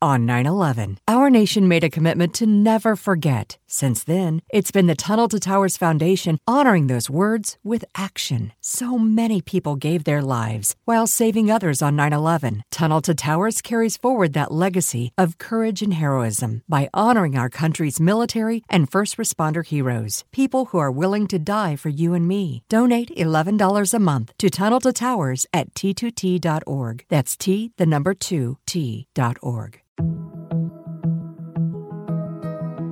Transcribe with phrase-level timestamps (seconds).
[0.00, 0.98] on 9 11.
[1.08, 3.58] Our nation made a commitment to never forget.
[3.68, 8.52] Since then, it's been the Tunnel to Towers Foundation honoring those words with action.
[8.60, 12.62] So many people gave their lives while saving others on 9 11.
[12.70, 18.00] Tunnel to Towers carries forward that legacy of courage and heroism by honoring our country's
[18.00, 22.62] military and first responder heroes, people who are willing to die for you and me.
[22.68, 27.04] Donate $11 a month to Tunnel to Towers at t2t.org.
[27.08, 29.80] That's T, the number 2, T.org.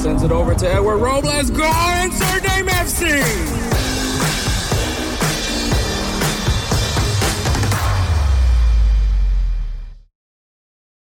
[0.00, 1.50] Sends it over to Edward Robles.
[1.50, 1.70] Go
[2.02, 3.20] insert name FC.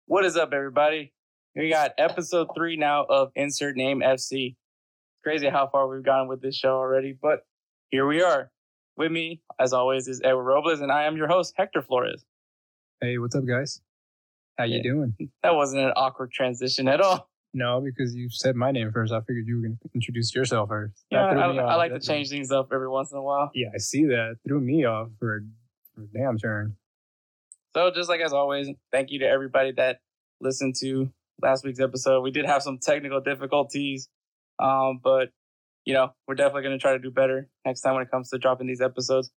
[0.06, 1.12] What is up, everybody?
[1.54, 4.56] We got episode three now of Insert Name FC.
[5.22, 7.46] Crazy how far we've gone with this show already, but
[7.90, 8.50] here we are.
[8.96, 12.24] With me, as always, is Edward Robles, and I am your host, Hector Flores.
[13.00, 13.80] Hey, what's up, guys?
[14.58, 15.14] How you doing?
[15.44, 17.27] That wasn't an awkward transition at all.
[17.54, 19.12] No, because you said my name first.
[19.12, 21.04] I figured you were going to introduce yourself first.
[21.10, 23.50] Yeah, I, I, like to change things up every once in a while.
[23.54, 24.36] Yeah, I see that.
[24.46, 25.40] Threw me off for a,
[25.94, 26.76] for a damn turn.
[27.74, 30.00] So, just like as always, thank you to everybody that
[30.40, 31.10] listened to
[31.42, 32.22] last week's episode.
[32.22, 34.08] We did have some technical difficulties,
[34.58, 35.30] um, but
[35.84, 38.30] you know we're definitely going to try to do better next time when it comes
[38.30, 39.30] to dropping these episodes.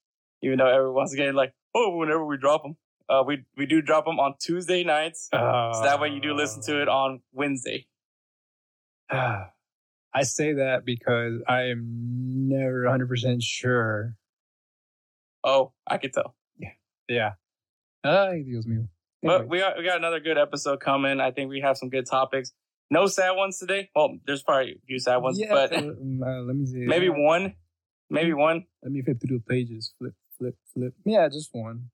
[0.43, 2.75] Even though everyone's getting like, oh, whenever we drop them,
[3.09, 6.33] uh, we we do drop them on Tuesday nights, uh, so that way you do
[6.33, 7.85] listen to it on Wednesday.
[10.13, 14.15] I say that because I am never 100% sure.
[15.43, 16.35] Oh, I could tell.
[16.57, 16.69] Yeah.
[17.07, 17.31] Yeah.
[18.03, 18.87] Ay, Dios mío.
[19.23, 21.19] But we got, we got another good episode coming.
[21.19, 22.53] I think we have some good topics.
[22.89, 23.89] No sad ones today.
[23.95, 26.79] Well, there's probably a few sad ones, yeah, but uh, let me see.
[26.79, 27.55] Maybe one.
[28.09, 28.65] Maybe one.
[28.83, 29.93] Let me flip through the pages.
[29.97, 30.93] Flip, flip, flip.
[31.05, 31.91] Yeah, just one.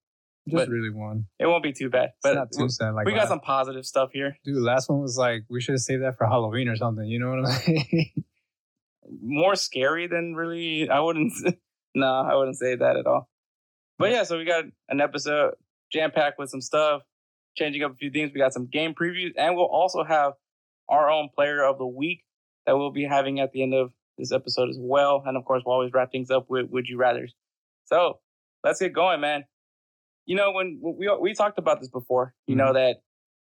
[0.48, 1.26] Just but really one.
[1.40, 2.12] It won't be too bad.
[2.24, 2.94] But it's not too sad.
[2.94, 4.38] Like we got uh, some positive stuff here.
[4.46, 7.06] Dude, last one was like we should have saved that for Halloween or something.
[7.06, 8.24] You know what I'm saying?
[9.22, 10.90] More scary than really.
[10.90, 11.34] I wouldn't.
[11.96, 13.30] no, I wouldn't say that at all.
[14.00, 15.56] But yeah, so we got an episode
[15.92, 17.02] jam packed with some stuff,
[17.58, 18.32] changing up a few things.
[18.34, 20.34] We got some game previews, and we'll also have
[20.88, 22.24] our own player of the week
[22.66, 25.24] that we'll be having at the end of this episode as well.
[25.26, 27.34] And of course, we'll always wrap things up with Would You Rather's.
[27.86, 28.20] So
[28.64, 29.44] let's get going, man
[30.28, 32.66] you know, when we we talked about this before, you mm-hmm.
[32.68, 32.98] know that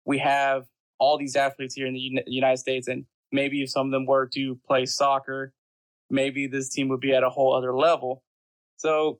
[0.07, 0.65] we have
[0.99, 4.27] all these athletes here in the United States, and maybe if some of them were
[4.35, 5.53] to play soccer,
[6.09, 8.23] maybe this team would be at a whole other level.
[8.77, 9.19] So,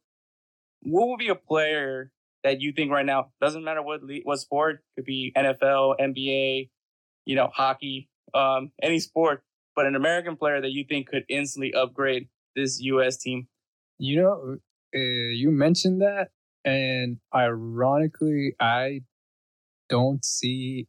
[0.83, 2.13] what would be a player
[2.45, 6.71] that you think right now doesn't matter what what sport could be NFL, NBA,
[7.27, 9.43] you know, hockey, um, any sport,
[9.75, 13.17] but an American player that you think could instantly upgrade this U.S.
[13.17, 13.49] team?
[13.99, 14.57] You know,
[14.95, 16.29] uh, you mentioned that,
[16.69, 19.01] and ironically, I
[19.89, 20.87] don't see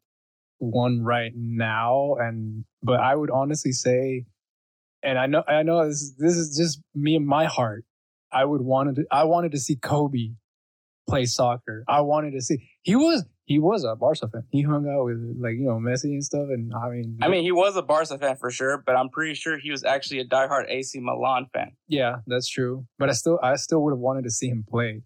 [0.57, 2.15] one right now.
[2.19, 4.25] And but I would honestly say,
[5.03, 7.85] and I know I know this this is just me and my heart.
[8.31, 10.33] I would wanted to I wanted to see Kobe
[11.07, 11.83] play soccer.
[11.87, 14.43] I wanted to see he was he was a Barca fan.
[14.51, 17.41] He hung out with like you know Messi and stuff, and I mean, I mean,
[17.41, 20.25] he was a Barca fan for sure, but I'm pretty sure he was actually a
[20.25, 21.71] diehard AC Milan fan.
[21.87, 22.85] Yeah, that's true.
[22.99, 25.01] But I still I still would have wanted to see him play.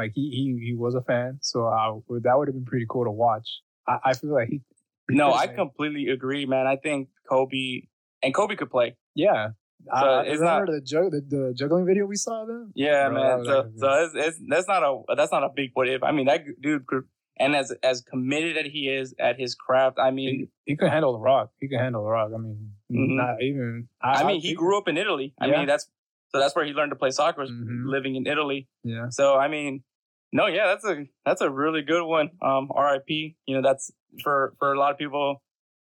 [0.00, 1.92] Like he he he was a fan, so I,
[2.24, 3.48] that would have been pretty cool to watch.
[3.86, 4.60] I, I feel like he.
[5.08, 6.66] No, I completely agree, man.
[6.66, 7.82] I think Kobe
[8.22, 8.96] and Kobe could play.
[9.14, 9.48] Yeah,
[9.86, 12.72] so uh, it's not the, jug, the, the juggling video we saw then.
[12.74, 13.44] Yeah, Bro, man.
[13.44, 16.02] So, so it's, it's, that's not a that's not a big what if.
[16.02, 16.84] I mean, that dude
[17.38, 20.90] and as as committed as he is at his craft, I mean, he, he could
[20.90, 21.50] handle the rock.
[21.60, 22.30] He could handle the rock.
[22.34, 23.16] I mean, Mhm.
[23.16, 23.88] Not even.
[24.02, 25.32] I, mean, he grew up in Italy.
[25.38, 25.58] I Yeah.
[25.58, 25.88] mean, that's
[26.32, 27.86] so that's where he learned to play soccer, Mhm.
[27.86, 28.68] living in Italy.
[28.84, 29.08] Yeah.
[29.10, 29.82] So I mean,
[30.32, 32.30] no, yeah, that's a that's a really good one.
[32.42, 33.36] Um, R.I.P.
[33.46, 33.90] You know, that's
[34.22, 35.42] for for a lot of people.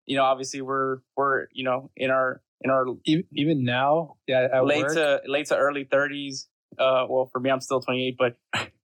[0.07, 4.49] You know, obviously we're we're you know in our in our Even, even now, yeah,
[4.53, 6.49] at late work, to late to early thirties.
[6.79, 8.37] Uh, well, for me, I'm still 28, but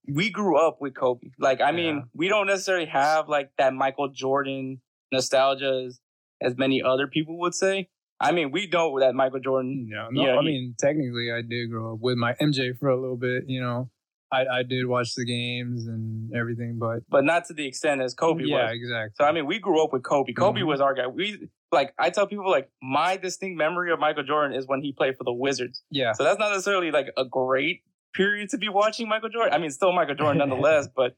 [0.09, 1.29] we grew up with Kobe.
[1.39, 4.81] Like, I mean, we don't necessarily have like that Michael Jordan
[5.13, 6.01] nostalgia as,
[6.43, 7.89] as many other people would say.
[8.19, 9.87] I mean, we know that Michael Jordan.
[9.89, 10.25] No, no.
[10.25, 13.17] Yeah, I he- mean, technically, I did grow up with my MJ for a little
[13.17, 13.45] bit.
[13.47, 13.91] You know,
[14.33, 18.15] I I did watch the games and everything, but but not to the extent as
[18.15, 18.73] Kobe yeah, was.
[18.75, 19.15] exactly.
[19.17, 20.33] So I mean, we grew up with Kobe.
[20.33, 20.67] Kobe Mhm.
[20.67, 21.07] was our guy.
[21.07, 24.93] We like I tell people like my distinct memory of Michael Jordan is when he
[24.93, 25.83] played for the Wizards.
[25.91, 27.83] yeah, So that's not necessarily like a great
[28.15, 29.53] period to be watching Michael Jordan.
[29.53, 31.17] I mean, still Michael Jordan nonetheless, but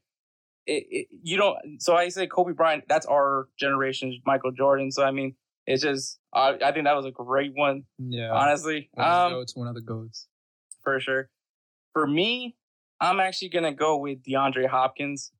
[0.65, 1.81] it, it, you don't.
[1.81, 2.83] So I say Kobe Bryant.
[2.87, 4.91] That's our generation's Michael Jordan.
[4.91, 5.35] So I mean,
[5.65, 7.83] it's just I, I think that was a great one.
[7.97, 8.31] yeah.
[8.31, 10.27] Honestly, one um, goats, one of the goats.
[10.83, 11.29] for sure.
[11.93, 12.55] For me,
[13.01, 15.31] I'm actually gonna go with DeAndre Hopkins.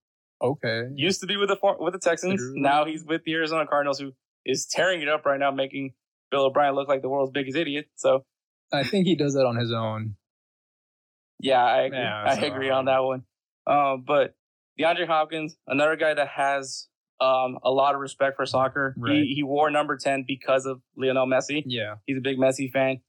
[0.41, 2.41] Okay, used to be with the with the Texans.
[2.55, 4.13] Now he's with the Arizona Cardinals, who
[4.45, 5.93] is tearing it up right now, making
[6.31, 7.87] Bill O'Brien look like the world's biggest idiot.
[7.95, 8.23] So
[8.71, 10.15] I think he does that on his own.
[11.39, 11.97] yeah, I agree.
[11.97, 13.23] Yeah, I agree on that one.
[13.67, 14.35] Um, but
[14.79, 16.87] DeAndre Hopkins, another guy that has
[17.19, 18.95] um, a lot of respect for soccer.
[18.97, 19.15] Right.
[19.15, 21.63] He he wore number ten because of Lionel Messi.
[21.65, 23.01] Yeah, He's a big Messi fan,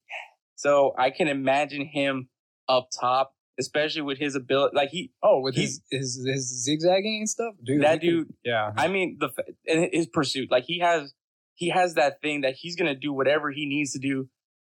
[0.56, 2.28] so I can imagine him
[2.68, 4.74] up top, especially with his ability.
[4.74, 7.82] Like he, Oh, with He- his, his his zigzagging and stuff, dude.
[7.82, 11.14] that he could- dude yeah, I mean, the fa- in his pursuit, like he has,
[11.54, 14.28] he has that thing that he's gonna do whatever he needs to do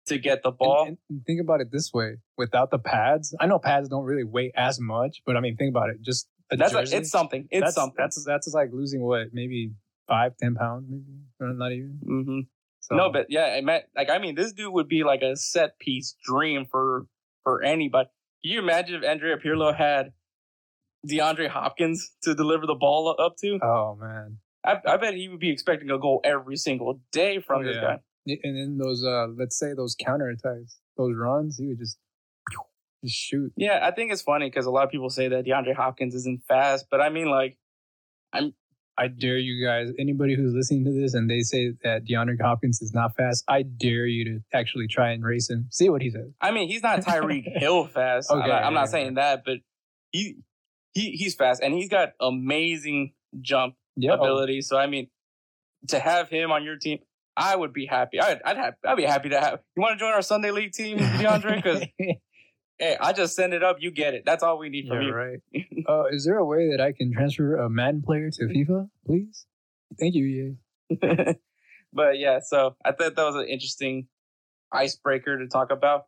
[0.08, 0.86] to get the ball.
[0.88, 4.26] And, and think about it this way: without the pads, I know pads don't really
[4.26, 6.02] weigh as much, but I mean, think about it.
[6.02, 7.48] Just a that's like, jersey, it's something.
[7.50, 7.96] It's that's, something.
[7.98, 9.72] That's that's like losing what, maybe
[10.10, 11.06] five, ten pounds, maybe
[11.40, 12.00] or not even.
[12.06, 12.40] Mm-hmm.
[12.82, 15.38] So, No, but yeah, I meant like I mean, this dude would be like a
[15.38, 17.08] set piece dream for
[17.44, 18.10] for anybody.
[18.44, 20.12] Can you imagine if Andrea Pirlo had
[21.10, 23.60] DeAndre Hopkins to deliver the ball up to?
[23.64, 27.62] oh man, I, I bet he would be expecting a goal every single day from
[27.62, 27.82] Oh, this yeah.
[27.82, 28.38] guy.
[28.44, 31.98] and then those uh, let's say those counter attacks, those runs, he would just
[33.04, 33.52] just shoot.
[33.58, 36.44] Yeah, I think it's funny because a lot of people say that DeAndre Hopkins isn't
[36.48, 37.58] fast, but I mean, like,
[38.98, 42.82] I dare you guys, anybody who's listening to this and they say that DeAndre Hopkins
[42.82, 45.68] is not fast, I dare you to actually try and race him.
[45.72, 46.32] See what he says.
[46.40, 48.32] I mean, he's not Tyreek Hill fast.
[48.32, 49.58] I'm Okay, not, I'm not saying that, but
[50.12, 50.38] he
[50.94, 54.12] he he's fast and he's got amazing jump Yeah.
[54.12, 54.22] Oh.
[54.22, 54.62] ability.
[54.62, 55.08] So I mean,
[55.88, 57.00] to have him on your team,
[57.36, 58.20] I would be happy.
[58.22, 59.60] I'd I'd, have, I'd be happy to have.
[59.76, 61.56] You want to join our Sunday League team, DeAndre?
[61.64, 61.84] Because
[62.84, 64.24] hey, I just send it up, you get it.
[64.26, 65.14] That's all we need yeah, from you.
[65.14, 65.40] right.
[65.86, 69.46] Uh, is there a way that I can transfer a Madden player to FIFA, please?
[70.00, 70.56] Thank you,
[70.90, 70.96] EA.
[71.94, 74.08] but yeah, so I thought that was an interesting
[74.72, 76.04] icebreaker to talk about.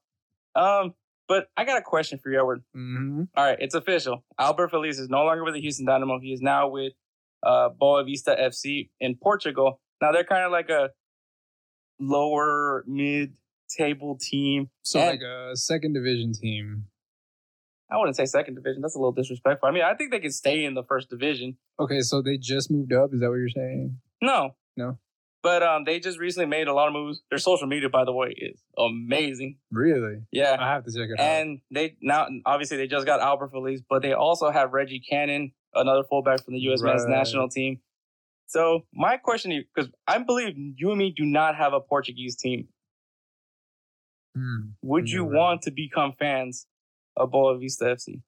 [0.56, 0.94] Um,
[1.28, 2.64] but I got a question for you, Edward.
[2.74, 3.24] Mm-hmm.
[3.36, 4.24] All right, it's official.
[4.40, 6.20] Albert Feliz is no longer with the Houston Dynamo.
[6.22, 6.94] He is now with
[7.44, 9.82] uh, Boavista FC in Portugal.
[10.02, 10.92] Now they're kind of like a
[12.00, 13.34] lower mid
[13.70, 14.70] table team.
[14.84, 16.86] So And- like a second division team.
[17.92, 18.82] I wouldn't say second division.
[18.82, 19.70] That's a little disrespectful.
[19.70, 21.58] I mean, I think they can stay in the first division.
[21.80, 23.14] Okay, so they just moved up.
[23.14, 24.00] Is that what you're saying?
[24.22, 24.98] No, No.
[25.44, 27.22] But um, they just recently made a lot of moves.
[27.30, 29.60] Their social media, by the way, is amazing.
[29.72, 30.24] Really?
[30.32, 30.58] Yeah.
[30.60, 31.24] I have to check it out.
[31.24, 35.52] And they now obviously they just got Albert Feliz, but they also have Reggie Cannon,
[35.76, 36.82] another fullback from the U.S.
[36.82, 37.80] men's national team.
[38.48, 41.80] So my question to you, because I believe you and me do not have a
[41.80, 42.68] Portuguese team,
[44.36, 44.72] Hmm.
[44.82, 45.38] would you right.
[45.38, 46.68] want to become fans
[47.16, 48.22] of Boavista FC?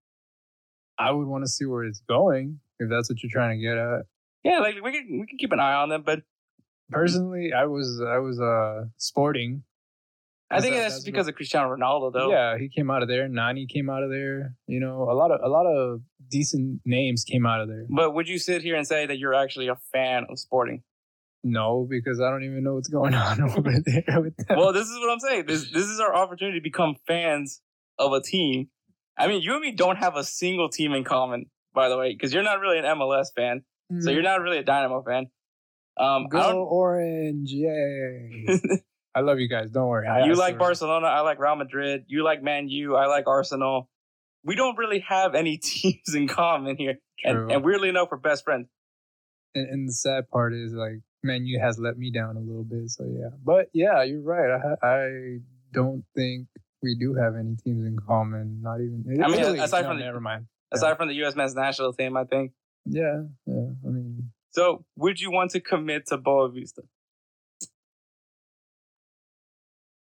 [0.97, 3.77] I would want to see where it's going if that's what you're trying to get
[3.77, 4.05] at.
[4.43, 6.21] Yeah, like we can we can keep an eye on them, but
[6.89, 9.63] Personally, I was I was uh sporting.
[10.49, 12.31] I think That- that's, that's because of Cristiano Ronaldo, though.
[12.31, 13.27] Yeah, he came out of there.
[13.27, 14.55] Nani came out of there.
[14.67, 17.85] You know, a lot of a lot of decent names came out of there.
[17.89, 20.83] But would you sit here and say that you're actually a fan of Sporting?
[21.49, 24.57] No, because I don't even know what's going on over there with them.
[24.57, 25.45] well, this is what I'm saying.
[25.47, 27.61] This this is our opportunity to become fans
[27.97, 28.69] of a team.
[29.17, 32.13] I mean, you and me don't have a single team in common, by the way,
[32.13, 33.63] because you're not really an MLS fan,
[33.99, 35.27] so you're not really a Dynamo fan.
[35.99, 38.45] Um, go orange, yay!
[39.15, 39.71] I love you guys.
[39.71, 40.07] Don't worry.
[40.07, 40.59] I, you like.
[40.59, 42.03] Barcelona, I like Real Madrid.
[42.07, 43.89] You like Man U, I like Arsenal.
[44.43, 47.43] We don't really have any teams in common here, True.
[47.43, 48.67] and, and weirdly enough, we're best friends.
[49.55, 52.63] and, and the sad part is like Man U has let me down a little
[52.63, 52.89] bit.
[52.89, 54.49] So yeah, but yeah, you're right.
[54.83, 55.37] I I
[55.73, 56.47] don't think
[56.81, 58.61] we do have any teams in common.
[58.61, 59.03] Not even.
[59.23, 60.47] I mean, Italy, aside no, from the- never mind.
[60.71, 61.35] Aside from the U.S.
[61.35, 62.51] men's national team, I think.
[62.85, 63.69] Yeah, yeah.
[63.85, 66.79] I mean, So, would you want to commit to Boavista?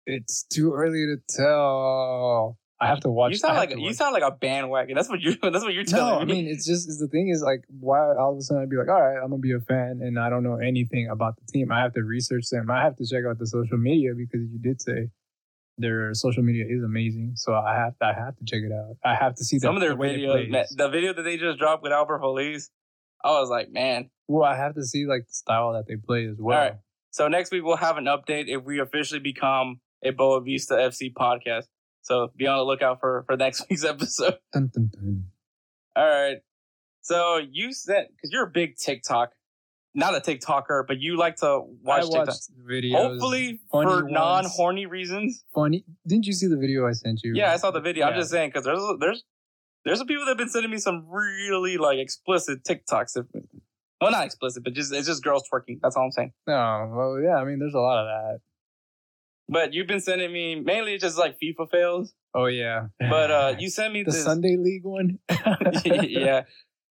[0.07, 2.59] It's too early to tell.
[2.83, 3.31] I have to watch.
[3.31, 4.97] You sound like you sound like a bandwagon.
[4.97, 5.37] That's what you.
[5.43, 8.01] That's what you're No, telling I mean it's just it's the thing is like why
[8.17, 10.19] all of a sudden I'd be like, all right, I'm gonna be a fan and
[10.19, 11.71] I don't know anything about the team.
[11.71, 12.71] I have to research them.
[12.71, 15.09] I have to check out the social media because you did say
[15.79, 17.33] their social media is amazing.
[17.37, 18.97] So I have to, I have to check it out.
[19.05, 21.59] I have to see Some the, of their the videos, the video that they just
[21.59, 22.71] dropped with Albert Feliz,
[23.25, 24.11] I was like, man.
[24.29, 26.59] Well, I have to see like the style that they play as well.
[26.59, 26.75] All right.
[27.11, 31.65] So next week we'll have an update if we officially become a Boavista FC podcast.
[32.03, 34.39] So be on the lookout for for next week's episode.
[34.53, 35.25] Dun, dun, dun.
[35.97, 36.37] All right.
[37.01, 39.33] So you said because you're a big TikTok,
[39.95, 42.35] not a TikToker, but you like to watch I TikTok.
[42.69, 42.97] videos.
[42.97, 45.45] Hopefully funny for non-horny reasons.
[45.55, 45.85] funny.
[46.07, 47.33] Didn't you see the video I sent you?
[47.35, 48.07] Yeah, I saw the video.
[48.07, 49.25] I'm just saying because there's there's
[49.85, 53.17] there's some people that have been sending me some really like explicit TikToks.
[53.17, 53.27] If-
[54.01, 55.79] Well, not explicit, but just it's just girls twerking.
[55.83, 56.33] That's all I'm saying.
[56.47, 57.37] No, well, yeah.
[57.37, 58.41] I mean, there's a lot of that.
[59.49, 62.15] But you've been sending me mainly just like FIFA fails.
[62.35, 62.87] Oh yeah.
[62.99, 64.25] But uh you sent me the this.
[64.25, 65.19] Sunday League one.
[65.85, 66.43] yeah.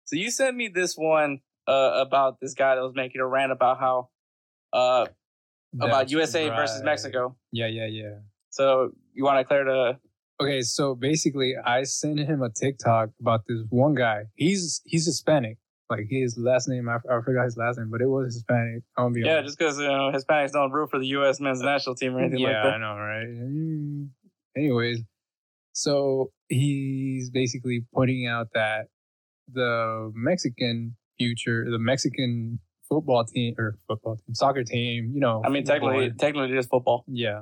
[0.06, 3.52] So you sent me this one uh, about this guy that was making a rant
[3.52, 4.10] about how
[4.72, 5.08] uh
[5.74, 6.84] about That's USA versus.
[6.84, 7.36] Mexico.
[7.52, 8.20] Yeah, yeah, yeah.
[8.50, 10.00] So you want to clear the
[10.42, 14.24] Okay, so basically, I sent him a TikTok about this one guy.
[14.36, 15.58] He's he's Hispanic.
[15.90, 18.84] Like his last name, I, I forgot his last name, but it was Hispanic.
[18.98, 19.50] I'm gonna be yeah, honest.
[19.50, 21.40] just because you know Hispanics don't root for the U.S.
[21.40, 22.70] men's national team or anything yeah, like that.
[22.70, 23.28] Yeah, I know, right?
[23.28, 24.10] Mm.
[24.58, 25.02] Anyways,
[25.74, 28.88] so he's basically pointing out that
[29.52, 35.42] the Mexican future, the Mexican football team or football team, soccer team, you know.
[35.46, 37.04] I mean, technically, technically, it is football.
[37.08, 37.42] yeah.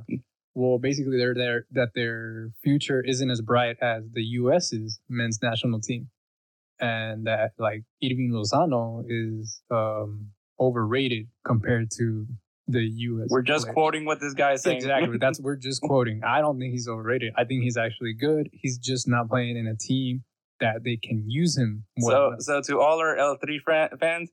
[0.55, 5.79] Well, basically, they're there that their future isn't as bright as the U.S.'s men's national
[5.81, 6.09] team,
[6.83, 12.27] and that like Hirving Lozano is um, overrated compared to
[12.67, 13.27] the U.S.
[13.29, 13.73] We're just players.
[13.73, 14.77] quoting what this guy is saying.
[14.77, 15.17] Exactly.
[15.17, 16.21] That's we're just quoting.
[16.25, 17.33] I don't think he's overrated.
[17.37, 18.49] I think he's actually good.
[18.51, 20.23] He's just not playing in a team
[20.59, 21.85] that they can use him.
[21.99, 24.29] so, so to all our El Tri fran- fans,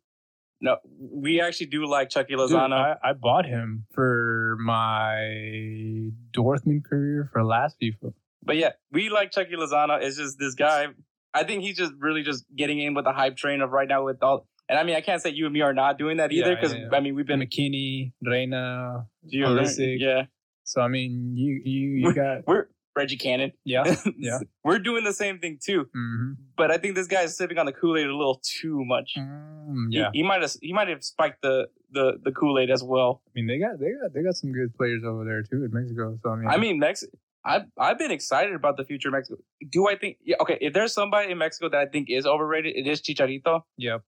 [0.61, 2.97] no, we actually do like Chucky Dude, Lozano.
[3.03, 8.13] I, I bought him for my Dortmund career for last FIFA.
[8.43, 10.01] But yeah, we like Chucky Lozano.
[10.03, 10.89] It's just this guy.
[11.35, 14.05] I think he's just really just getting in with the hype train of right now
[14.05, 14.47] with all.
[14.69, 16.55] And I mean, I can't say you and me are not doing that either Yeah,
[16.55, 16.89] because yeah.
[16.93, 17.41] I mean we've been.
[17.41, 19.07] McKennie, Reyna.
[19.33, 19.99] Pulisic.
[20.01, 20.25] yeah,
[20.65, 23.53] So I mean, you you you got we're Reggie Cannon.
[23.65, 23.85] yeah
[24.19, 24.39] yeah.
[24.65, 25.87] we're doing the same thing too.
[25.95, 28.85] hmm But I think this guy is sipping on the Kool Aid a little too
[28.85, 29.15] much.
[29.17, 30.11] Mm, yeah.
[30.13, 33.23] he, might have he might have spiked the the the Kool Aid as well.
[33.27, 35.71] I mean, they got they got they got some good players over there too in
[35.73, 36.19] Mexico.
[36.23, 37.05] So I mean, I mean, Mex.
[37.45, 39.41] I've I've been excited about the future of Mexico.
[39.71, 40.19] Do I think?
[40.25, 40.59] Yeah, okay.
[40.61, 43.63] If there's somebody in Mexico that I think is overrated, it is Chicharito.
[43.77, 44.03] yep.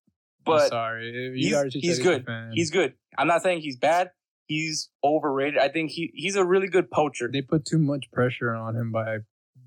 [0.45, 2.27] I'm But sorry, you he's- he's good.
[2.27, 2.95] fan, he's good.
[3.17, 4.11] I'm not saying he's bad.
[4.47, 5.59] He's overrated.
[5.61, 7.29] I think he he's a really good poacher.
[7.33, 9.19] they put too much pressure on him by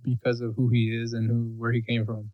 [0.03, 2.31] because of who he is and who where he came from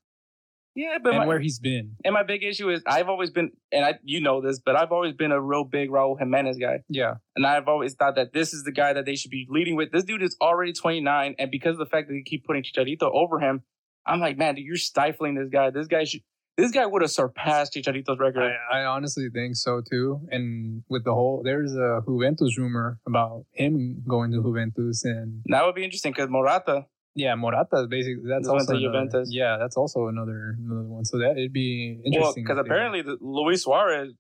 [0.76, 1.98] Yeah, but and my, where he's been.
[2.06, 4.92] and my big issue is I've always been, and I you know this, but I've
[4.92, 8.54] always been a real big Raul Jimenez guy, Yeah, and I've always thought that this
[8.54, 9.92] is the guy that they should be leading with.
[9.92, 13.12] This dude is already 29, and because of the fact that they keep putting Chicharito
[13.14, 13.64] over him,
[14.06, 15.70] I'm like, man, dude, you're stifling this guy.
[15.72, 16.22] This guy should.
[16.58, 18.52] This guy would have surpassed Chicharito's record.
[18.72, 20.20] I, I honestly think so too.
[20.32, 25.66] And with the whole, there's a Juventus rumor about him going to Juventus, and that
[25.66, 26.86] would be interesting because Morata.
[27.16, 29.30] Yeah, Morata is basically that's Went also another, Juventus.
[29.32, 31.04] yeah, that's also another another one.
[31.06, 34.14] So that it'd be Well, interesting because apparently the, Luis Suarez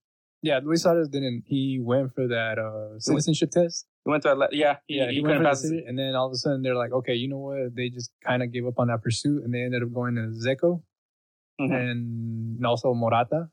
[0.44, 1.44] yeah, Luis Suarez didn't.
[1.46, 3.86] He went for that uh, citizenship test.
[4.04, 5.62] he went to Atla- yeah he, Yeah, he, he, went pass.
[5.62, 7.76] city, and then all of a sudden they're like, okay, you know what?
[7.76, 10.22] They just kind of gave up on that pursuit, and they ended up going to
[10.22, 10.82] Dzeko
[11.62, 11.74] Mhm.
[11.80, 13.50] and also Morata.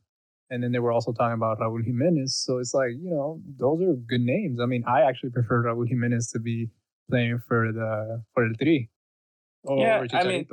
[0.50, 2.35] And then they were also talking about Raul Jimenez.
[2.42, 4.59] So it's like, you know, those are good names.
[4.61, 6.71] I mean, I actually prefer Raul Jimenez to be
[7.11, 8.88] playing for the for the three.
[9.66, 10.46] Over Yeah, I mean,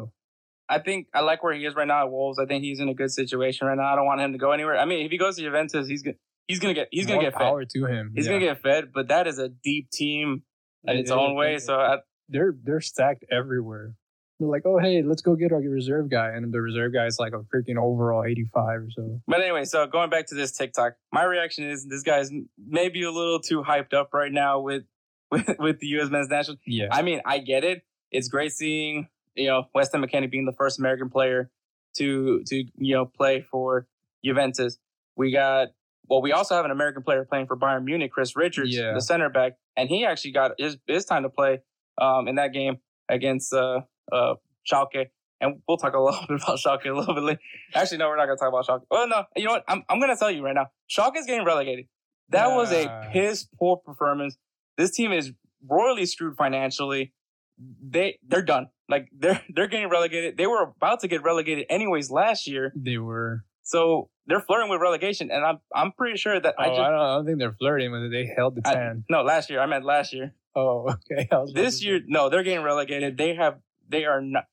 [0.68, 2.40] I think I like where he is right now at Wolves.
[2.40, 3.92] I think he's in a good situation right now.
[3.94, 4.78] I don't want him to go anywhere.
[4.78, 6.16] I mean, if he goes to Juventus, he's gonna
[6.48, 7.40] he's gonna get he's gonna More get fed.
[7.42, 8.14] power to him.
[8.16, 8.34] He's Yeah.
[8.34, 10.42] gonna get fed, but that is a deep team
[10.88, 11.56] in its It- own way.
[11.56, 11.98] it- So I,
[12.30, 13.94] they're they're stacked everywhere.
[14.40, 17.20] They're like, oh hey, let's go get our reserve guy, and the reserve guy is
[17.20, 19.22] like a freaking overall eighty five or so.
[19.28, 23.12] but anyway, so going back to this TikTok, my reaction is this guy's maybe a
[23.12, 24.84] little too hyped up right now with
[25.32, 26.10] with, with the U.S.
[26.10, 26.58] men's national.
[26.66, 27.84] Yeah, I mean, I get it.
[28.16, 31.50] It's great seeing you know Weston McKennie being the first American player
[31.98, 33.88] to to you know play for
[34.24, 34.78] Juventus.
[35.16, 35.70] We got
[36.08, 38.94] well, we also have an American player playing for Bayern Munich, Chris Richards, Yeah.
[38.94, 41.60] the center back, and he actually got his his time to play
[42.00, 42.78] um, in that game
[43.10, 43.82] against uh,
[44.12, 44.36] uh,
[44.72, 45.08] Schalke.
[45.42, 47.40] And we'll talk a little bit about Schalke a little bit later.
[47.74, 48.86] Actually, no, we're not going to talk about Schalke.
[48.90, 49.64] Well, no, you know what?
[49.68, 50.68] I'm, I'm going to tell you right now.
[50.90, 51.86] Schalke is getting relegated.
[52.30, 54.38] That was a piss poor performance.
[54.78, 55.32] This team is
[55.68, 57.14] royally screwed financially.
[57.58, 58.68] They they're done.
[58.90, 60.38] Like they're they're getting relegated.
[60.38, 62.74] They were about to get relegated anyways last year.
[62.76, 63.44] They were.
[63.64, 66.80] So they're flirting with relegation, and I'm I'm pretty sure that Oh, I I, don't,
[66.86, 68.12] I don't think they're flirting with it.
[68.12, 69.04] They held the I- ten.
[69.10, 69.60] no last year.
[69.60, 70.34] I meant last year.
[70.56, 71.28] oh, okay.
[71.32, 73.18] I This year, say- no, they're getting relegated.
[73.18, 73.60] They have
[73.90, 74.46] they are not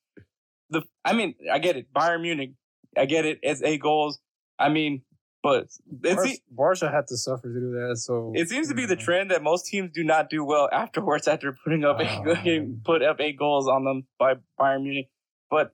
[0.71, 0.83] the.
[1.05, 1.93] I mean, I get it.
[1.93, 2.53] Bayern Munich,
[2.97, 3.41] I get it.
[3.43, 4.19] It's eight goals.
[4.59, 5.03] I mean,
[5.43, 7.97] but it's Barca, Barca had to suffer to do that.
[7.97, 11.27] So It seems to be the trend that most teams do not do well afterwards
[11.27, 15.09] after putting up Oh, ah, getting put up eight goals on them by Bayern Munich.
[15.51, 15.73] But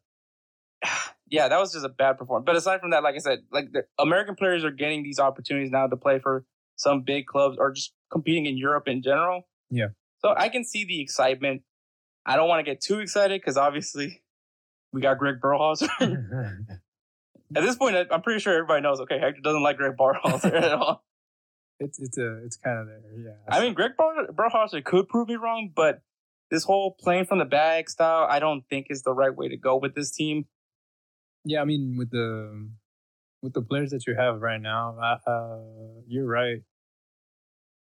[1.29, 2.47] yeah, that was just a bad performance.
[2.47, 5.71] But aside from that, like I said, like the American players are getting these opportunities
[5.71, 6.45] now to play for
[6.77, 9.47] some big clubs or just competing in Europe in general.
[9.71, 9.89] Yeah.
[10.21, 11.63] So I can see the excitement.
[12.25, 14.23] I don't want to get too excited because obviously
[14.93, 15.89] we got Greg Berhalter.
[17.57, 19.01] At this point, I- I'm pretty sure everybody knows.
[19.01, 21.05] Okay, Hector doesn't like Greg Berhalter at all.
[21.81, 23.01] it's it's a it's kind of there.
[23.17, 23.31] Yeah.
[23.49, 26.01] I mean, Greg Ber- Berhalter could prove me wrong, but
[26.51, 29.57] this whole playing from the bag style, I don't think is the right way to
[29.57, 30.47] go with this team.
[31.45, 31.61] yeah.
[31.61, 32.69] I mean, with the
[33.43, 35.59] with the players that you have right now, uh, uh,
[36.07, 36.59] you're right.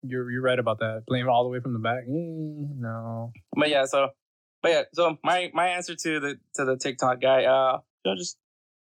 [0.04, 1.04] You're you're right about that.
[1.08, 3.32] Playing all the way from the back, eh, no.
[3.56, 4.10] But yeah, so,
[4.64, 8.18] but yeah, so my my answer to the to the TikTok guy, uh, you know,
[8.18, 8.38] just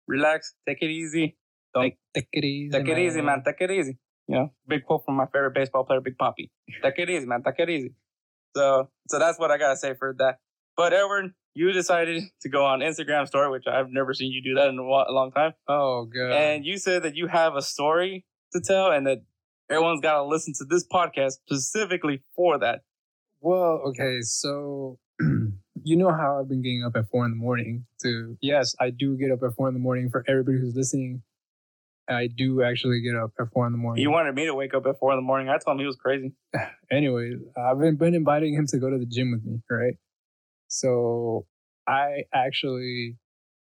[0.07, 1.37] relax, take it easy,
[1.73, 2.71] don't Take, take it easy.
[2.71, 3.97] take it easy, man, take it easy.
[4.27, 6.49] You know, big quote from my favorite baseball player, Big Papi.
[6.83, 7.93] Take it easy, man, take it easy.
[8.55, 10.39] So, so that's what I gotta say for that.
[10.75, 14.55] But Edward, you decided to go on Instagram story, which I've never seen you do
[14.59, 15.53] that in a, wa- a long time.
[15.67, 16.31] Oh god.
[16.33, 19.19] and you said that you have a story to tell and that
[19.69, 22.81] everyone's got to listen to this podcast specifically for that.
[23.41, 24.99] Well, okay, so
[25.83, 28.89] you know how I've been getting up at four in the morning to yes, I
[28.89, 31.23] do get up at four in the morning for everybody who's listening.
[32.09, 34.01] I do actually get up at four in the morning.
[34.01, 35.49] He wanted me to wake up at four in the morning.
[35.49, 36.31] I told him he was crazy.
[36.91, 39.95] anyway, I've been, been inviting him to go to the gym with me, right?
[40.69, 41.45] So
[41.85, 43.17] I actually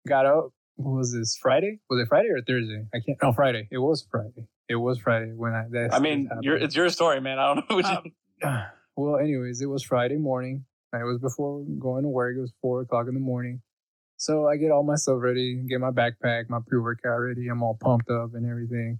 [0.08, 0.51] got up.
[0.75, 1.79] What was this Friday?
[1.89, 2.85] Was it Friday or Thursday?
[2.94, 3.18] I can't.
[3.22, 3.68] No, Friday.
[3.70, 4.48] It was Friday.
[4.70, 5.66] It was Friday when I.
[5.92, 7.40] I mean, it's your story, man.
[7.40, 7.75] I don't know.
[7.75, 8.64] What you, Um,
[8.96, 10.64] well, anyways, it was Friday morning.
[10.93, 12.35] It was before going to work.
[12.35, 13.61] It was four o'clock in the morning.
[14.17, 17.47] So I get all my stuff ready, get my backpack, my pre-workout ready.
[17.47, 18.99] I'm all pumped up and everything.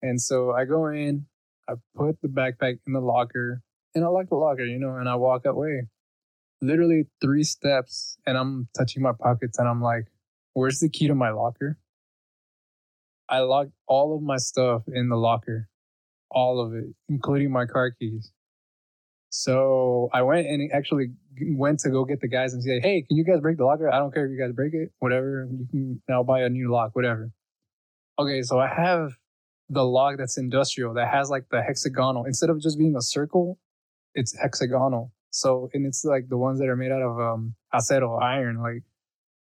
[0.00, 1.26] And so I go in,
[1.68, 3.62] I put the backpack in the locker,
[3.94, 5.88] and I lock the locker, you know, and I walk away.
[6.60, 10.06] Literally three steps, and I'm touching my pockets, and I'm like,
[10.52, 11.78] "Where's the key to my locker?"
[13.28, 15.68] I locked all of my stuff in the locker,
[16.30, 18.30] all of it, including my car keys.
[19.36, 21.08] So I went and actually
[21.56, 23.92] went to go get the guys and say, "Hey, can you guys break the locker?
[23.92, 25.48] I don't care if you guys break it, whatever.
[25.50, 26.00] You can.
[26.08, 27.32] I'll buy a new lock, whatever."
[28.16, 29.10] Okay, so I have
[29.68, 33.58] the lock that's industrial that has like the hexagonal instead of just being a circle,
[34.14, 35.12] it's hexagonal.
[35.30, 38.84] So and it's like the ones that are made out of um acero iron, like.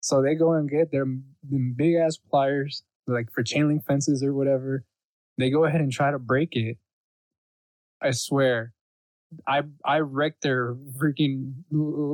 [0.00, 4.33] So they go and get their big ass pliers, like for chain link fences or
[4.33, 4.85] whatever.
[5.37, 6.78] They go ahead and try to break it.
[8.00, 8.72] I swear,
[9.47, 11.55] I I wrecked their freaking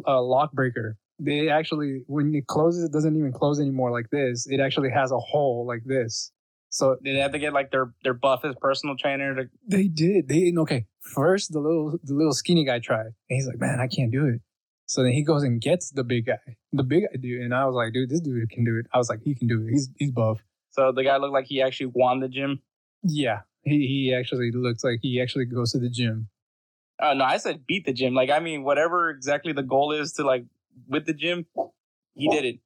[0.07, 0.97] uh, lock breaker.
[1.21, 4.47] They actually, when it closes, it doesn't even close anymore like this.
[4.47, 6.31] It actually has a hole like this.
[6.71, 9.49] So did they have to get like their their buffest personal trainer to?
[9.67, 10.29] they did.
[10.29, 10.87] They okay.
[11.01, 14.27] First, the little the little skinny guy tried, and he's like, "Man, I can't do
[14.27, 14.43] it."
[14.87, 17.65] So then he goes and gets the big guy, the big guy dude, and I
[17.67, 19.71] was like, "Dude, this dude can do it." I was like, "He can do it.
[19.71, 22.61] He's he's buff." So the guy looked like he actually won the gym.
[23.03, 26.29] Yeah, he he actually looks like he actually goes to the gym.
[27.01, 28.15] Oh no, I said beat the gym.
[28.15, 30.45] Like I mean, whatever exactly the goal is to like
[30.89, 31.47] with the gym,
[32.15, 32.61] he did it.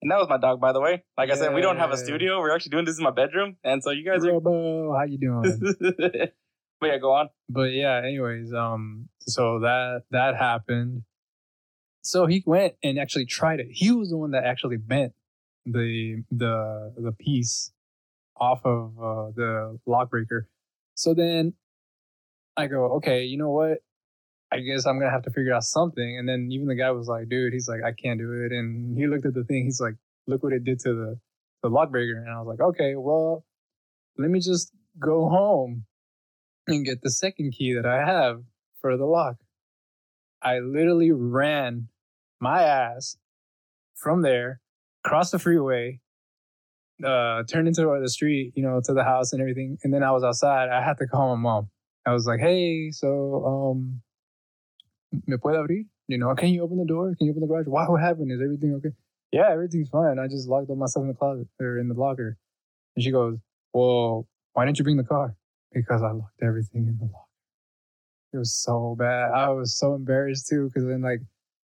[0.00, 1.02] And that was my dog, by the way.
[1.16, 2.40] Like I said, we don't have a studio.
[2.40, 4.30] We're actually doing this in my bedroom, and so you guys are.
[4.32, 5.58] Robo, how you doing?
[6.80, 7.28] but yeah, go on.
[7.48, 11.02] but yeah anyways um so that that happened
[12.02, 15.12] so he went and actually tried it he was the one that actually bent
[15.66, 17.72] the the the piece
[18.36, 20.48] off of uh, the lock breaker
[20.94, 21.52] so then
[22.58, 23.78] i go okay you know what
[24.52, 27.08] i guess i'm gonna have to figure out something and then even the guy was
[27.08, 29.80] like dude he's like i can't do it and he looked at the thing he's
[29.80, 29.94] like
[30.26, 31.18] look what it did to the
[31.62, 33.44] the lock breaker and i was like okay well
[34.18, 35.84] let me just go home
[36.66, 38.42] and get the second key that I have
[38.80, 39.36] for the lock.
[40.42, 41.88] I literally ran
[42.40, 43.16] my ass
[43.94, 44.60] from there,
[45.04, 46.00] across the freeway,
[47.04, 49.78] uh, turned into the street, you know, to the house and everything.
[49.82, 50.68] And then I was outside.
[50.68, 51.70] I had to call my mom.
[52.08, 54.00] I was like, hey, so, um,
[55.26, 55.86] ¿me puede abrir?
[56.08, 57.14] You know, can you open the door?
[57.16, 57.66] Can you open the garage?
[57.66, 58.32] Why, what happened?
[58.32, 58.94] Is everything okay?
[59.30, 60.18] Yeah, everything's fine.
[60.18, 62.38] I just locked all my stuff in the closet or in the locker.
[62.96, 63.36] And she goes,
[63.74, 65.36] well, why didn't you bring the car?
[65.72, 67.24] Because I locked everything in the locker.
[68.32, 69.32] It was so bad.
[69.32, 71.20] I was so embarrassed too, because then like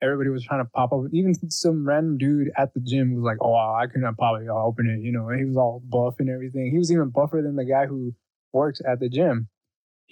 [0.02, 1.04] everybody was trying to pop up.
[1.12, 5.00] Even some random dude at the gym was like, "Oh, I couldn't probably open it,"
[5.02, 5.28] you know.
[5.28, 6.70] And he was all buff and everything.
[6.70, 8.14] He was even buffer than the guy who
[8.52, 9.48] works at the gym.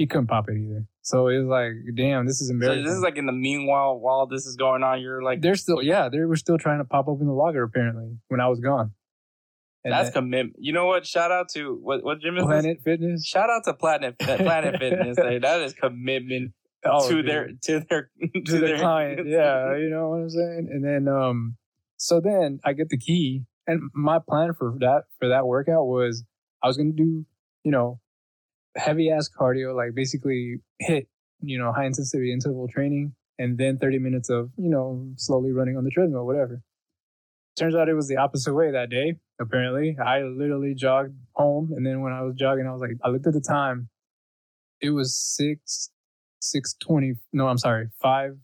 [0.01, 0.87] He couldn't pop it either.
[1.03, 2.85] So it was like, damn, this is So embarrassing.
[2.85, 5.83] this is like in the meanwhile while this is going on, you're like they're still,
[5.83, 8.93] yeah, they were still trying to pop open the locker apparently when I was gone.
[9.85, 10.57] And that's commitment.
[10.59, 11.07] You know what?
[11.07, 12.49] Shout out to what what gym is this?
[12.49, 13.27] Planet Fitness.
[13.27, 15.19] Shout out to Planet Planet Fitness.
[15.19, 17.27] Like, that is commitment Oh, to dude.
[17.29, 19.27] their to their to, to the client.
[19.27, 20.69] Yeah, you know what I'm saying.
[20.73, 21.57] And then, um,
[21.99, 26.25] so then I get the key, and my plan for that for that workout was
[26.63, 27.27] I was gonna do,
[27.65, 28.01] you know,
[28.77, 31.09] heavy ass cardio, like basically hit,
[31.41, 35.77] you know, high intensity interval training, and then 30 minutes of, you know, slowly running
[35.77, 36.63] on the treadmill, whatever.
[37.59, 39.17] Turns out it was the opposite way that day.
[39.41, 43.09] Apparently, I literally jogged home, and then when I was jogging, I was like, I
[43.09, 43.89] looked at the time.
[44.81, 45.91] It was six
[46.41, 47.15] six twenty.
[47.33, 48.37] No, I'm sorry, five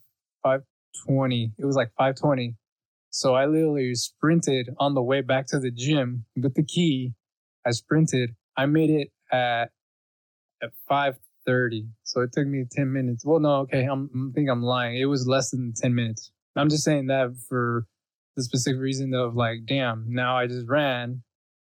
[0.42, 0.62] five
[1.06, 1.52] twenty.
[1.58, 2.56] It was like five twenty.
[3.10, 7.14] So I literally sprinted on the way back to the gym with the key.
[7.66, 8.34] I sprinted.
[8.56, 9.70] I made it at
[10.62, 11.16] at five
[11.46, 11.86] thirty.
[12.02, 13.24] So it took me ten minutes.
[13.24, 14.98] Well, no, okay, I'm, I think I'm lying.
[14.98, 16.30] It was less than ten minutes.
[16.56, 17.86] I'm just saying that for
[18.36, 21.22] the specific reason of like, damn, now I just ran,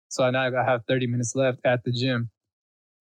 [0.08, 2.30] so now I have thirty minutes left at the gym.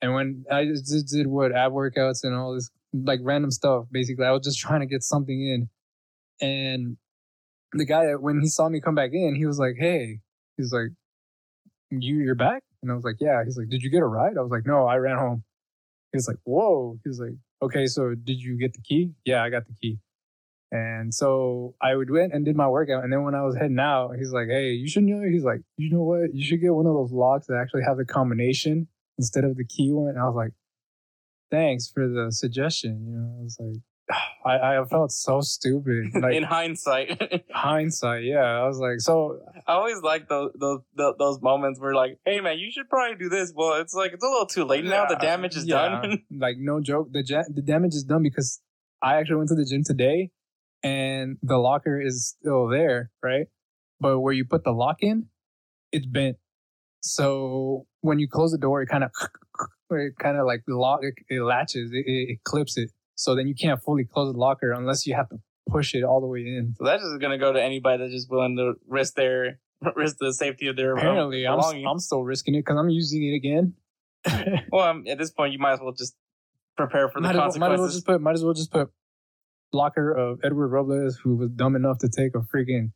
[0.01, 4.25] And when I just did what ab workouts and all this like random stuff, basically,
[4.25, 5.69] I was just trying to get something in.
[6.41, 6.97] And
[7.73, 10.19] the guy when he saw me come back in, he was like, "Hey,"
[10.57, 10.89] he's like,
[11.91, 14.37] "You you're back?" And I was like, "Yeah." He's like, "Did you get a ride?"
[14.37, 15.43] I was like, "No, I ran home."
[16.13, 19.67] He's like, "Whoa!" He's like, "Okay, so did you get the key?" Yeah, I got
[19.67, 19.99] the key.
[20.71, 23.79] And so I would went and did my workout, and then when I was heading
[23.79, 26.33] out, he's like, "Hey, you should know." He's like, "You know what?
[26.33, 29.65] You should get one of those locks that actually have the combination instead of the
[29.65, 30.53] key one." And I was like,
[31.51, 33.81] "Thanks for the suggestion." You know, I was like,
[34.45, 36.11] I, I felt so stupid.
[36.19, 37.43] Like in hindsight.
[37.51, 38.39] hindsight, yeah.
[38.39, 40.81] I was like, so I always like those, those
[41.17, 43.53] those moments where like, hey man, you should probably do this.
[43.55, 45.05] Well, it's like it's a little too late now.
[45.05, 46.01] The damage is yeah.
[46.01, 46.23] done.
[46.31, 48.59] like no joke, the ja- the damage is done because
[49.01, 50.31] I actually went to the gym today,
[50.83, 53.47] and the locker is still there, right?
[53.99, 55.27] But where you put the lock in,
[55.91, 56.37] it's bent.
[57.01, 59.11] So when you close the door, it kind of
[59.91, 62.91] it kind of like lock it, it latches, it, it, it clips it.
[63.19, 66.21] So then you can't fully close the locker unless you have to push it all
[66.21, 66.73] the way in.
[66.77, 69.59] So that's just gonna go to anybody that's just willing to risk their
[69.95, 71.59] risk the safety of their Apparently, I'm.
[71.85, 73.73] I'm still risking it because I'm using it again.
[74.71, 76.15] well, um, at this point, you might as well just
[76.77, 77.95] prepare for the might, well, might as well consequences.
[77.95, 78.89] just put might as well just put
[79.73, 82.93] locker of Edward Robles, who was dumb enough to take a freaking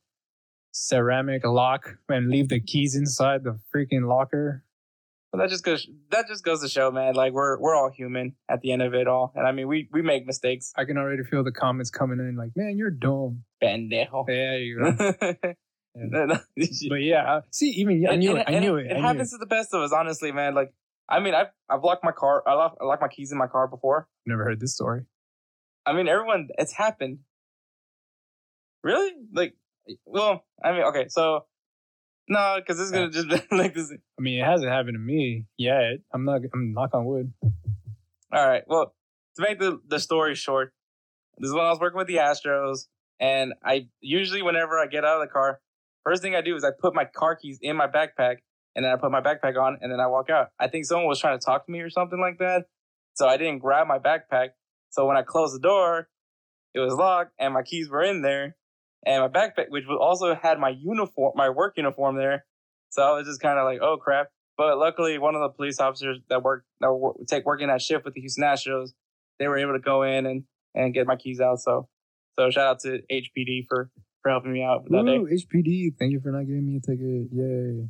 [0.71, 4.63] ceramic lock and leave the keys inside the freaking locker.
[5.33, 7.15] But that just goes that just goes to show, man.
[7.15, 9.89] Like we're we're all human at the end of it all, and I mean we
[9.91, 10.71] we make mistakes.
[10.77, 14.27] I can already feel the comments coming in like, "Man, you're dumb." Pendejo.
[14.27, 15.33] There you go.
[15.95, 16.39] No, no.
[16.89, 18.45] but yeah, see, even I knew and- it.
[18.47, 18.87] I knew it.
[18.87, 20.55] I It knew happens to the best of us, honestly, man.
[20.55, 20.73] Like,
[21.07, 22.41] I mean, I've I've locked my car.
[22.47, 24.07] I locked, I locked my keys in my car before.
[24.25, 25.01] Never heard this story.
[25.85, 27.19] I mean, everyone, it's happened.
[28.83, 29.11] Really?
[29.33, 29.53] Like,
[30.05, 31.45] well, I mean, okay, so
[32.27, 33.91] no, because it's gonna just be like this.
[33.91, 35.99] I mean, it hasn't happened to me yet.
[36.13, 36.41] I'm not.
[36.53, 37.33] I'm knock on wood.
[38.33, 38.63] All right.
[38.67, 38.95] Well,
[39.35, 40.73] to make the, the story short,
[41.37, 42.87] this is when I was working with the Astros,
[43.19, 45.59] and I usually whenever I get out of the car,
[46.03, 48.37] first thing I do is I put my car keys in my backpack,
[48.75, 50.49] and then I put my backpack on, and then I walk out.
[50.59, 52.65] I think someone was trying to talk to me or something like that,
[53.13, 54.49] so I didn't grab my backpack.
[54.89, 56.07] So when I closed the door,
[56.73, 58.55] it was locked, and my keys were in there,
[59.05, 62.45] and my backpack, which was also had my uniform, my work uniform there.
[62.89, 64.27] So I was just kind of like, oh crap.
[64.57, 68.05] But luckily, one of the police officers that work that were, take working that shift
[68.05, 68.89] with the Houston Astros,
[69.39, 70.43] they were able to go in and
[70.75, 71.59] and get my keys out.
[71.59, 71.87] So
[72.37, 73.89] so shout out to HPD for
[74.21, 75.17] for helping me out that day.
[75.17, 75.97] Ooh, HPD.
[75.97, 77.29] Thank you for not giving me a ticket.
[77.31, 77.89] Yay.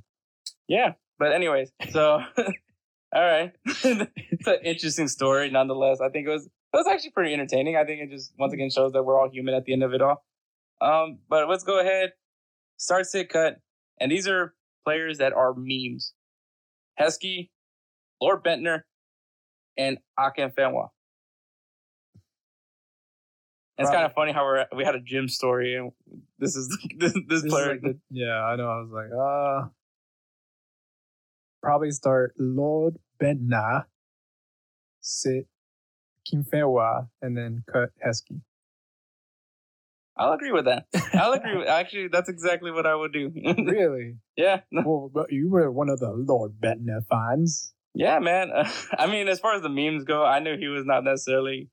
[0.68, 0.94] Yeah.
[1.20, 6.02] But anyways, so all right, it's an interesting story nonetheless.
[6.02, 7.78] I think it was it was actually pretty entertaining.
[7.78, 9.94] I think it just once again shows that we're all human at the end of
[9.94, 10.24] it all.
[10.84, 12.12] Um, but let's go ahead,
[12.78, 13.58] start sit cut,
[14.02, 14.54] and these are
[14.86, 16.14] players that are memes.
[17.00, 17.50] Heskey,
[18.22, 18.82] Lord Bendtner,
[19.78, 20.90] and Akinfenwa.
[23.78, 25.92] And It's kind of funny how we're we had a gym story, and
[26.38, 26.68] this is
[26.98, 27.72] this, this, This is player.
[27.72, 28.68] like the- yeah, I know.
[28.68, 29.70] I was like, uh,
[31.62, 33.86] probably start Lord Bendtner,
[35.02, 35.48] sit
[36.30, 38.42] Kim Kimfewa, and then cut Heskey.
[40.18, 40.86] I'll agree with that.
[41.14, 41.58] I'll agree.
[41.58, 43.32] With, actually, that's exactly what I would do.
[43.58, 44.18] really?
[44.38, 47.74] yeah, Well, but you were one of the Lord Bendtner fans.
[47.96, 48.52] yeah, man.
[48.98, 51.70] I mean, as far as the memes go, I knew he was not necessarily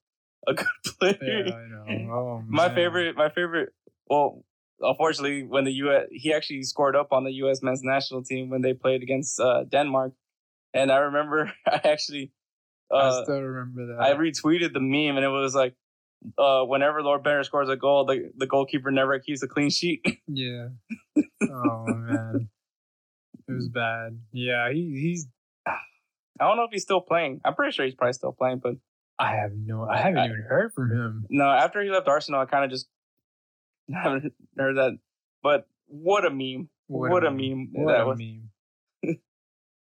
[0.47, 0.67] a good
[0.99, 1.45] player.
[1.47, 2.13] Yeah, I know.
[2.13, 3.71] Oh, my favorite, my favorite.
[4.09, 4.45] Well,
[4.81, 6.07] unfortunately, when the U.S.
[6.11, 7.63] he actually scored up on the U.S.
[7.63, 10.13] men's national team when they played against uh, Denmark,
[10.73, 12.33] and I remember I actually,
[12.91, 14.01] I uh, still remember that.
[14.03, 15.75] I retweeted the meme, and it was like,
[16.39, 20.05] uh, whenever Lord Bendtner scores a goal, the the goalkeeper never keeps a clean sheet.
[20.27, 20.69] yeah.
[21.43, 22.49] oh man,
[23.49, 24.19] it was bad.
[24.33, 25.27] Yeah, he, he's.
[25.67, 27.41] I don't know if he's still playing.
[27.45, 28.75] I'm pretty sure he's probably still playing, but
[29.19, 29.85] I have no.
[29.89, 31.27] I haven't I- even heard from him.
[31.31, 32.87] no, after he left Arsenal, I kind of just
[33.93, 34.99] haven't heard that.
[35.43, 36.69] But what a meme!
[36.87, 37.71] What, a meme!
[37.73, 38.19] What that a was.
[38.19, 38.51] meme.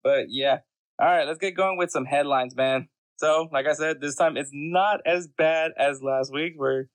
[0.04, 0.60] But yeah.
[1.00, 2.88] All right, let's get going with some headlines, man.
[3.18, 6.90] So, like I said, this time it's not as bad as last week, where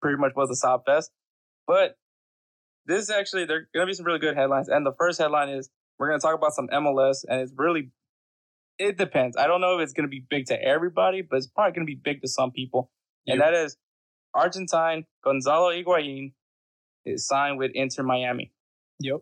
[0.00, 1.10] pretty much was a sob fest.
[1.66, 1.96] But
[2.86, 4.68] this actually, there are going to be some really good headlines.
[4.68, 7.90] And the first headline is we're going to talk about some MLS, and it's really,
[8.78, 9.36] it depends.
[9.36, 11.86] I don't know if it's going to be big to everybody, but it's probably going
[11.86, 12.90] to be big to some people.
[13.26, 13.76] And that is
[14.34, 16.32] Argentine Gonzalo Higuain
[17.04, 18.52] is signed with Inter Miami
[19.00, 19.18] Yep.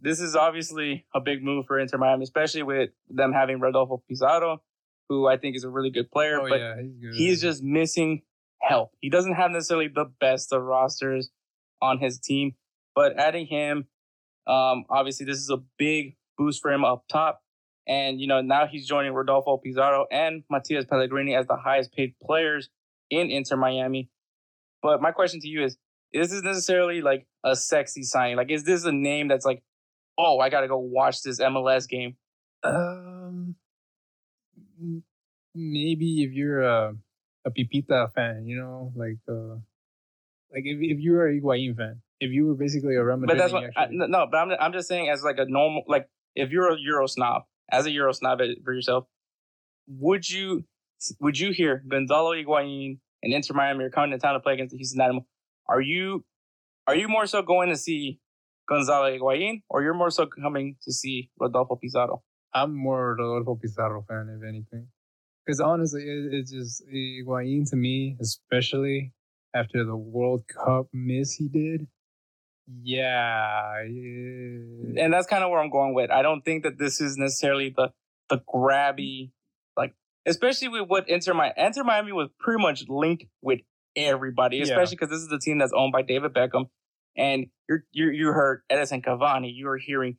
[0.00, 4.62] this is obviously a big move for Inter Miami, especially with them having Rodolfo Pizarro,
[5.10, 7.14] who I think is a really good player, Oh but yeah, he's good.
[7.14, 8.22] he's just missing
[8.62, 8.92] help.
[9.00, 11.30] He doesn't have necessarily the best of rosters
[11.82, 12.54] on his team,
[12.94, 13.88] but adding him,
[14.46, 17.42] um, obviously this is a big boost for him up top.
[17.88, 22.14] And, you know, now he's joining Rodolfo Pizarro and Matias Pellegrini as the highest paid
[22.22, 22.68] players
[23.10, 24.10] in Inter Miami.
[24.82, 25.76] But my question to you is,
[26.12, 28.36] is this necessarily like a sexy signing?
[28.36, 29.62] Like, is this a name that's like,
[30.16, 32.16] oh, I got to go watch this MLS game?
[32.64, 33.19] M-
[35.54, 36.94] maybe if you're a
[37.44, 39.56] a Pipita fan, you know, like uh,
[40.52, 43.38] like if if you were a Higuain fan, if you were basically a Real But
[43.38, 46.08] that's what, you I, no, but I'm, I'm just saying as like a normal, like
[46.36, 49.06] if you're a Euro snob, as a Euro snob for yourself,
[49.88, 50.64] would you,
[51.18, 54.72] would you hear Gonzalo Higuain and Inter Miami are coming to town to play against
[54.72, 55.26] the Houston Dynamo?
[55.66, 56.24] Are you,
[56.86, 58.20] are you more so going to see
[58.68, 62.22] Gonzalo Higuain or you're more so coming to see Rodolfo Pizarro?
[62.52, 64.88] I'm more a Rodolfo Pizarro fan, if anything.
[65.44, 69.12] Because honestly, it, it's just Higuain to me, especially
[69.54, 71.86] after the World Cup miss he did.
[72.82, 75.02] Yeah, yeah.
[75.02, 76.10] and that's kind of where I'm going with.
[76.10, 77.90] I don't think that this is necessarily the
[78.28, 79.32] the grabby,
[79.76, 79.92] like
[80.24, 81.54] especially with what Inter Miami.
[81.56, 83.60] Inter Miami was pretty much linked with
[83.96, 86.68] everybody, especially because this is the team that's owned by David Beckham,
[87.16, 90.18] and you're you you heard Edinson Cavani, you were hearing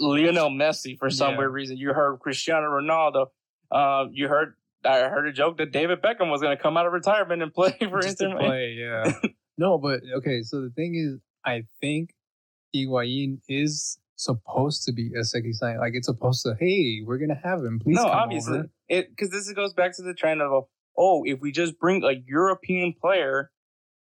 [0.00, 1.38] Lionel Messi for some Yeah.
[1.38, 3.26] weird reason, you heard Cristiano Ronaldo,
[3.70, 4.54] uh, you heard.
[4.82, 7.52] I heard a joke that David Beckham was going to come out of retirement and
[7.54, 9.12] play for just Inter play, yeah.
[9.58, 10.42] no, but okay.
[10.42, 12.14] So the thing is, I think
[12.74, 15.78] Higuain is supposed to be a sexy sign.
[15.78, 16.56] Like it's supposed to.
[16.58, 17.78] Hey, we're gonna have him.
[17.78, 18.70] Please no, obviously, over.
[18.88, 20.64] it because this goes back to the trend of
[20.96, 23.50] oh, if we just bring a European player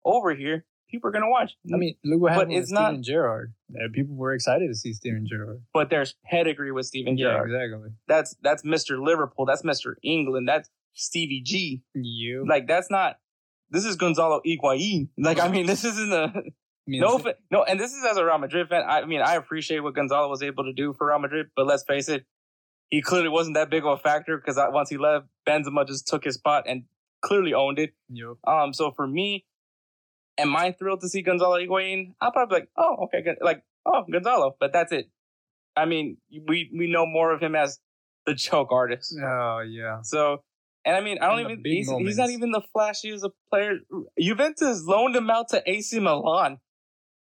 [0.04, 1.52] over here, people are gonna watch.
[1.74, 3.54] I mean, look what But happened with it's not- Steven Gerrard.
[3.94, 5.62] People were excited to see Steven Gerrard.
[5.74, 7.50] but there's pedigree with Steven Gerrard.
[7.52, 7.90] exactly.
[8.08, 9.04] That's that's Mr.
[9.04, 9.46] Liverpool.
[9.46, 9.96] That's Mr.
[10.04, 10.48] England.
[10.48, 11.82] That's Stevie G.
[11.94, 12.46] You.
[12.48, 13.18] Like that's not.
[13.72, 15.10] This is Gonzalo Higuain.
[15.18, 17.64] Like I mean, this isn't a I mean, no fa- no.
[17.64, 18.84] And this is as a Real Madrid fan.
[18.88, 21.84] I mean, I appreciate what Gonzalo was able to do for Real Madrid, but let's
[21.84, 22.26] face it,
[22.90, 26.24] he clearly wasn't that big of a factor because once he left, Benzema just took
[26.26, 26.84] his spot and
[27.22, 27.94] clearly owned it.
[28.10, 28.38] Yup.
[28.46, 29.46] Um, so for me,
[30.38, 32.14] am I thrilled to see Gonzalo Higuain?
[32.22, 33.38] I'll probably be like, oh, okay, good.
[33.42, 35.10] like, oh, Gonzalo, but that's it.
[35.76, 36.18] I mean,
[36.48, 37.80] we we know more of him as
[38.26, 39.16] the choke artist.
[39.20, 40.02] Oh yeah.
[40.04, 40.44] So,
[40.86, 43.82] and I mean, I don't In even he's, he's not even the flashiest of players.
[44.20, 46.60] Juventus loaned him out to AC Milan.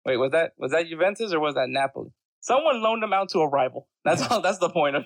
[0.05, 2.12] Wait, was that was that Juventus or was that Napoli?
[2.39, 3.88] Someone loaned him out to a rival.
[4.05, 4.41] That's all.
[4.41, 5.03] That's the point of.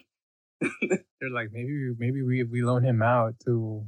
[0.61, 3.83] They're like maybe maybe we we loan him out to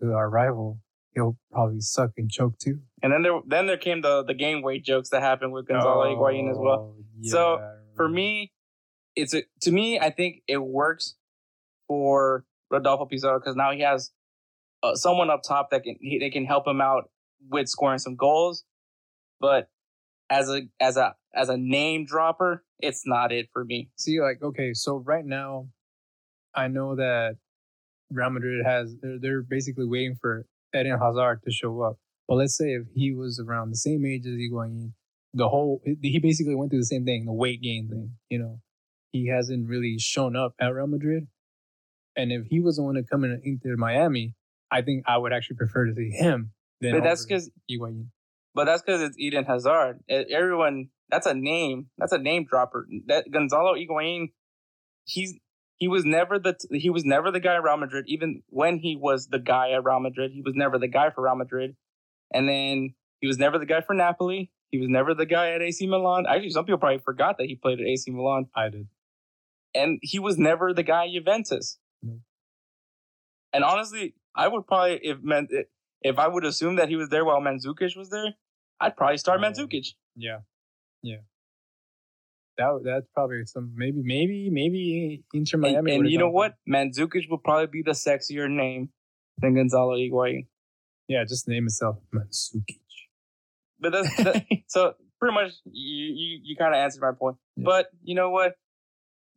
[0.00, 0.78] to our rival,
[1.14, 2.80] he'll probably suck and choke too.
[3.02, 6.04] And then there then there came the the game weight jokes that happened with Gonzalo
[6.04, 6.94] Higuain as well.
[6.96, 7.60] Oh, So,
[7.96, 8.52] for me,
[9.16, 9.98] it's a to me.
[9.98, 11.16] I think it works
[11.88, 14.10] for Rodolfo Pizarro because now he has
[14.82, 17.10] uh, someone up top that can he, they can help him out
[17.50, 18.64] with scoring some goals.
[19.40, 19.68] But
[20.30, 23.88] as a as a as a name dropper, it's not it for me.
[23.96, 25.68] see like okay so right now
[26.54, 27.36] i know that
[28.10, 31.96] real madrid has they're, they're basically waiting for eden hazard to show up
[32.28, 34.92] but let's say if he was around the same age as Higuain,
[35.34, 38.60] the whole he basically went through the same thing the weight gain thing you know
[39.12, 41.26] he hasn't really shown up at real madrid
[42.16, 44.34] and if he was the one to come in inter miami
[44.70, 48.06] i think i would actually prefer to see him than But that's because Higuain.
[48.54, 50.00] but that's because it's Eden Hazard.
[50.08, 51.86] Everyone that's a name.
[51.98, 52.86] That's a name dropper.
[53.06, 54.32] That Gonzalo Higuain,
[55.04, 55.34] he's
[55.82, 58.04] he was never the he was never the guy at Real Madrid.
[58.06, 61.24] Even when he was the guy at Real Madrid, he was never the guy for
[61.24, 61.74] Real Madrid.
[62.32, 64.52] And then he was never the guy for Napoli.
[64.70, 66.26] He was never the guy at AC Milan.
[66.28, 68.46] Actually, some people probably forgot that he played at AC Milan.
[68.54, 68.86] I did.
[69.74, 71.80] And he was never the guy at Juventus.
[72.00, 72.20] No.
[73.52, 75.50] And honestly, I would probably if meant
[76.00, 78.34] if I would assume that he was there while Mandzukic was there,
[78.80, 79.42] I'd probably start Oh.
[79.42, 79.94] Mandzukic.
[80.14, 80.42] Yeah,
[81.02, 81.22] yeah.
[82.68, 85.94] That that's probably some maybe maybe maybe Inter Miami.
[85.94, 86.54] And, and you know what?
[86.68, 88.90] Mandzukic would probably be the sexier name
[89.38, 90.46] than Gonzalo Higuain.
[91.08, 92.76] Yeah, just name itself, Mandzukic.
[93.80, 97.36] But that's that, so pretty much you you, you kind of answered my point.
[97.56, 97.64] Yeah.
[97.64, 98.54] But you know what?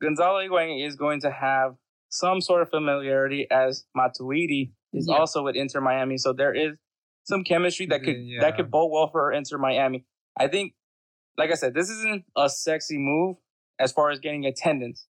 [0.02, 1.76] Gonzalo Higuain is going to have
[2.10, 5.16] some sort of familiarity as Matuidi is Yeah.
[5.18, 6.18] also with Inter Miami.
[6.18, 6.74] So there is
[7.24, 8.42] some chemistry that could Yeah.
[8.42, 10.06] that could bode well for Inter Miami.
[10.38, 10.74] I think,
[11.38, 13.38] like I said, this isn't a sexy move
[13.80, 15.08] as far as getting attendance,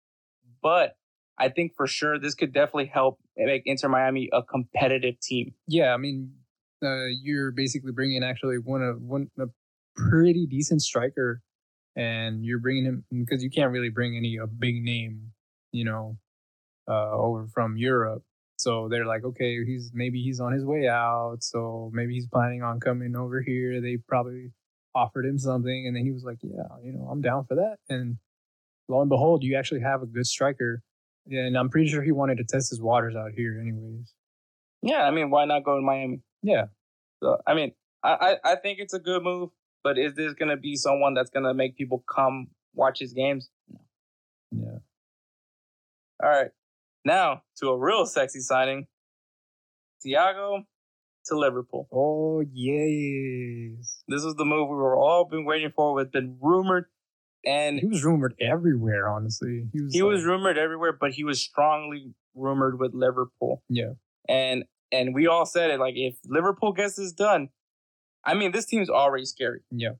[0.62, 0.96] but
[1.38, 5.54] I think for sure this could definitely help make Inter Miami a competitive team.
[5.66, 6.32] Yeah, I mean,
[6.82, 9.46] uh, you're basically bringing actually one of one a
[9.96, 11.42] pretty decent striker,
[11.96, 15.32] and you're bringing him because you can't really bring any a big name,
[15.72, 16.16] you know,
[16.88, 18.22] uh, over from Europe.
[18.56, 22.62] So they're like, okay, he's maybe he's on his way out, so maybe he's planning
[22.62, 23.80] on coming over here.
[23.80, 24.52] They probably
[24.94, 27.76] offered him something, and then he was like, yeah, you know, I'm down for that.
[27.88, 28.16] And
[28.88, 30.82] lo and behold, you actually have a good striker.
[31.30, 34.12] And I'm pretty sure he wanted to test his waters out here, anyways.
[34.82, 36.20] Yeah, I mean, why not go to Miami?
[36.42, 36.64] Yeah,
[37.22, 39.50] So I mean, I, I, I think it's a good move,
[39.84, 43.48] but is this gonna be someone that's gonna make people come watch his games?
[44.50, 44.78] yeah.
[46.22, 46.50] All right.
[47.04, 48.86] Now to a real sexy signing.
[50.04, 50.64] Thiago
[51.26, 51.88] to Liverpool.
[51.92, 54.02] Oh yes.
[54.08, 56.00] This was the move we were all been waiting for.
[56.00, 56.86] It's been rumored,
[57.44, 59.66] and He was rumored everywhere, honestly.
[59.72, 63.62] He was he was rumored everywhere, but he was strongly rumored with Liverpool.
[63.68, 63.92] Yeah.
[64.28, 67.48] And and we all said it like if Liverpool gets this done,
[68.24, 69.60] I mean this team's already scary.
[69.70, 69.92] Yeah.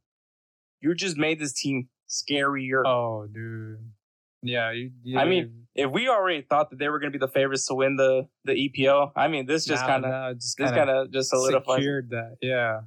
[0.81, 2.83] You just made this team scarier.
[2.85, 3.79] Oh dude.
[4.43, 7.25] Yeah, you, you I mean, if we already thought that they were going to be
[7.25, 10.71] the favorites to win the the EPL, I mean, this just kind of just this
[10.71, 11.79] kind just solidifies.
[11.79, 11.81] it.
[11.81, 12.37] secured that.
[12.43, 12.81] Yeah.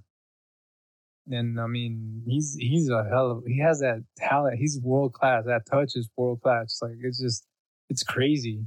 [1.27, 4.59] And I mean, he's he's a hell of he has that talent.
[4.59, 5.45] He's world class.
[5.45, 6.79] That touch is world class.
[6.81, 7.47] Like it's just
[7.89, 8.65] it's crazy.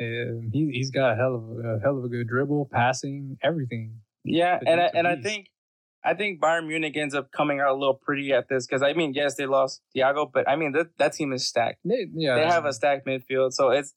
[0.00, 3.36] Um, he he's got a hell of a, a hell of a good dribble, passing,
[3.42, 3.96] everything.
[4.24, 5.48] Yeah, and I, and I think
[6.04, 8.92] I think Bayern Munich ends up coming out a little pretty at this because I
[8.92, 11.78] mean, yes, they lost Thiago, but I mean that that team is stacked.
[11.84, 13.94] They, yeah, They have a stacked midfield, so it's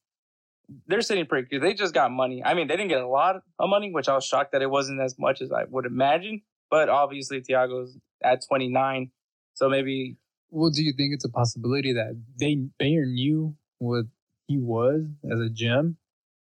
[0.87, 1.61] they're sitting pretty good.
[1.61, 2.43] They just got money.
[2.43, 4.69] I mean, they didn't get a lot of money, which I was shocked that it
[4.69, 6.41] wasn't as much as I would imagine.
[6.69, 9.11] But obviously, Thiago's at 29,
[9.53, 10.17] so maybe
[10.49, 14.05] Well, do you think it's a possibility that they Bayern knew what
[14.47, 15.97] he was as a gem,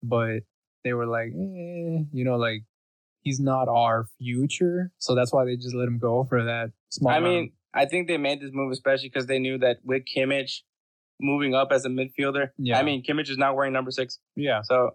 [0.04, 0.40] but
[0.84, 2.64] they were like, eh, you know, like
[3.22, 7.12] he's not our future, so that's why they just let him go for that small.
[7.14, 7.34] I amount.
[7.34, 10.62] mean, I think they made this move especially because they knew that with Kimmich
[11.22, 12.50] moving up as a midfielder.
[12.58, 12.80] Yeah.
[12.80, 14.20] I mean, Kimmich is now wearing number six.
[14.36, 14.92] yeah, So,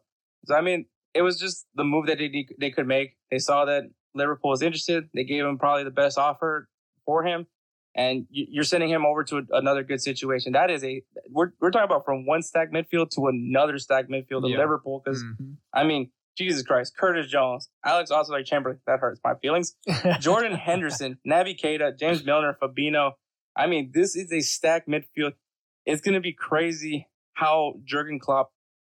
[0.47, 3.17] so I mean, it was just the move that they they could make.
[3.31, 3.85] They saw that
[4.15, 5.09] Liverpool was interested.
[5.15, 6.69] They gave him probably the best offer
[7.07, 7.47] for him,
[7.95, 10.53] and you- you're sending him over to another good situation.
[10.53, 14.45] That is a we're we're talking about from one stack midfield to another stack midfield
[14.45, 14.59] of Yeah.
[14.59, 15.03] Liverpool.
[15.05, 15.57] Because Mhm.
[15.73, 19.77] I mean, Jesus Christ, Curtis Jones, Alex Oxlade Chamberlain, that hurts my feelings.
[20.21, 23.13] Jordan Henderson, Naby Keita, James Milner, Fabinho.
[23.57, 25.33] I mean, this is a stacked midfield.
[25.87, 28.53] It's going to be crazy how Jurgen Klopp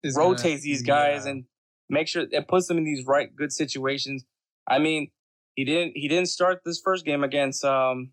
[0.05, 1.33] gonna- rotates these guys yeah.
[1.33, 1.45] and
[1.89, 4.25] make sure it puts them in these right good situations.
[4.67, 5.11] I mean,
[5.55, 8.13] he didn't he didn't start this first game against um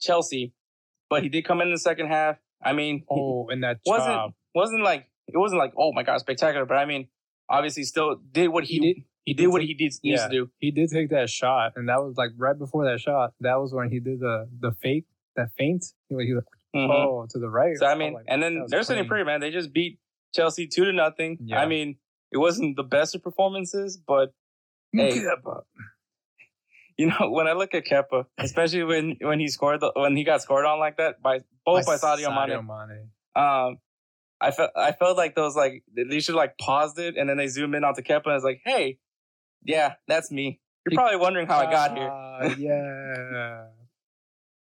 [0.00, 0.52] Chelsea,
[1.08, 2.38] but he did come in the second half.
[2.62, 4.34] I mean, oh, and that wasn't chop.
[4.54, 7.08] wasn't like it wasn't like oh my god spectacular, but I mean,
[7.50, 8.96] obviously still did what he, He did.
[9.26, 10.26] He did what he did, needs yeah.
[10.28, 10.50] to do.
[10.58, 13.32] he did take that shot, and that was like right before that shot.
[13.40, 15.04] That was when he did the the fake,
[15.36, 15.84] that feint.
[16.08, 16.88] He was he was Mhm.
[16.88, 17.76] oh to the right.
[17.76, 19.40] So I Oh, mean, like, and then they're sitting pretty, man.
[19.40, 19.98] They just beat
[20.34, 21.36] Chelsea two to nothing.
[21.44, 21.60] Yeah.
[21.60, 21.96] I mean,
[22.32, 24.32] it wasn't the best of performances, but
[24.92, 25.20] Hey.
[26.96, 30.24] You know, when I look at Kepa, especially when when he scored the, when he
[30.24, 33.08] got scored on like that by both by, Sadio Mane, Mane.
[33.36, 33.78] um,
[34.40, 37.46] I felt I felt like those like they should like paused it and then they
[37.48, 38.98] zoom in onto Kepa and it's like, hey,
[39.64, 40.60] yeah, that's me.
[40.88, 42.08] You're probably wondering how I got here.
[42.10, 43.66] Ah, yeah.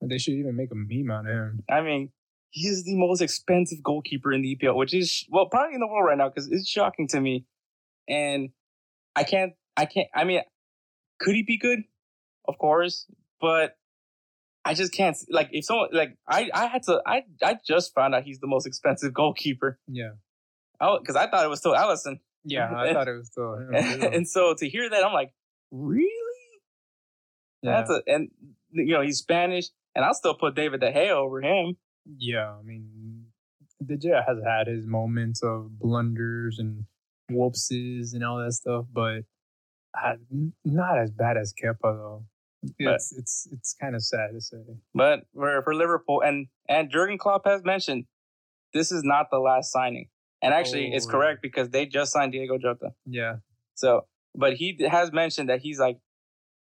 [0.02, 1.64] They should even make a meme out of him.
[1.70, 2.12] I mean,
[2.50, 5.88] he is the most expensive goalkeeper in the EPL, which is well probably in the
[5.88, 7.46] world right now because it's shocking to me.
[8.10, 8.50] And
[9.16, 10.10] I can't, I can't.
[10.14, 10.42] I mean,
[11.20, 11.84] could he be good?
[12.46, 13.06] Of course,
[13.40, 13.78] but
[14.64, 18.14] I just can't like if someone like I I had to I I just found
[18.16, 19.80] out he's the most expensive goalkeeper.
[19.88, 20.12] Yeah.
[20.80, 22.20] Oh, because I thought it was still Alisson.
[22.44, 25.32] Yeah, I thought it was still and so to hear that, I'm like,
[25.72, 26.60] really?
[27.62, 27.72] yeah.
[27.78, 28.30] That's a and
[28.72, 31.76] you know he's Spanish, and I'll still put David De Gea over him.
[32.18, 33.26] yeah, I mean,
[33.86, 36.86] De Gea has had his moments of blunders and
[37.30, 39.22] whoopses and all that stuff, but
[40.32, 42.26] n- not as bad as Kepa though.
[42.78, 44.58] It's it's it's kind of sad to say.
[44.94, 48.06] But for for Liverpool, and and Jurgen Klopp has mentioned
[48.74, 50.10] this is not the last signing,
[50.42, 51.12] and actually it's Oh.
[51.12, 52.92] correct because they just signed Diego Jota.
[53.06, 53.38] Yeah,
[53.74, 54.06] So,
[54.36, 55.98] but he has mentioned that he's like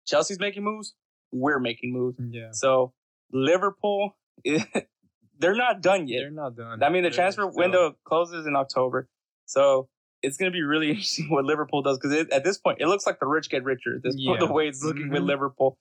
[0.05, 0.95] Chelsea's making moves,
[1.31, 2.19] we're making moves.
[2.19, 2.47] Mm, yeah.
[2.51, 2.93] So
[3.31, 4.17] Liverpool,
[5.39, 6.19] they're not done yet.
[6.19, 6.81] They're not done.
[6.83, 9.07] I mean, the transfer window closes in October,
[9.45, 9.89] so
[10.23, 13.05] it's going to be really interesting what Liverpool does because at this point, it looks
[13.05, 13.99] like the rich get richer.
[14.03, 14.37] This Yeah.
[14.39, 15.27] the way it's looking with Mhm.
[15.27, 15.77] Liverpool.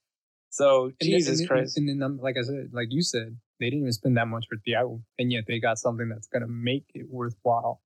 [0.50, 3.92] So Jesus and Christ, And then, like I said, like you said, they didn't even
[3.92, 7.80] spend that much for Thiago, and yet they got something that's gonna make it worthwhile.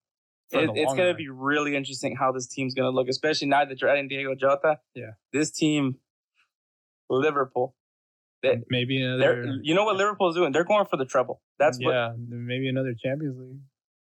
[0.53, 3.65] it, it's going to be really interesting how this team's going to look, especially now
[3.65, 4.79] that you're adding Diego Jota.
[4.95, 5.11] Yeah.
[5.33, 5.97] this team,
[7.11, 7.75] Liverpool.
[8.43, 9.59] They, maybe another.
[9.63, 10.53] you know what Liverpool's doing?
[10.53, 11.43] They're going for the treble.
[11.59, 13.61] That's what yeah, maybe another Champions League.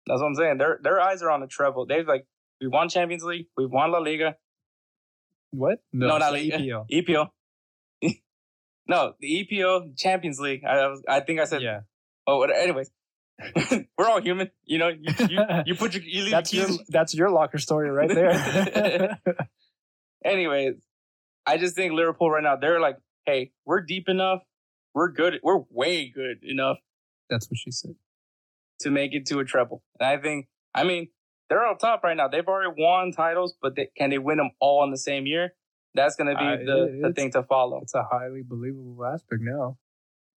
[0.06, 0.58] That's what I'm saying.
[0.58, 1.84] Their their eyes are on the treble.
[1.86, 2.24] They've like
[2.62, 4.36] we won Champions League, we've won La Liga,
[5.50, 5.80] What?
[5.92, 6.58] No, not so Liga.
[6.58, 6.86] EPL.
[6.90, 7.28] EPO.
[8.88, 10.64] no, the EPO Champions League.
[10.64, 11.60] I was, I think I said.
[11.62, 11.80] yeah,
[12.26, 12.90] Oh, what- anyways,
[13.98, 14.50] we're all human.
[14.64, 17.58] You know, you you, you put your you leave that's your your that's your locker
[17.58, 19.18] story right there.
[20.24, 20.74] Anyways,
[21.46, 22.96] I just think Liverpool right now they're like,
[23.26, 24.42] hey, we're deep enough,
[24.94, 26.76] we're good, we're way good enough
[27.28, 27.94] that's what she said.
[28.80, 29.82] to make it to a treble.
[29.98, 31.08] And I think, I mean,
[31.52, 32.28] they're on top right now.
[32.28, 35.52] They've already won titles, but they, can they win them all in the same year?
[35.94, 37.80] That's going to be Uh, the, the thing to follow.
[37.82, 39.76] It's a highly believable aspect now.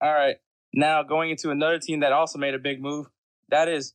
[0.00, 0.36] All right.
[0.72, 3.06] Now going into another team that also made a big move.
[3.50, 3.94] That is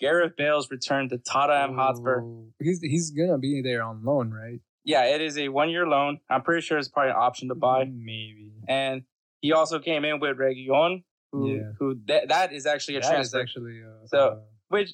[0.00, 2.22] Gareth Bale's return to Tottenham Hotspur.
[2.60, 4.60] He's he's gonna be there on loan, right?
[4.84, 6.20] Yeah, it is a one year loan.
[6.30, 7.84] I'm pretty sure it's probably an option to buy.
[7.86, 8.52] maybe.
[8.68, 9.02] And
[9.40, 11.02] he also came in with Reguilon,
[11.32, 11.72] who Yeah.
[11.80, 13.40] who that, that is actually a That transfer.
[13.40, 14.36] actually uh, So- uh,
[14.68, 14.90] Which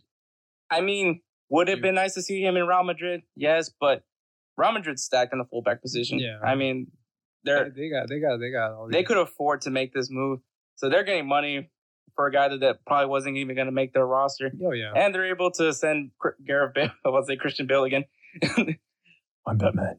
[0.70, 1.20] I mean,
[1.50, 3.22] would it have been nice to see him in Real Madrid?
[3.36, 4.02] Yes, but
[4.56, 6.18] Real Madrid's stacked in the fullback position.
[6.18, 6.38] Yeah.
[6.42, 6.88] I mean,
[7.44, 10.40] they're they got they got they got all they could afford to make this move.
[10.76, 11.70] So they're getting money
[12.14, 14.50] for a guy that, that probably wasn't even going to make their roster.
[14.64, 16.10] Oh yeah, And they're able to send
[16.46, 18.04] Gareth Bale, I was say Christian Bale again.
[19.46, 19.98] I'm Batman.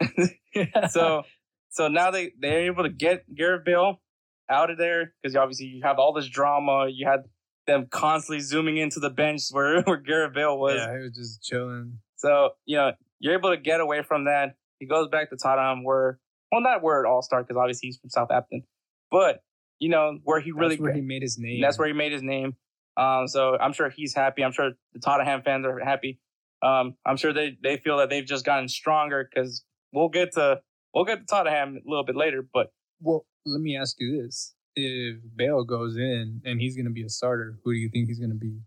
[0.90, 1.22] so
[1.68, 4.00] so now they, they're able to get Gareth Bale
[4.48, 6.88] out of there because obviously you have all this drama.
[6.90, 7.24] You had
[7.66, 10.76] them constantly zooming into the bench where, where Gareth Bale was.
[10.76, 11.98] yeah, he was just chilling.
[12.16, 14.54] So, you know, you're able to get away from that.
[14.78, 16.18] He goes back to Tottenham where,
[16.50, 18.62] well, not where it all started because obviously he's from Southampton,
[19.10, 19.40] but,
[19.78, 21.60] you know, where he really, That's where he made his name.
[21.60, 22.56] that's where he made his name.
[22.96, 24.42] Um, so I'm sure he's happy.
[24.44, 26.18] I'm sure the Tottenham fans are happy.
[26.62, 30.60] Um, I'm sure they, they feel that they've just gotten stronger because we'll get to,
[30.92, 34.54] we'll get to Tottenham a little bit later, but Well, let me ask you this:
[34.86, 38.08] If Bale goes in and he's going to be a starter, who do you think
[38.08, 38.58] he's going to be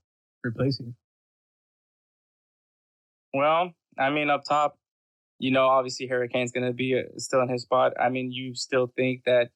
[0.43, 0.95] replacing?
[3.34, 4.78] Well, I mean, up top,
[5.39, 7.93] you know, obviously Harry Kane's going to be uh, still in his spot.
[7.99, 9.49] I mean, you still think that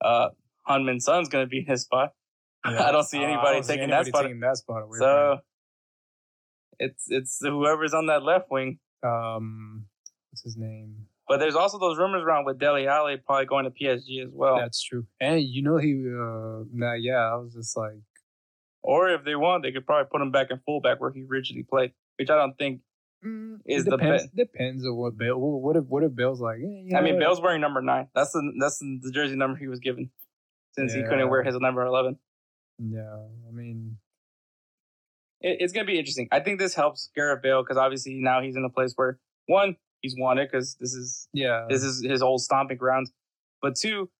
[0.00, 0.28] uh,
[0.68, 2.12] Heung-min Son's going to be in his spot.
[2.64, 4.22] I don't see Uh, anybody I don't see taking anybody that spot.
[4.24, 4.98] taking that spot away.
[4.98, 5.38] So
[6.78, 8.78] it's it's whoever's on that left wing.
[9.02, 9.86] um,
[10.30, 11.06] what's his name?
[11.28, 14.58] But there's also those rumors around with Dele Alli probably going to PSG as well.
[14.58, 15.06] That's true.
[15.20, 17.96] And you know he, uh, nah, yeah, I was just like,
[18.82, 21.64] or if they want, they could probably put him back in fullback where he originally
[21.64, 22.80] played, which I don't think.
[23.24, 25.36] mm, Is it the depends, bet- depends on what Bale.
[25.36, 26.58] What if what if Bale's like?
[26.58, 28.06] eh, I mean, Bale's wearing number nine.
[28.14, 30.10] That's the that's the jersey number he was given,
[30.76, 32.18] since he couldn't wear his number eleven.
[32.78, 33.96] Yeah, I mean,
[35.40, 36.28] it, it's going to be interesting.
[36.30, 39.76] I think this helps Gareth Bale because obviously now he's in a place where one,
[40.00, 43.12] he's won it because this is yeah, this is his old stomping grounds,
[43.62, 44.10] but two,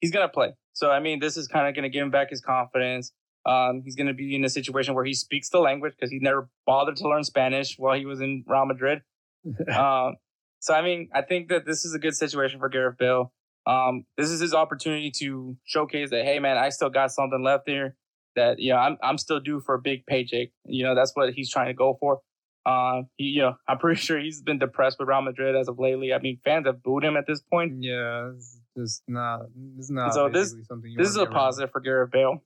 [0.00, 0.54] he's to play.
[0.72, 3.12] So I mean, this is kind of going to give him back his confidence.
[3.46, 6.18] Um, he's going to be in a situation where he speaks the language because he
[6.18, 9.02] never bothered to learn Spanish while he was in Real Madrid.
[9.72, 10.16] um,
[10.58, 13.32] so I mean, I think that this is a good situation for Gareth Bale.
[13.66, 17.68] Um, this is his opportunity to showcase that, hey man, I still got something left
[17.68, 17.96] here.
[18.34, 20.48] That you know, I'm I'm still due for a big paycheck.
[20.64, 22.20] You know, that's what he's trying to go for.
[22.66, 25.78] Um, he, you know, I'm pretty sure he's been depressed with Real Madrid as of
[25.78, 26.12] lately.
[26.12, 27.82] I mean, fans have booed him at this point.
[27.82, 29.42] yeah, it's just not.
[29.78, 30.12] It's not.
[30.14, 30.54] So this-
[30.96, 32.42] This is a positive for Gareth Bale,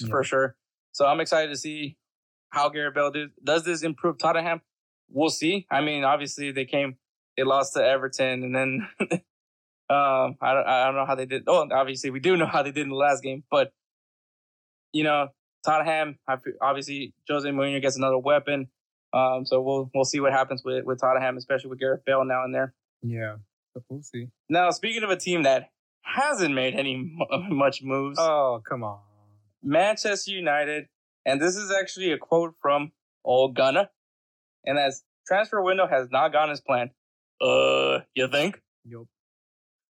[0.00, 0.08] Yeah.
[0.08, 0.56] for sure.
[0.92, 1.96] So I'm excited to see
[2.50, 4.60] how Gareth Bale do, does this improve Tottenham.
[5.08, 5.66] We'll see.
[5.70, 6.96] I mean, obviously they came,
[7.36, 8.88] they lost to Everton, and then
[9.90, 11.42] Um, I don't, I don't know how they did.
[11.48, 13.72] Oh, obviously we do know how they did in the last game, but
[14.92, 15.28] you know,
[15.64, 16.16] Tottenham,
[16.60, 18.68] obviously Jose Mourinho gets another weapon.
[19.12, 22.44] Um, so we'll we'll see what happens with with Tottenham, especially with Gareth Bale now
[22.44, 22.74] and there.
[23.02, 23.36] Yeah,
[23.88, 24.28] we'll see.
[24.48, 25.70] Now, speaking of a team that
[26.02, 26.96] hasn't made any
[27.48, 28.18] much moves.
[28.20, 29.00] Oh, come on.
[29.62, 30.86] Manchester United,
[31.26, 32.92] and this is actually a quote from
[33.24, 33.88] Ole Gunnar,
[34.64, 36.90] and as transfer window has not gone as planned.
[37.40, 38.60] Uh, you think?
[38.84, 39.06] Yup.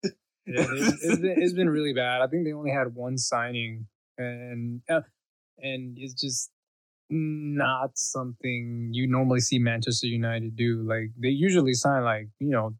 [0.45, 2.21] It's, it's, been, it's been really bad.
[2.21, 3.87] I think they only had one signing,
[4.17, 4.99] and uh,
[5.57, 6.51] and it's just
[7.13, 10.83] not something you normally see Manchester United do.
[10.87, 12.75] Like they usually sign like you know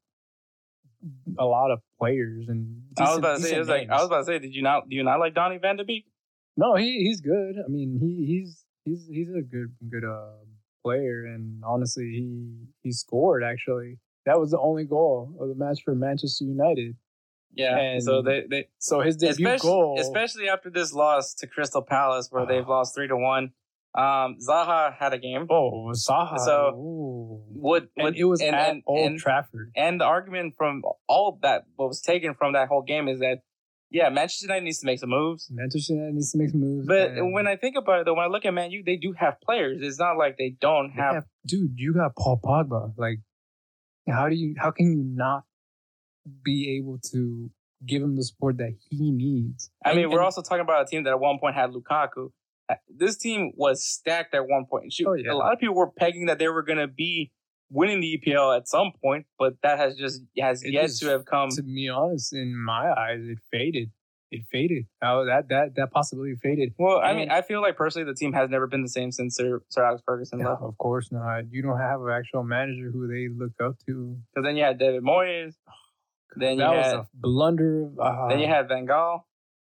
[1.38, 3.96] a lot of players and decent, I was about to say, it was like I
[3.96, 6.06] was about to say, did you not do you not like Donny Van de Beek?
[6.56, 7.56] No, he he's good.
[7.64, 10.44] I mean, he he's he's he's a good good uh
[10.84, 14.00] player, and honestly, he he scored actually.
[14.26, 16.96] That was the only goal of the match for Manchester United.
[17.56, 21.48] Yeah, and so they, they so his debut especially, goal, especially after this loss to
[21.48, 23.52] Crystal Palace, where they've lost three to one.
[23.96, 25.46] Um, Zaha had a game.
[25.50, 26.40] Oh, Zaha.
[26.40, 27.44] So Ooh.
[27.54, 27.90] what?
[27.94, 29.72] what it was and, at and, Old and, Trafford.
[29.76, 33.42] And the argument from all that what was taken from that whole game is that
[33.94, 35.48] yeah, Manchester United needs to make some moves.
[35.52, 36.88] Manchester United needs to make some moves.
[36.88, 39.14] But when I think about it, though, when I look at Man U, they do
[39.16, 39.78] have players.
[39.82, 41.24] It's not like they don't they have, have.
[41.46, 42.94] Dude, you got Paul Pogba.
[42.98, 43.20] Like,
[44.10, 44.56] how do you?
[44.58, 45.44] How can you not
[46.44, 47.52] be able to
[47.86, 49.70] give him the support that he needs?
[49.86, 52.32] I mean, and, we're also talking about a team that at one point had Lukaku.
[52.90, 54.94] This team was stacked at one point.
[55.06, 55.32] oh, yeah.
[55.32, 57.32] A lot of people were pegging that they were going to be
[57.70, 61.08] winning the EPL at some point, but that has just has it yet just, to
[61.08, 61.50] have come.
[61.50, 63.92] To be honest, in my eyes, it faded.
[64.32, 64.86] It faded.
[65.04, 66.74] Oh, that that that possibility faded.
[66.78, 69.36] Well, I mean, I feel like personally, the team has never been the same since
[69.36, 70.62] Sir, Sir Alex Ferguson left.
[70.62, 71.52] Of course not.
[71.52, 74.18] You don't have an actual manager who they look up to.
[74.34, 75.56] Because then you had David Moyes.
[76.36, 77.92] Then that you was had a blunder.
[78.02, 79.22] Uh, then you had Van Gaal.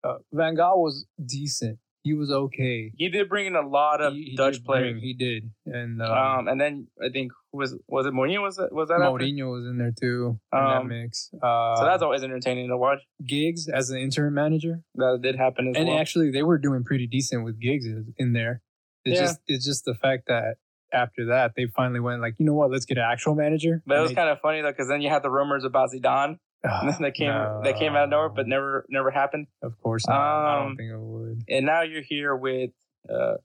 [0.03, 2.91] Uh, Van Gaal was decent he was okay.
[2.95, 4.93] He did bring in a lot of he, he Dutch players.
[4.93, 8.43] Bring, he did, and um, um, and then I think was was it Mourinho?
[8.43, 11.31] Was it was that Mourinho was in there too in um, that mix.
[11.33, 12.99] Uh, so that's always entertaining to watch.
[13.25, 15.97] Giggs as an interim manager that did happen as and well.
[15.97, 17.87] actually they were doing pretty decent with Giggs
[18.17, 18.61] in there.
[19.03, 19.25] It's yeah.
[19.25, 20.57] just it's just the fact that
[20.93, 23.81] after that they finally went like you know what let's get an actual manager.
[23.87, 25.89] But it was they, kind of funny though because then you had the rumors about
[25.91, 26.37] Zidane
[26.99, 27.61] that came no.
[27.63, 29.47] that came out of nowhere, but never never happened.
[29.61, 30.15] Of course not.
[30.15, 31.43] Um, I don't Um, think it would.
[31.49, 32.71] And now you're here with
[33.09, 33.35] uh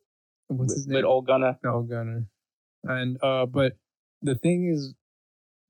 [0.49, 0.97] What's with, his name?
[0.97, 1.59] with Ole Gunnar.
[1.63, 2.27] No Gunner.
[2.85, 3.75] And uh, but
[4.23, 4.95] the thing is,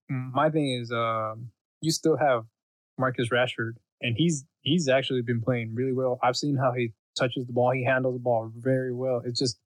[0.09, 2.45] my thing is, um, you still have
[2.99, 6.19] Marcus Rashford, and he's he's actually been playing really well.
[6.23, 9.23] I've seen how he touches the ball, he handles the ball very well.
[9.25, 9.59] It's just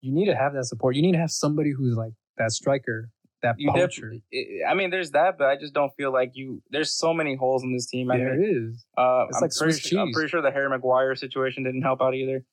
[0.00, 0.96] you need to have that support.
[0.96, 3.10] You need to have somebody who's like that striker,
[3.42, 4.22] that You definitely.
[4.68, 6.62] I mean, there's that, but I just don't feel like you.
[6.70, 8.10] There's so many holes in this team.
[8.10, 8.84] I There mean, it is.
[8.96, 11.82] Uh, It's I'm like pretty Swiss sure, I'm pretty sure the Harry Maguire situation didn't
[11.82, 12.44] help out either.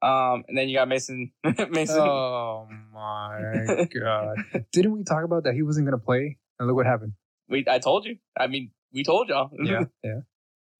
[0.00, 1.32] Um, and then you got Mason.
[1.70, 1.98] Mason.
[1.98, 4.36] Oh my god!
[4.72, 6.38] Didn't we talk about that he wasn't gonna play?
[6.58, 7.14] And look what happened.
[7.48, 8.18] we, I told you.
[8.38, 9.50] I mean, we told y'all.
[9.60, 10.20] Yeah, yeah.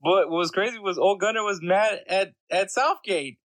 [0.01, 3.39] But what was crazy was Old Gunner was mad at at Southgate,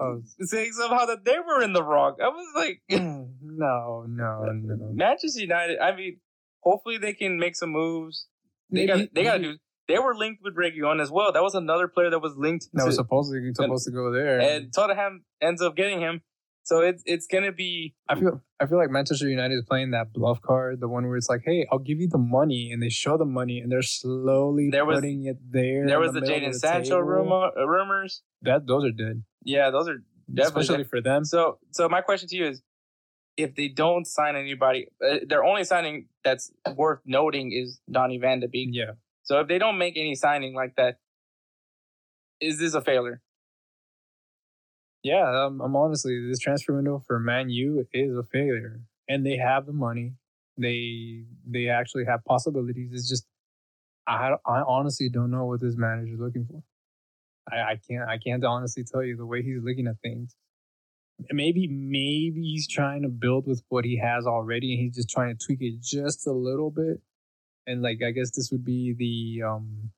[0.00, 2.16] Oh, saying somehow that they were in the wrong.
[2.22, 4.90] I was like, no, no, no.
[4.92, 5.78] Manchester United.
[5.78, 6.18] I mean,
[6.60, 8.26] hopefully they can make some moves.
[8.70, 9.58] They got they got to do.
[9.88, 11.32] They were linked with Reguilon as well.
[11.32, 12.68] That was another player that was linked.
[12.72, 14.40] That to, was supposedly supposed to go there.
[14.40, 16.22] and Tottenham ends up getting him.
[16.64, 17.94] So it's it's gonna be.
[18.08, 21.16] I feel I feel like Manchester United is playing that bluff card, the one where
[21.16, 23.82] it's like, "Hey, I'll give you the money," and they show the money, and they're
[23.82, 25.86] slowly There was- putting it there.
[25.86, 28.22] There was the, middle Jaden Sancho rumor, uh, rumors.
[28.42, 29.98] That those are dead, Yeah, those are
[30.32, 31.24] definitely especially for them.
[31.24, 32.62] So, so my question to you is,
[33.36, 38.38] if they don't sign anybody, uh, their only signing that's worth noting is Donny Van
[38.40, 38.68] de Beek.
[38.72, 38.92] Yeah,
[39.24, 40.98] So if they don't make any signing like that,
[42.40, 43.20] is this a failure?
[45.02, 45.44] Yeah.
[45.44, 49.66] Um, I'm honestly this transfer window for Man U is a failure, and they have
[49.66, 50.14] the money.
[50.58, 52.90] They they actually have possibilities.
[52.92, 53.26] It's just
[54.06, 56.62] I I honestly don't know what this manager is looking for.
[57.52, 60.36] I, I can't I can't honestly tell you the way he's looking at things.
[61.30, 65.36] Maybe maybe he's trying to build with what he has already, and he's just trying
[65.36, 67.00] to tweak it just a little bit.
[67.66, 69.90] And like I guess this would be the um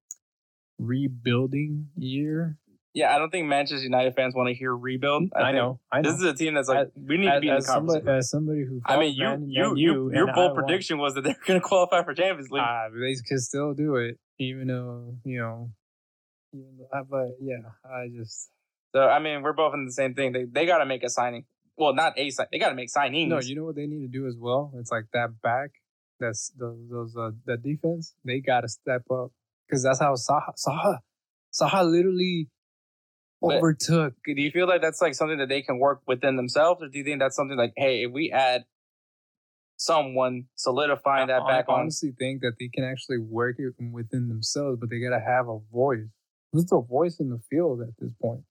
[0.78, 2.58] rebuilding year.
[2.94, 5.24] Yeah, I don't think Manchester United fans want to hear rebuild.
[5.34, 6.10] I, think know, I know.
[6.12, 8.08] This is a team that's like As- we need to be in the as somebody,
[8.08, 11.14] as somebody who I mean, you, Man- you, Man you, your bold I prediction was
[11.14, 12.62] that they're going to qualify for Champions League.
[12.64, 15.70] Ah, they could still do it, even though you know.
[16.52, 18.48] Even though, I- but yeah, I just
[18.94, 20.30] so I mean, we're both in the same thing.
[20.30, 21.46] They they got to make a signing.
[21.76, 22.46] Well, not a sign.
[22.52, 23.26] They got to make signings.
[23.26, 23.40] no.
[23.40, 24.72] You know what they need to do as well?
[24.76, 25.70] It's like that back,
[26.20, 28.14] that's those those uh, that defense.
[28.24, 29.32] They got to step up
[29.66, 30.98] because that's how Zaha Zaha
[31.52, 32.48] Zaha literally
[33.48, 34.14] But- overtook.
[34.24, 36.98] Do you feel like that's like something that they can work within themselves, or do
[36.98, 38.64] you think that's something like, hey, if we add
[39.76, 41.80] someone solidifying that I back on?
[41.80, 45.58] honestly think that they can actually work it within themselves, but they gotta have a
[45.72, 46.06] voice.
[46.52, 48.42] Who's the voice in the field at this point?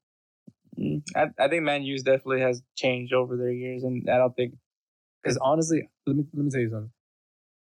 [0.77, 4.35] Mm, I, I think Man U's definitely has changed over their years, and I don't
[4.35, 4.55] think
[5.21, 6.91] Because honestly, let me let me tell you something.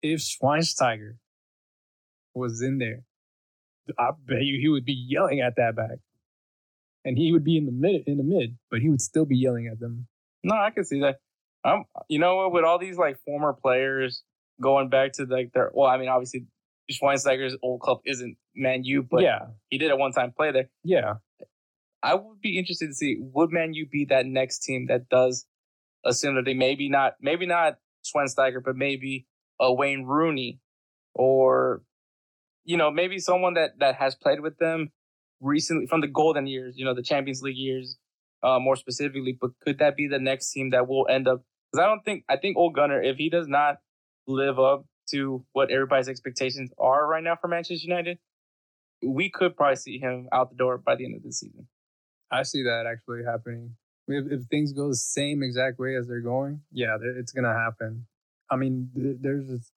[0.01, 1.15] If Schweinsteiger
[2.33, 3.03] was in there,
[3.97, 5.99] I bet you he would be yelling at that back,
[7.07, 9.37] and he would be in the mid in the mid, but he would still be
[9.37, 10.07] yelling at them.
[10.43, 11.19] No, I can see that.
[11.63, 12.51] Um, you know what?
[12.51, 14.23] With all these like former players
[14.61, 16.47] going back to like their, well, I mean, obviously
[16.91, 20.69] Schweinsteiger's old club isn't Man U, but yeah, he did at one time play there.
[20.83, 21.13] yeah,
[22.03, 25.45] I would be interested to see would Man U be that next team that does
[26.05, 26.57] a similar thing?
[26.57, 29.27] Maybe not, maybe not Schweinsteiger, but maybe
[29.61, 30.59] a Wayne Rooney,
[31.15, 31.83] or
[32.65, 34.91] you know, maybe someone that that has played with them
[35.41, 37.97] recently from the golden years, you know, the Champions League years,
[38.43, 39.37] uh, more specifically.
[39.39, 41.41] But could that be the next team that will end up?
[41.71, 43.77] Because I don't think I think Old Gunner, if he does not
[44.27, 48.19] live up to what everybody's expectations are right now for Manchester United,
[49.05, 51.67] we could probably see him out the door by the end of the season.
[52.31, 53.75] I see that actually happening.
[54.07, 58.05] If, if things go the same exact way as they're going, yeah, it's gonna happen.
[58.49, 59.71] I mean, th- there's,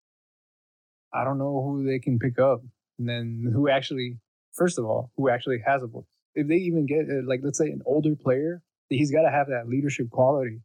[1.12, 2.60] I don't know who they can pick up,
[2.98, 4.18] and then who actually,
[4.58, 6.04] first of all, who actually has a voice.
[6.34, 9.48] If they even get uh, like, let's say, an older player, he's got to have
[9.48, 10.60] that leadership quality,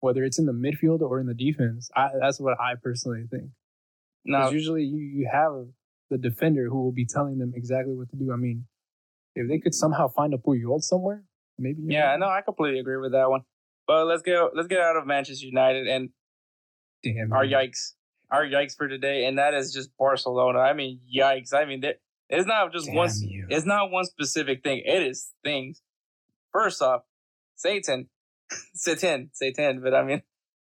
[0.00, 1.90] whether it's in the midfield or in the defense.
[1.94, 3.50] I, that's what I personally think.
[4.24, 5.66] No, Because usually you, you have
[6.10, 8.32] the defender who will be telling them exactly what to do.
[8.32, 8.64] I mean,
[9.34, 11.24] if they could somehow find a Puyol somewhere,
[11.58, 11.82] maybe.
[11.86, 13.42] Yeah, know, no, I completely agree with that one.
[13.86, 16.10] But let's get let's get out of Manchester United and
[17.02, 17.32] Damn.
[17.32, 17.52] our man.
[17.52, 17.92] yikes,
[18.30, 20.58] our yikes for today, and that is just Barcelona.
[20.58, 21.54] I mean, yikes!
[21.54, 21.94] I mean, there,
[22.28, 23.10] it's not just one.
[23.20, 23.46] You.
[23.48, 24.82] It's not one specific thing.
[24.84, 25.80] It is things.
[26.52, 27.02] First off,
[27.56, 28.08] Satan,
[28.74, 29.80] Satan, Satan.
[29.82, 30.22] But I mean,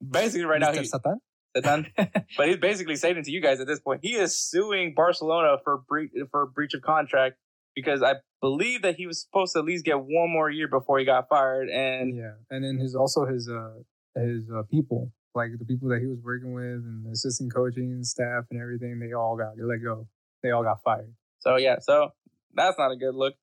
[0.08, 1.20] basically, right now he's Satan?
[1.54, 1.86] Satan.
[2.36, 4.00] but he's basically Satan to you guys at this point.
[4.02, 7.36] He is suing Barcelona for breach for breach of contract
[7.74, 10.98] because I believe that he was supposed to at least get one more year before
[10.98, 13.74] he got fired, and yeah, and then his also his uh
[14.14, 18.02] his uh, people like the people that he was working with and the assistant coaching
[18.02, 20.06] staff and everything they all got let go.
[20.42, 21.12] They all got fired.
[21.40, 22.10] So yeah, so
[22.54, 23.34] that's not a good look.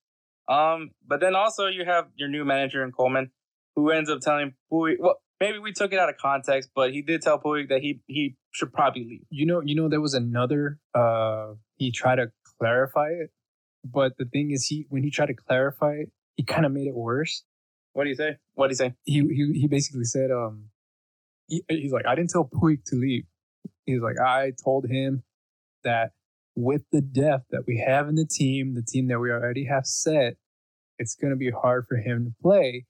[0.47, 3.31] Um, but then also you have your new manager in Koeman,
[3.75, 4.95] who ends up telling Puig.
[4.99, 8.01] Well, maybe we took it out of context, but he did tell Puig that he
[8.07, 9.25] he should probably leave.
[9.29, 10.79] You know, you know, there was another.
[10.93, 13.31] uh He tried to clarify it,
[13.83, 16.87] but the thing is, he when he tried to clarify it, he kind of made
[16.87, 17.43] it worse.
[17.93, 18.37] What do you say?
[18.53, 18.93] What do you say?
[19.05, 20.65] he he he basically said um
[21.47, 23.25] he, he's like I didn't tell Puig to leave.
[23.85, 25.23] He's like I told him
[25.83, 26.11] that
[26.57, 29.85] with the depth that we have in the team, the team that we already have
[29.85, 30.33] set,
[30.97, 32.85] it's going to be hard for him to play.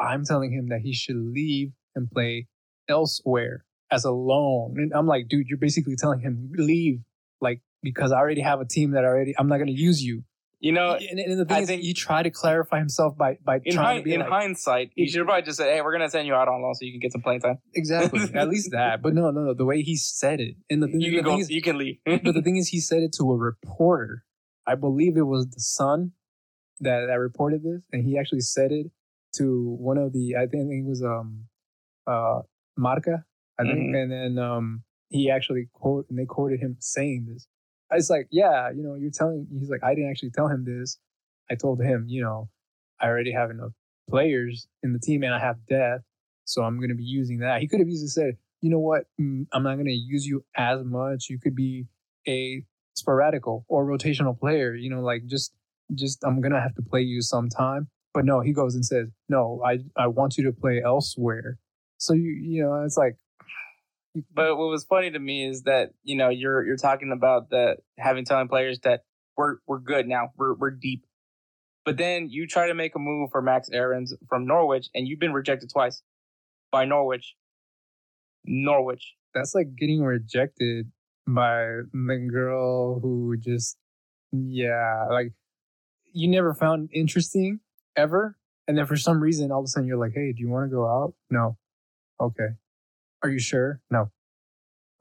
[0.00, 2.46] I'm telling him that he should leave and play
[2.88, 4.76] elsewhere as a loan.
[4.78, 7.00] And I'm like, dude, you're basically telling him leave
[7.42, 10.24] like because I already have a team that already I'm not going to use you.
[10.60, 13.38] You know, and, and the thing I is, think- he tried to clarify himself by
[13.44, 15.82] by in, trying hind- to be in like, hindsight, you should probably just say, "Hey,
[15.82, 17.58] we're gonna send you out on loan so you can get some playing time.
[17.74, 18.20] Exactly.
[18.34, 19.00] At least that.
[19.00, 19.54] But no, no, no.
[19.54, 20.56] The way he said it.
[20.68, 21.30] And the, You the can go.
[21.30, 24.24] thing is, you can leave." but the thing is, he said it to a reporter.
[24.66, 26.10] I believe it was the Sun
[26.80, 27.82] that, that reported this.
[27.92, 28.86] And he actually said it
[29.36, 31.44] to one of the, I think it was um
[32.06, 32.40] uh
[32.76, 33.24] Marca,
[33.58, 33.94] I think.
[33.94, 34.02] Mhm.
[34.02, 37.46] And then um he actually quote, and they quoted him saying this.
[37.90, 40.98] It's like, yeah, you know, you're telling, he's like, I didn't actually tell him this.
[41.50, 42.48] I told him, you know,
[43.00, 43.72] I already have enough
[44.08, 46.04] players in the team and I have depth.
[46.44, 47.60] So I'm going to be using that.
[47.60, 49.04] He could have easily said, you know what?
[49.20, 51.28] Mm, I'm not going to use you as much.
[51.30, 51.86] You could be
[52.26, 52.62] a
[52.98, 55.52] sporadical or rotational player, you know, like just,
[55.94, 57.88] just, I'm going to have to play you sometime.
[58.12, 61.58] But no, he goes and says, no, I, I want you to play elsewhere.
[61.98, 63.16] So you, you know, it's like,
[64.34, 67.76] But what was funny to me is that you know you're you're talking about the
[67.98, 69.02] having telling players that
[69.36, 71.04] we're we're good now, we're we're deep.
[71.84, 75.20] But then you try to make a move for Max Aarons from Norwich, and you've
[75.20, 76.02] been rejected twice
[76.70, 77.34] by Norwich.
[78.44, 79.14] Norwich.
[79.34, 80.90] that's like getting rejected
[81.26, 83.76] by the girl who just
[84.32, 85.32] yeah like
[86.12, 87.60] you never found interesting
[87.96, 88.36] ever
[88.66, 90.64] and then for some reason all of a sudden you're like hey do you want
[90.64, 91.56] to go out no
[92.20, 92.48] okay
[93.22, 93.80] are you sure?
[93.90, 94.10] No.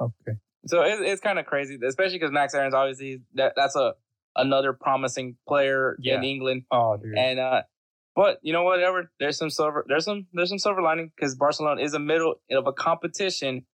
[0.01, 0.37] Okay.
[0.67, 3.93] So it, it's kind of crazy, especially because Max Aarons obviously that that's a
[4.35, 6.63] another promising player in England.
[6.71, 7.17] oh dude.
[7.17, 7.63] And uh
[8.15, 11.81] but you know whatever, there's some silver there's some there's some silver lining because Barcelona
[11.81, 13.65] is a middle of a competition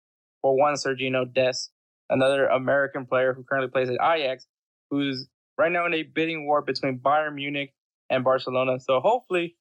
[0.42, 1.70] for one Sergino Dest,
[2.10, 4.46] another American player who currently plays at Ajax,
[4.90, 7.72] who's right now in a bidding war between Bayern Munich
[8.10, 8.80] and Barcelona.
[8.80, 9.56] So hopefully,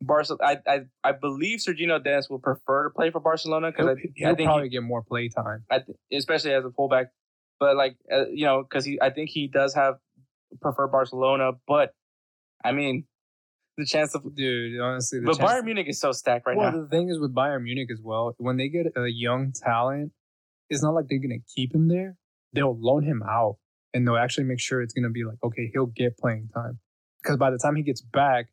[0.00, 0.60] Barcelona.
[0.66, 4.30] I, I I believe Sergino Dest will prefer to play for Barcelona because I, he'll
[4.30, 5.64] I think probably he, get more play time.
[5.70, 7.08] I th- especially as a fullback.
[7.58, 9.94] But like uh, you know, because he I think he does have
[10.60, 11.52] prefer Barcelona.
[11.66, 11.92] But
[12.62, 13.04] I mean,
[13.78, 16.82] the chance of Dude, honestly, the but Bayern Munich is so stacked right well, now.
[16.82, 20.12] the thing is with Bayern Munich as well, when they get a young talent,
[20.68, 22.16] it's not like they're gonna keep him there.
[22.52, 23.56] They'll loan him out,
[23.94, 26.80] and they'll actually make sure it's gonna be like, okay, he'll get playing time,
[27.22, 28.48] because by the time he gets back,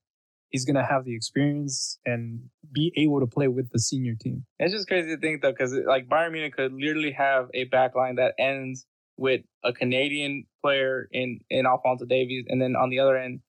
[0.53, 2.39] he's gonna have the experience and
[2.71, 4.45] be able to play with the senior team.
[4.59, 8.15] It's just crazy to think though, because like Bayern Munich could literally have a backline
[8.15, 8.85] that ends
[9.17, 13.41] with a Canadian player in in Alphonso Davies, and then on the other end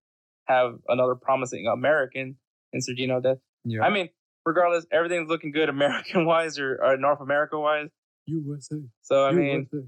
[0.47, 2.37] have another promising American
[2.73, 3.41] in Sergino Dest.
[3.65, 4.09] Yeah, I mean,
[4.45, 7.89] regardless, everything's looking good American wise or, or North America wise.
[8.27, 8.77] USA.
[9.03, 9.87] So I mean, USA.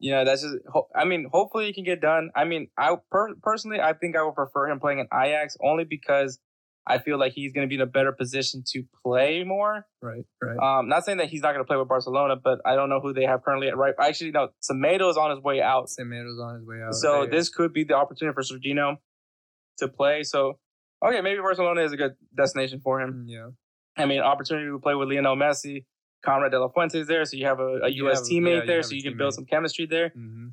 [0.00, 0.56] you know, that's just.
[0.96, 2.30] I mean, hopefully it can get done.
[2.34, 5.84] I mean, I per- personally, I think I would prefer him playing in Ajax only
[5.84, 6.40] because
[6.86, 9.86] I feel like he's going to be in a better position to play more.
[10.00, 10.56] right, right.
[10.78, 13.00] Um, not saying that he's not going to play with Barcelona, but I don't know
[13.00, 13.94] who they have currently at right.
[14.00, 16.94] Actually, no, Semedo is on his way out, Semedo's on his way out.
[16.94, 18.98] so this could be the opportunity for Sergino
[19.78, 20.22] to play.
[20.22, 20.58] So,
[21.04, 23.26] okay, maybe Barcelona is a good destination for him.
[23.26, 23.48] Mm, yeah,
[23.96, 25.84] I mean, opportunity to play with Lionel Messi,
[26.24, 28.18] Konrad De La Fuente is there, so you have a, a U.S.
[28.18, 30.10] have- teammate yeah, there, so you can build some chemistry there.
[30.10, 30.48] hmm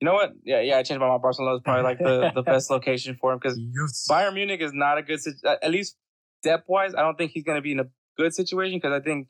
[0.00, 0.32] You know what?
[0.44, 1.22] Yeah, yeah, I changed my mind.
[1.22, 4.06] Barcelona is probably like the, the best location for him because yes.
[4.10, 5.96] Bayern Munich is not a good sit- at least
[6.42, 6.94] depth wise.
[6.94, 7.86] I don't think he's going to be in a
[8.16, 9.28] good situation because I think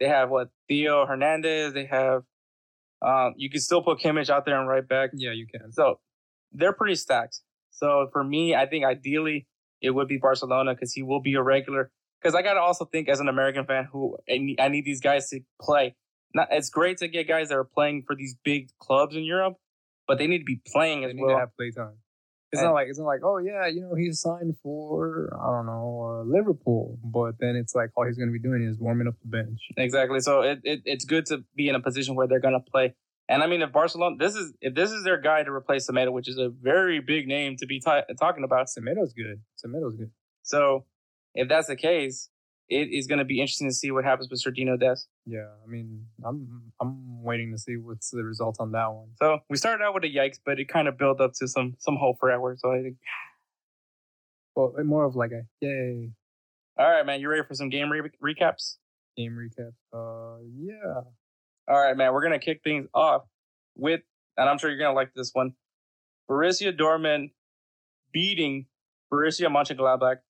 [0.00, 1.74] they have what Theo Hernandez.
[1.74, 2.22] They have
[3.02, 5.10] um, you can still put Kimmich out there and right back.
[5.14, 5.72] yeah, you can.
[5.72, 6.00] So
[6.52, 7.40] they're pretty stacked.
[7.70, 9.46] So for me, I think ideally
[9.80, 11.90] it would be Barcelona because he will be a regular.
[12.20, 14.84] Because I got to also think as an American fan who I need, I need
[14.84, 15.94] these guys to play.
[16.34, 19.54] Not, it's great to get guys that are playing for these big clubs in Europe,
[20.10, 21.36] but they need to be playing They as need well.
[21.36, 21.96] to have play time.
[22.52, 25.46] It's And- not like it's not like oh yeah, you know he's signed for I
[25.54, 28.76] don't know uh, Liverpool, but then it's like all he's going to be doing is
[28.78, 29.60] warming up the bench.
[29.76, 30.18] Exactly.
[30.20, 32.94] So it, it it's good to be in a position where they're gonna play.
[33.28, 36.10] And I mean, if Barcelona, this is if this is their guy to replace Semedo,
[36.12, 38.66] which is a very big name to be ta talking about.
[38.66, 39.40] Semedo's good.
[39.64, 40.10] Semedo's good.
[40.42, 40.86] So
[41.36, 42.30] if that's the case,
[42.70, 45.08] it is going to be interesting to see what happens with Sergino Dest.
[45.26, 49.08] Yeah, I mean I'm I'm waiting to see what's the result on that one.
[49.16, 51.74] So we started out with a yikes, but it kind of built up to some
[51.78, 52.60] some hope for Edward.
[52.60, 52.96] So I think,
[54.56, 56.10] Well, more of like a yay
[56.80, 58.76] all right, man, you ready for some game re- recaps?
[59.14, 59.72] game recap.
[59.92, 61.02] Uh, yeah.
[61.68, 63.24] All right, man, we're gonna kick things off
[63.76, 64.00] with,
[64.38, 65.52] and I'm sure you're gonna like this one,
[66.30, 67.32] Borussia Dortmund
[68.12, 68.64] beating
[69.12, 70.20] Borussia Mönchengladbach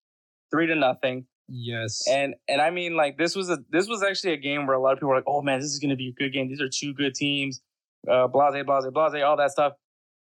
[0.51, 1.26] three to nothing.
[1.51, 2.07] Yes.
[2.09, 4.80] And and I mean like this was a this was actually a game where a
[4.80, 6.48] lot of people were like, oh man, this is gonna be a good game.
[6.48, 7.61] These are two good teams.
[8.11, 9.74] Uh blase, blase, blase, all that stuff.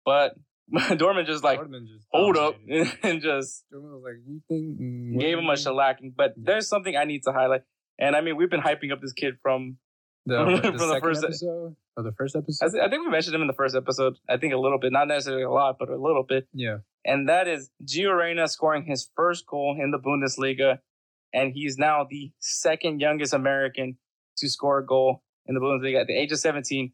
[0.05, 0.35] But
[0.97, 2.55] Dorman just like Dortmund just hold up
[3.03, 6.13] and just Dortmund was like, you think mm, gave him a shellacking.
[6.15, 7.61] But there's something I need to highlight.
[7.99, 9.77] And I mean, we've been hyping up this kid from
[10.25, 12.65] the, from the, the first- episode or the first episode?
[12.65, 14.17] I, th- I think we mentioned him in the first episode.
[14.27, 16.47] I think a little bit, not necessarily a lot, but a little bit.
[16.53, 16.77] yeah.
[17.05, 20.79] And that is Gio Reyna scoring his first goal in the Bundesliga.
[21.33, 23.97] And he's now the second youngest American
[24.37, 26.93] to score a goal in the Bundesliga at the age of 17.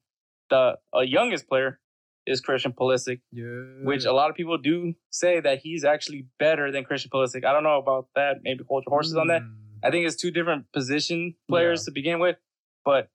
[0.50, 1.80] The uh, youngest player
[2.26, 3.46] is Christian Pulisic, Yeah.
[3.84, 7.44] which a lot of people do say that he's actually better than Christian Pulisic.
[7.46, 8.38] I don't know about that.
[8.44, 9.42] Maybe hold your horses on that.
[9.42, 9.56] Mm.
[9.84, 11.86] I think it's two different position players Yeah.
[11.86, 12.38] to begin with,
[12.86, 13.10] but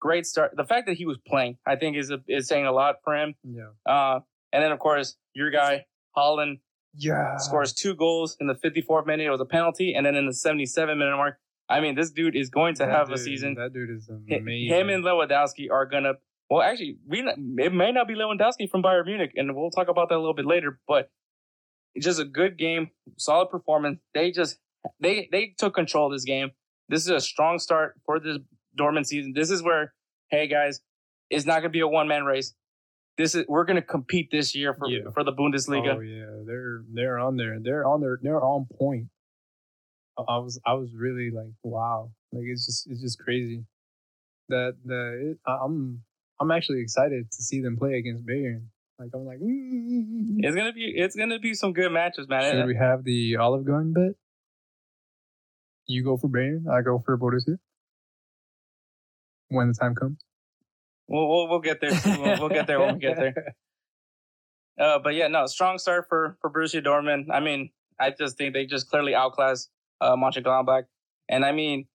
[0.00, 0.52] great start.
[0.56, 3.14] The fact that he was playing, I think, is a, is saying a lot for
[3.16, 3.34] him.
[3.42, 3.70] Yeah.
[3.86, 4.20] Uh,
[4.52, 6.60] and then of course your guy Haaland
[6.96, 7.36] Yeah.
[7.38, 9.26] scores two goals in the 54th minute.
[9.26, 11.38] It was a penalty, and then in the 77 minute mark.
[11.68, 13.54] I mean, this dude is going to That have a season.
[13.54, 14.68] That dude is amazing.
[14.68, 16.14] Him and Lewandowski are gonna.
[16.50, 20.10] Well, actually, we it may not be Lewandowski from Bayern Munich, and we'll talk about
[20.10, 20.78] that a little bit later.
[20.86, 21.10] But
[21.94, 23.98] it's just a good game, solid performance.
[24.12, 24.58] They just
[25.00, 26.50] they they took control of this game.
[26.88, 28.38] This is a strong start for this
[28.76, 29.32] dormant season.
[29.34, 29.94] This is where,
[30.28, 30.80] hey guys,
[31.30, 32.54] it's not gonna be a one man race.
[33.16, 35.10] This is we're gonna compete this year for Yeah.
[35.12, 35.96] for the Bundesliga.
[35.96, 37.58] Oh yeah, they're they're on there.
[37.60, 38.18] They're on there.
[38.20, 39.08] They're on point.
[40.18, 42.10] I was I was really like wow.
[42.32, 43.64] Like it's just it's just crazy.
[44.48, 46.02] That the it, I'm
[46.40, 48.66] I'm actually excited to see them play against Bayern.
[48.98, 50.36] Like I'm like, mm.
[50.38, 52.52] It's gonna be it's gonna be some good matches, man.
[52.52, 54.14] should we have the Olive Garden bet?
[55.86, 57.58] You go for Bayern, I go for Borussia.
[59.48, 60.23] When the time comes,
[61.08, 61.92] We'll we'll, we'll get there.
[62.04, 63.54] We'll, we'll get there when we get there.
[64.76, 67.26] Uh, but yeah, no, strong start for for Borussia Dortmund.
[67.32, 70.86] I mean, I just think they just clearly outclassed uh, Mönchengladbach,
[71.28, 71.86] and I mean,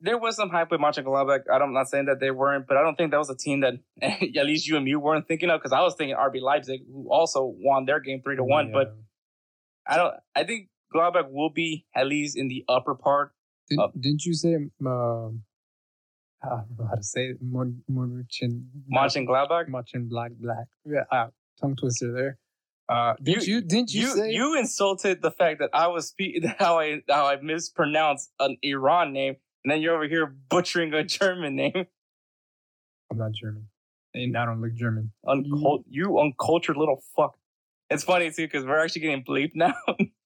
[0.00, 1.40] there was some hype with Mönchengladbach.
[1.52, 3.74] I'm not saying that they weren't, but I don't think that was a team that
[4.02, 7.08] at least you and me weren't thinking of because I was thinking RB Leipzig, who
[7.10, 8.68] also won their game three to one.
[8.68, 8.74] Yeah.
[8.74, 8.96] But
[9.86, 10.14] I don't.
[10.36, 13.32] I think Gladbach will be at least in the upper part.
[13.68, 14.54] Did, Uh, didn't you say
[14.86, 15.42] um,
[16.44, 17.38] I don't know how to say it.
[17.40, 19.68] Mon, Monchen, Mönchengladbach.
[19.68, 20.66] Monchen Black Black.
[20.84, 21.28] Yeah, uh,
[21.60, 22.38] tongue twister there.
[22.88, 26.42] Uh, didn't you, didn't you, You say you insulted the fact that I was speaking
[26.58, 31.02] how I how I mispronounced an Iran name, and then you're over here butchering a
[31.02, 31.72] German name.
[33.10, 33.68] I'm not German,
[34.12, 35.12] and I don't look German.
[35.26, 37.36] Uncul- you uncultured little fuck.
[37.90, 39.74] It's funny too because we're actually getting bleeped now.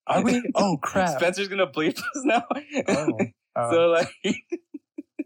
[0.06, 0.42] Are we?
[0.54, 1.18] Oh crap!
[1.18, 2.44] Spencer's gonna bleep us now.
[2.88, 3.18] Oh,
[3.54, 4.08] uh, so like,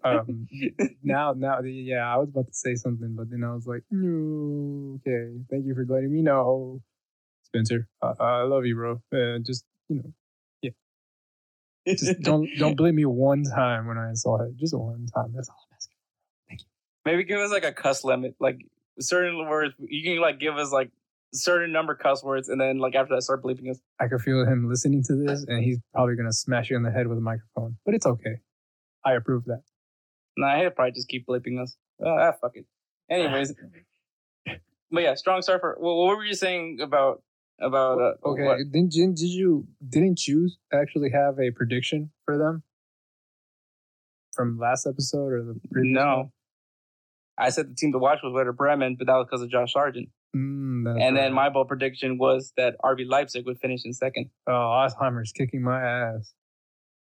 [0.04, 0.48] um,
[1.02, 4.98] now, now, yeah, I was about to say something, but then I was like, no,
[5.06, 6.80] okay, thank you for letting me know,
[7.44, 7.88] Spencer.
[8.00, 9.00] Uh, I love you, bro.
[9.12, 10.12] Uh, just you know,
[10.62, 10.70] yeah.
[11.86, 14.56] just don't don't blame me one time when I insult it.
[14.56, 15.32] Just one time.
[15.34, 16.66] That's all I'm asking.
[17.04, 18.66] maybe give us like a cuss limit, like
[19.00, 19.74] certain words.
[19.78, 20.90] You can like give us like
[21.32, 23.78] certain number cuss words, and then like after that, start bleeping us.
[24.00, 26.90] I can feel him listening to this, and he's probably gonna smash you in the
[26.90, 27.76] head with a microphone.
[27.84, 28.36] But it's okay.
[29.04, 29.62] I approve that.
[30.36, 31.76] Nah, he'll probably just keep bleeping us.
[32.00, 32.66] Oh, ah, fuck it.
[33.10, 33.54] Anyways,
[34.90, 35.76] but yeah, strong start for.
[35.78, 37.22] Well, what were you saying about
[37.60, 38.00] about?
[38.00, 38.58] Uh, Okay, what?
[38.72, 42.62] didn't didn't you didn't you actually have a prediction for them
[44.34, 46.04] from last episode or the previous one?
[46.04, 46.32] No,
[47.38, 49.72] I said the team to watch was Werder Bremen, but that was because of Josh
[49.72, 50.08] Sargent.
[50.34, 51.14] Mm, and right.
[51.14, 54.30] then my bold prediction was that RB Leipzig would finish in second.
[54.46, 56.32] oh Alzheimer's kicking my ass.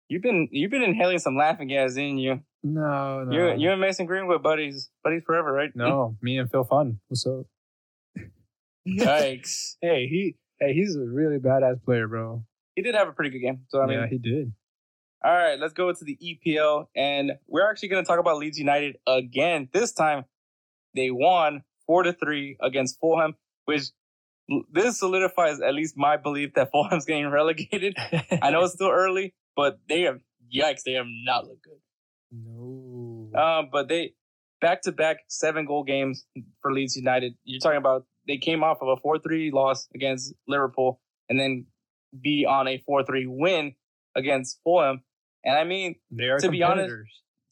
[0.07, 2.41] You've been you've been inhaling some laughing gas, in you?
[2.63, 5.71] No, no, You you and Mason Greenwood buddies buddies forever, right?
[5.75, 6.15] no.
[6.21, 6.97] Me and Phil Foden.
[7.07, 7.45] What's up?
[8.87, 9.75] Yikes!
[9.81, 12.43] Hey, he hey he's a really badass player, bro.
[12.75, 13.61] he did have a pretty good game.
[13.69, 14.53] So I mean, yeah, he did.
[15.23, 18.57] all right, let's go to the EPL, and we're actually going to talk about Leeds
[18.59, 19.69] United again.
[19.73, 20.25] This time,
[20.95, 23.35] they won four to three against Fulham,
[23.65, 23.83] which
[24.71, 27.95] this solidifies at least my belief that Fulham's getting relegated.
[28.41, 30.19] I know it's still early, but they have
[30.53, 31.79] yikes, they have not looked good.
[32.31, 33.29] no.
[33.35, 34.13] Um, but they
[34.61, 36.25] back to back seven goal games
[36.61, 37.33] for Leeds United.
[37.43, 41.65] You're talking about they came off of a four three loss against Liverpool and then
[42.21, 43.73] be on a four three win
[44.15, 45.01] against Fulham.
[45.43, 46.93] And I mean, they are to be honest-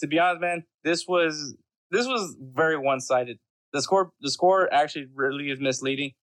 [0.01, 1.55] to be honest, man, this was
[1.91, 3.39] this was very one sided.
[3.73, 6.13] The score the score actually really is misleading.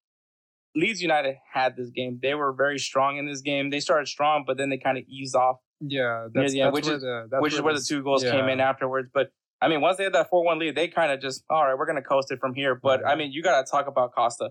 [0.77, 2.19] Leeds United had this game.
[2.23, 3.71] They were very strong in this game.
[3.71, 6.87] They started strong, but then they kind of eased off Yeah, that's, yeah, that's which
[6.87, 9.09] where is- the that's which is where the two goals came in afterwards.
[9.13, 11.65] But I mean, once they had that four one lead, they kind of just all
[11.67, 12.75] right, we're gonna coast it from here.
[12.75, 14.51] But I mean, you gotta talk about Costa.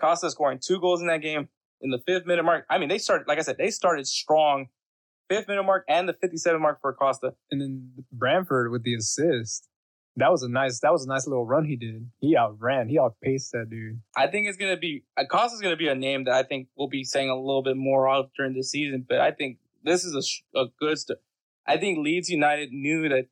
[0.00, 1.48] Costa scoring two goals in that game
[1.80, 2.64] in the fifth minute mark.
[2.70, 4.68] I mean, they started like I said, they started strong.
[5.28, 7.34] Fifth minute mark and the fifty seven mark for Costa.
[7.50, 9.68] and then Bamford with the assist.
[10.16, 10.80] That was a nice.
[10.80, 12.10] That was a nice little run he did.
[12.20, 12.88] He outran.
[12.88, 14.00] He outpaced that dude.
[14.16, 16.88] I think it's gonna be uh, Costa's gonna be a name that I think we'll
[16.88, 19.04] be saying a little bit more of during the season.
[19.06, 21.20] But I think this is a, a good start.
[21.66, 23.26] I think Leeds United knew that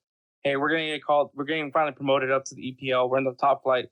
[0.47, 3.11] hey, we're gonna get called, we're getting finally promoted up to the EPL.
[3.11, 3.87] We're in the top flight.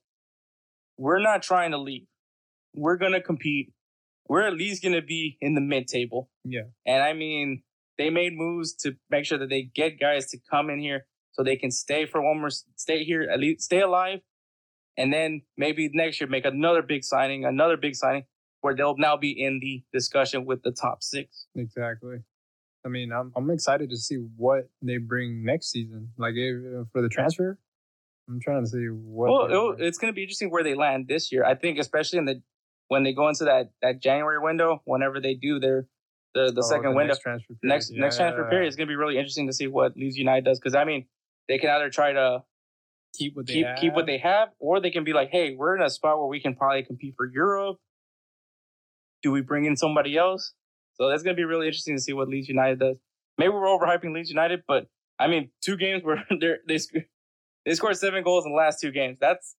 [0.96, 2.06] We're not trying to leave.
[2.74, 3.72] We're gonna compete.
[4.28, 6.30] We're at least gonna be in the mid table.
[6.44, 6.68] Yeah.
[6.86, 7.64] And I mean,
[7.98, 11.42] they made moves to make sure that they get guys to come in here so
[11.42, 14.20] they can stay for one more, stay here, at least stay alive.
[14.96, 18.24] And then maybe next year make another big signing, another big signing
[18.60, 21.46] where they'll now be in the discussion with the top six.
[21.56, 22.18] Exactly.
[22.84, 26.10] I mean, I'm I'm excited to see what they bring next season.
[26.18, 27.58] Like if, for the transfer,
[28.28, 29.30] I'm trying to see what.
[29.30, 31.44] Well, it'll, it's going to be interesting where they land this year.
[31.44, 32.42] I think, especially in the
[32.88, 35.86] when they go into that that January window, whenever they do their
[36.34, 37.74] the the Oh, second window, next transfer period.
[37.74, 38.50] next next transfer Yeah.
[38.50, 40.60] period is going to be really interesting to see what Leeds United does.
[40.60, 41.06] Because I mean,
[41.48, 42.44] they can either try to
[43.14, 43.76] Keep what they keep have.
[43.78, 46.26] keep what they have, or they can be like, hey, we're in a spot where
[46.26, 47.78] we can probably compete for Europe.
[49.22, 50.52] Do we bring in somebody else?
[50.94, 52.96] So that's going to be really interesting to see what Leeds United does.
[53.38, 54.86] Maybe we're overhyping Leeds United, but
[55.18, 57.06] I mean, two games where they're, they sc-
[57.64, 59.18] they scored seven goals in the last two games.
[59.20, 59.56] That's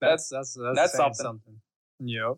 [0.00, 1.14] That's that's that's, that's something.
[1.14, 1.60] something.
[2.00, 2.36] Yep.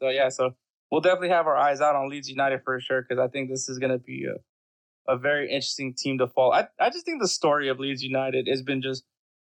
[0.00, 0.28] so yeah.
[0.28, 0.54] So
[0.90, 3.68] we'll definitely have our eyes out on Leeds United for sure because I think this
[3.68, 6.52] is going to be a a very interesting team to follow.
[6.52, 9.04] I I just think the story of Leeds United has been just.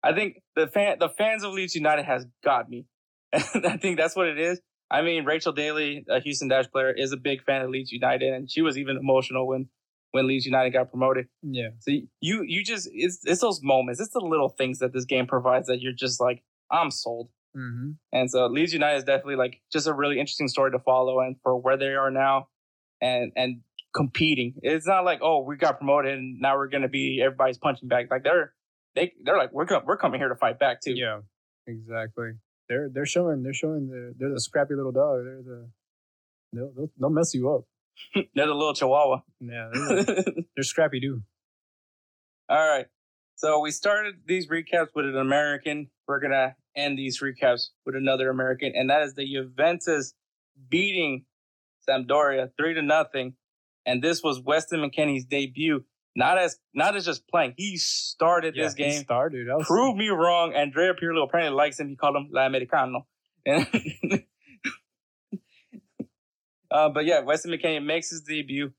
[0.05, 2.85] I think the fan the fans of Leeds United has got me.
[3.33, 4.59] I think that's what it is.
[4.93, 8.31] I mean, Rachel Daly, a Houston Dash player, is a big fan of Leeds United,
[8.31, 9.67] and she was even emotional when
[10.11, 11.27] when Leeds United got promoted.
[11.41, 11.69] Yeah.
[11.79, 11.91] So
[12.21, 15.65] you you just it's it's those moments, it's the little things that this game provides
[15.65, 17.29] that you're just like, I'm sold.
[17.57, 17.91] Mm-hmm.
[18.11, 21.37] And so Leeds United is definitely like just a really interesting story to follow and
[21.41, 22.49] for where they are now
[23.01, 23.61] and and
[23.95, 24.53] competing.
[24.61, 28.11] It's not like oh we got promoted and now we're gonna be everybody's punching back.
[28.11, 28.53] Like they're
[28.93, 30.93] they they're like we're we're coming here to fight back too.
[30.93, 31.21] Yeah,
[31.65, 32.33] exactly.
[32.69, 35.23] They're they're showing they're showing the they're the scrappy little dog.
[35.25, 35.69] They're the
[36.53, 37.65] they'll they'll, they'll mess you up.
[38.35, 39.21] they're the little chihuahua.
[39.39, 40.03] Yeah, they're,
[40.55, 41.23] they're scrappy too.
[42.49, 42.85] All right.
[43.35, 45.89] So we started these recaps with an American.
[46.07, 50.13] We're gonna end these recaps with another American, and that is the Juventus
[50.69, 51.25] beating
[51.87, 53.35] Sampdoria three to nothing.
[53.85, 55.83] And this was Weston McKennie's debut.
[56.15, 57.53] Not as not as just playing.
[57.57, 59.03] He started Yeah, this he game.
[59.03, 59.47] started.
[59.61, 60.53] Prove me wrong.
[60.53, 61.89] Andrea Pirlo apparently likes him.
[61.89, 63.07] He called him La Americano.
[66.71, 68.71] Uh, but yeah, Weston McKennie makes his debut.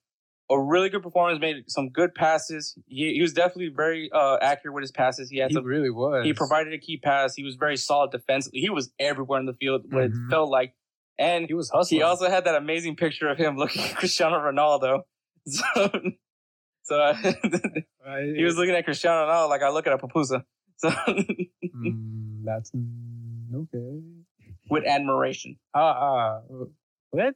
[0.50, 1.40] A really good performance.
[1.40, 2.76] Made some good passes.
[2.86, 5.30] He, he was definitely very uh, accurate with his passes.
[5.30, 6.24] He had He some really was.
[6.24, 7.34] he provided a key pass.
[7.36, 8.58] He was very solid defensively.
[8.60, 9.82] He was everywhere in the field.
[9.90, 10.28] What it Mhm.
[10.28, 10.74] felt like,
[11.20, 12.00] and He was hustling.
[12.00, 15.02] he also had that amazing picture of him looking at Cristiano Ronaldo.
[15.46, 15.90] So,
[16.84, 17.14] so uh,
[18.06, 20.44] I- he was looking at Cristiano Ronaldo like I look at a pupusa.
[20.76, 20.90] So
[21.74, 24.00] Mm, that's mm, okay.
[24.70, 25.56] with admiration.
[25.74, 26.40] Ah, uh,
[27.10, 27.34] what?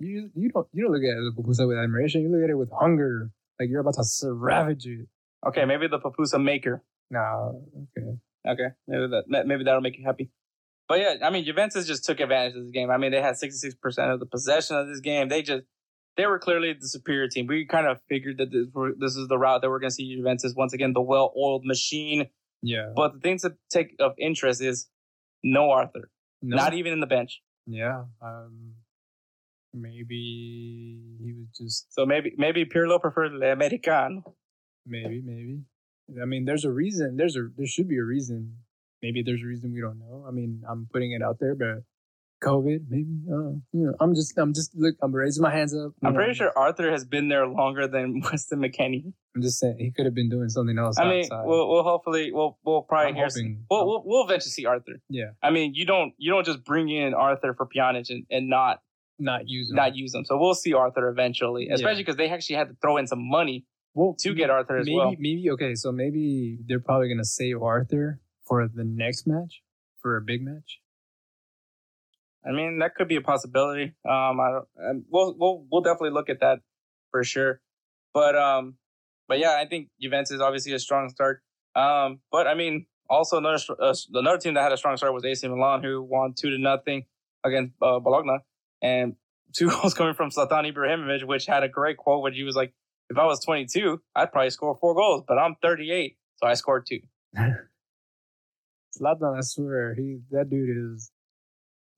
[0.00, 2.22] You you don't you don't look at the pupusa with admiration.
[2.22, 3.30] You look at it with hunger,
[3.60, 5.06] like you're about to ravage it.
[5.46, 6.82] Okay, maybe the pupusa maker.
[7.10, 7.62] No,
[7.96, 8.18] okay.
[8.46, 10.30] Okay, maybe that maybe that'll make you happy.
[10.88, 12.90] But yeah, I mean, Juventus just took advantage of this game.
[12.90, 15.28] I mean, they had sixty six percent of the possession of this game.
[15.28, 15.64] They just
[16.16, 17.46] they were clearly the superior team.
[17.46, 19.94] We kind of figured that this, were- this is the route that we're going to
[19.94, 22.28] see Juventus once again, the well oiled machine.
[22.62, 22.92] Yeah.
[22.94, 24.88] But the thing to take of interest is
[25.42, 26.10] no Arthur,
[26.42, 26.56] No.
[26.56, 27.42] not even in the bench.
[27.66, 28.04] Yeah.
[28.22, 28.74] Um.
[29.76, 34.36] Maybe he was just So maybe maybe Pirlo preferred Le Americano.
[34.86, 35.60] maybe maybe.
[36.22, 37.16] I mean, there's a reason.
[37.16, 38.58] There's a there should be a reason.
[39.02, 40.24] Maybe there's a reason we don't know.
[40.28, 41.82] I mean, I'm putting it out there, but
[42.44, 43.18] COVID, maybe.
[43.30, 44.94] Uh, you know, I'm just I'm just look.
[45.02, 45.92] I'm raising my hands up.
[46.02, 46.18] I'm know.
[46.18, 49.12] pretty sure Arthur has been there longer than Weston McKennie.
[49.34, 50.98] I'm just saying he could have been doing something else.
[50.98, 51.46] I mean, outside.
[51.46, 53.26] we'll, we'll hopefully we'll we'll probably I'm hear.
[53.26, 55.00] Hoping- we'll, we'll we'll eventually see Arthur.
[55.08, 58.48] yeah, I mean, you don't you don't just bring in Arthur for Pjanic and, and
[58.48, 58.80] not
[59.18, 60.24] not using not use him.
[60.24, 63.64] So we'll see Arthur eventually, especially because they actually had to throw in some money
[63.94, 65.14] well, to get Arthur as maybe well.
[65.18, 65.74] maybe okay.
[65.74, 69.62] So maybe they're probably gonna save Arthur for the next match
[70.00, 70.80] for a big match.
[72.46, 73.94] I mean, that could be a possibility.
[74.08, 75.04] Um, I don't.
[75.08, 76.60] We'll we'll we'll definitely look at that
[77.10, 77.60] for sure.
[78.12, 78.74] But um,
[79.28, 81.42] but yeah, I think Juventus is obviously a strong start.
[81.74, 85.24] Um, but I mean, also another uh, another team that had a strong start was
[85.24, 87.06] AC Milan, who won two to nothing
[87.44, 88.38] against uh, Bologna,
[88.82, 89.16] and
[89.54, 92.72] two goals coming from Zlatan Ibrahimovic, which had a great quote, which he was like,
[93.10, 96.86] "If I was 22, I'd probably score four goals, but I'm 38, so I scored
[96.86, 97.00] two.
[99.00, 101.10] Zlatan, I swear, he that dude is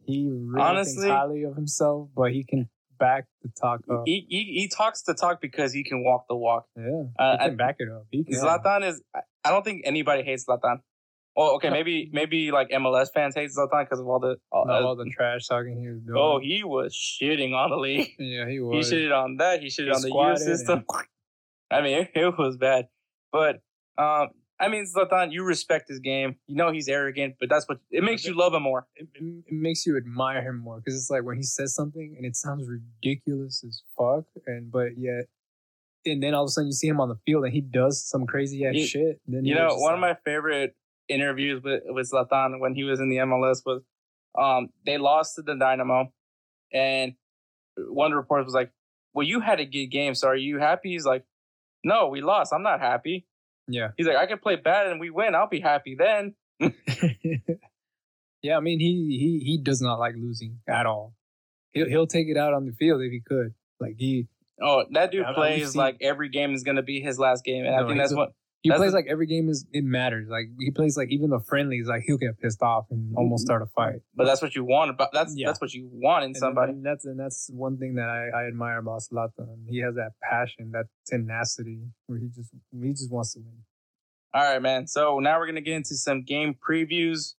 [0.07, 4.04] he really Honestly- thinks highly of himself, but he can back the talk up.
[4.07, 6.66] He, he he talks the talk because he can walk the walk.
[6.76, 8.07] yeah, Uh, he can back it up.
[8.11, 8.34] He can.
[8.34, 9.02] Zlatan is.
[9.14, 10.78] I- I don't think anybody hates Zlatan.
[11.36, 14.36] Oh, okay, maybe maybe like MLS fans hate Zlatan because of all the.
[14.52, 16.18] Not uh, all the trash talking he was doing.
[16.18, 18.09] oh, he was shitting on the league.
[18.18, 18.88] yeah, he was.
[18.88, 19.61] He shitted on that.
[19.61, 20.84] He shitted He on the youth system.
[21.70, 22.86] I mean, it, it was bad.
[23.32, 23.61] But
[23.98, 24.28] um,
[24.59, 26.36] I mean, Zlatan, you respect his game.
[26.46, 28.86] You know he's arrogant, but that's what it makes you love him more.
[28.96, 32.14] it, it it makes you admire him more because it's like when he says something
[32.16, 35.26] and it sounds ridiculous as fuck, and but yet,
[36.07, 38.02] and then all of a sudden you see him on the field and he does
[38.09, 39.20] some crazy ass You- shit.
[39.26, 40.74] Then You know, one of my favorite
[41.09, 43.82] interviews with with Zlatan when he was in the MLS was
[44.38, 46.12] um they lost to the Dynamo
[46.72, 47.14] and
[47.76, 48.72] one of the reporters was like,
[49.12, 50.92] Well, you had a good game, so are you happy?
[50.92, 51.24] He's like,
[51.84, 52.52] No, we lost.
[52.54, 53.26] I'm not happy.
[53.69, 56.35] Yeah, He's like, I can play bad and we win, I'll be happy then.
[58.43, 58.57] yeah.
[58.57, 61.14] I mean, he he he does not like losing at all.
[61.73, 63.55] He'll he'll take it out on the field if he could.
[63.81, 64.29] Like he
[64.61, 67.67] Oh, that dude plays like every game is gonna be his last game.
[67.67, 68.33] And I think that's a- what
[68.67, 70.27] he That's plays like every game is it matters.
[70.29, 73.17] Like he plays like even the friendlies, like he'll get pissed off and mm-hmm.
[73.17, 74.01] almost start a fight.
[74.17, 75.47] but that's what you want about that's Yeah.
[75.47, 76.73] that's what you want in And- somebody.
[76.73, 79.69] and that's and that's one thing that I, I admire about Zlatan.
[79.69, 83.62] He has that passion, that tenacity, where he just he just wants to win.
[84.35, 84.89] All right, man.
[84.89, 87.35] So now we're gonna get into some game previews.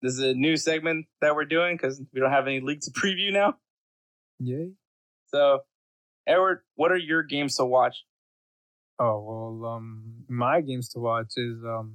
[0.00, 2.90] This is a new segment that we're doing because we don't have any league to
[2.92, 3.56] preview now.
[4.38, 4.74] Yay!
[5.26, 5.60] So,
[6.26, 8.04] Edward, what are your games to watch?
[9.00, 9.20] Oh
[9.60, 11.94] well, um, my games to watch is um,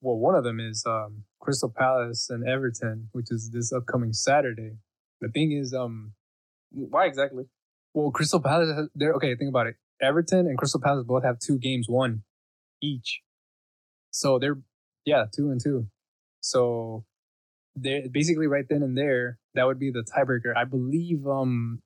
[0.00, 4.72] well, one of them is um, Crystal Palace and Everton, which is this upcoming Saturday.
[5.20, 6.12] The thing is, um,
[6.72, 7.44] Why exactly?
[7.94, 9.36] well, Crystal Palace, they're okay.
[9.36, 9.76] Think about it.
[10.02, 12.24] Everton and Crystal Palace both have two games won
[12.82, 13.20] each,
[14.10, 14.58] so they're
[15.04, 15.88] yeah two and two.
[16.40, 17.04] So
[17.76, 20.56] they basically right then and there that would be the tiebreaker.
[20.56, 21.82] I believe um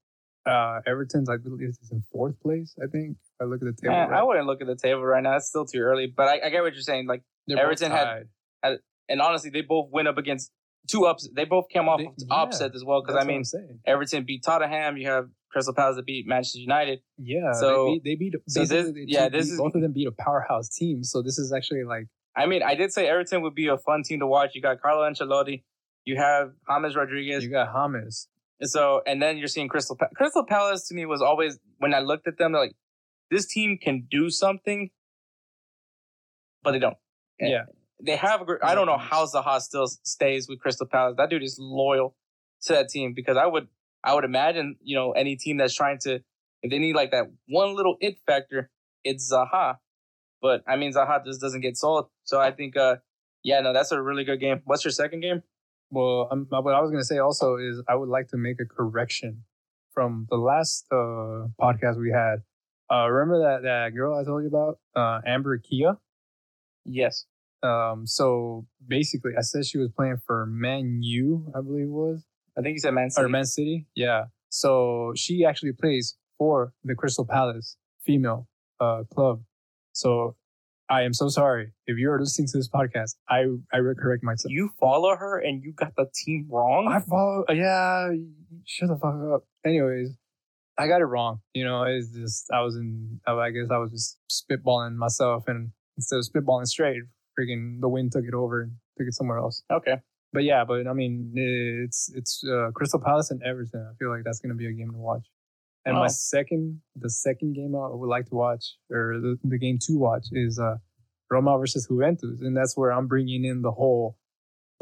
[0.47, 2.74] Uh, Everton's, I believe, is in fourth place.
[2.82, 3.18] I think.
[3.41, 3.95] If I look at the table.
[3.95, 4.18] Eh, right?
[4.18, 5.36] I wouldn't look at the table right now.
[5.36, 6.07] It's still too early.
[6.14, 7.07] But I, I get what you're saying.
[7.07, 8.26] Like, They're Everton had-
[8.62, 8.78] tied.
[9.09, 10.51] and honestly, they both went up against
[10.89, 11.28] two ups.
[11.34, 13.03] They both came off They- of yeah, upsets as well.
[13.03, 13.43] Because I mean,
[13.86, 14.97] Everton beat Tottenham.
[14.97, 17.01] You have Crystal Palace that beat Manchester United.
[17.16, 17.53] Yeah.
[17.53, 18.05] So- they beat.
[18.05, 20.68] They beat so this- they yeah, beat- this is- both of them beat a powerhouse
[20.68, 21.05] team.
[21.05, 24.03] So this is actually like I mean, I did say Everton would be a fun
[24.05, 24.55] team to watch.
[24.55, 25.64] You got Carlo Ancelotti.
[26.05, 27.43] You have James Rodriguez.
[27.43, 28.28] you got James.
[28.61, 31.95] And so, and then you're seeing Crystal pa- Crystal Palace to me was always when
[31.95, 32.74] I looked at them, like
[33.31, 34.91] this team can do something,
[36.62, 36.97] but they don't.
[37.41, 37.64] Yeah.
[38.05, 38.43] They have.
[38.43, 41.16] A, gr- I don't know how Zaha still stays with Crystal Palace.
[41.16, 42.16] That dude is loyal
[42.62, 43.68] to that team because I would,
[44.05, 46.20] I would imagine, you know, any team that's trying to,
[46.62, 48.70] if they need like that one little it factor,
[49.05, 49.79] it's Zaha.
[50.41, 52.07] But I mean, Zaha just doesn't get sold.
[52.24, 52.97] So I think, uh,
[53.43, 54.62] yeah, no, that's a really good game.
[54.64, 55.43] What's your second game?
[55.91, 58.66] Well, um, what I was gonna say also is I would like to make a
[58.66, 59.45] correction
[59.93, 62.43] from the last uh, podcast we had.
[62.91, 65.97] Uh, remember that that girl I told you about, uh, Amber Kia?
[66.84, 67.26] Yes.
[67.62, 72.24] Um, so basically, I said she was playing for Man U, I believe it was,
[72.57, 73.24] I think you said Man City.
[73.24, 73.86] or Man City.
[73.95, 74.26] Yeah.
[74.49, 78.49] So she actually plays for the Crystal Palace female
[78.80, 79.43] uh, club.
[79.93, 80.36] So
[80.89, 83.16] I am so sorry if you are listening to this podcast.
[83.28, 84.51] I I correct myself.
[84.51, 86.89] you follow her and you got the team wrong.
[86.89, 87.45] I follow.
[87.51, 88.12] Yeah,
[88.64, 89.45] shut the fuck up.
[89.66, 90.16] Anyways,
[90.79, 91.41] I got it wrong.
[91.55, 93.20] You know, it's just I was in.
[93.26, 97.03] I guess I was just spitballing myself, and instead of spitballing straight,
[97.39, 99.62] freaking the wind took it over and took it somewhere else.
[99.70, 99.97] okay.
[100.33, 103.89] But yeah, but I mean, it's it's uh, Crystal Palace and Everton.
[103.91, 105.26] I feel like that's gonna be a game to watch.
[105.87, 106.01] And Oh.
[106.01, 109.97] my second, the second game I would like to watch, or the, the game to
[109.99, 110.76] watch, is uh,
[111.31, 114.18] Roma versus Juventus, and that's where I'm bringing in the whole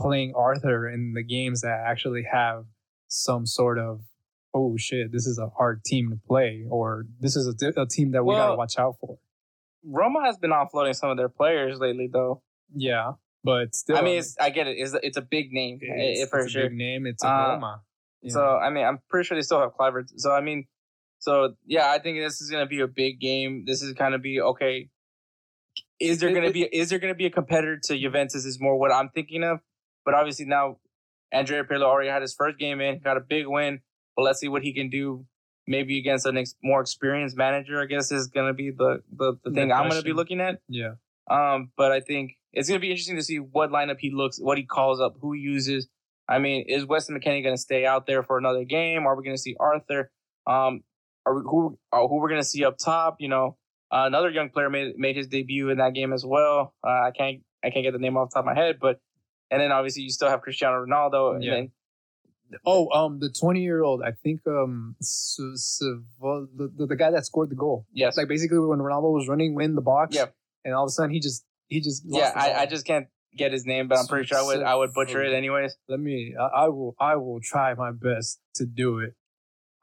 [0.00, 2.64] playing Arthur in the games that actually have
[3.08, 4.00] some sort of
[4.56, 8.12] oh shit, this is a hard team to play, or this is a, a team
[8.12, 9.18] that we gotta watch out for.
[9.84, 12.42] Roma has been offloading some of their players lately, though.
[12.74, 13.12] Yeah,
[13.44, 14.76] but still, I mean, it's, I get it.
[14.78, 16.68] It's, it's a big name it's, eh, for it's a sure.
[16.68, 17.06] big name.
[17.06, 17.82] It's a Uh, Roma.
[18.28, 18.56] So?
[18.56, 20.06] I mean, I'm pretty sure they still have Kluivert.
[20.16, 20.66] So I mean,
[21.20, 23.64] so yeah, I think this is gonna be a big game.
[23.66, 24.88] This is gonna be okay.
[26.00, 28.44] Is there It- gonna it- be is there gonna be a competitor to Juventus?
[28.44, 29.60] Is more what I'm thinking of.
[30.04, 30.78] But obviously now,
[31.32, 33.80] Andrea Pirlo already had his first game in, got a big win.
[34.16, 35.26] But let's see what he can do.
[35.68, 39.50] Maybe against a ex- more experienced manager, I guess is gonna be the the, the
[39.50, 40.60] thing I'm gonna be looking at.
[40.68, 40.92] yeah.
[41.28, 44.58] Um, but I think it's gonna be interesting to see what lineup he looks, what
[44.58, 45.88] he calls up, who he uses.
[46.28, 49.06] I mean, is Weston McKennie gonna stay out there for another game?
[49.06, 50.10] Are we gonna see Arthur?
[50.46, 50.82] Um,
[51.26, 53.16] are we, who uh, who we're gonna see up top?
[53.20, 53.56] You know,
[53.90, 56.74] uh, another young player made made his debut in that game as well.
[56.86, 59.00] Uh, I can't I can't get the name off the top of my head, but
[59.50, 61.34] and then obviously you still have Cristiano Ronaldo.
[61.34, 61.54] And Yeah.
[61.54, 61.72] then,
[62.64, 64.02] Oh, um, the twenty-year-old.
[64.02, 67.86] I think um, the, the the guy that scored the goal.
[67.92, 70.16] yes, Like basically when Ronaldo was running in the box.
[70.16, 70.26] Yeah.
[70.64, 72.42] And all of a sudden he just he just lost yeah.
[72.42, 72.62] I.
[72.62, 75.22] I just can't get his name, but I'm pretty sure I would I would butcher
[75.22, 75.76] it anyways.
[75.88, 76.34] let me.
[76.38, 76.94] I, I will.
[76.98, 79.14] I will try my best to do it.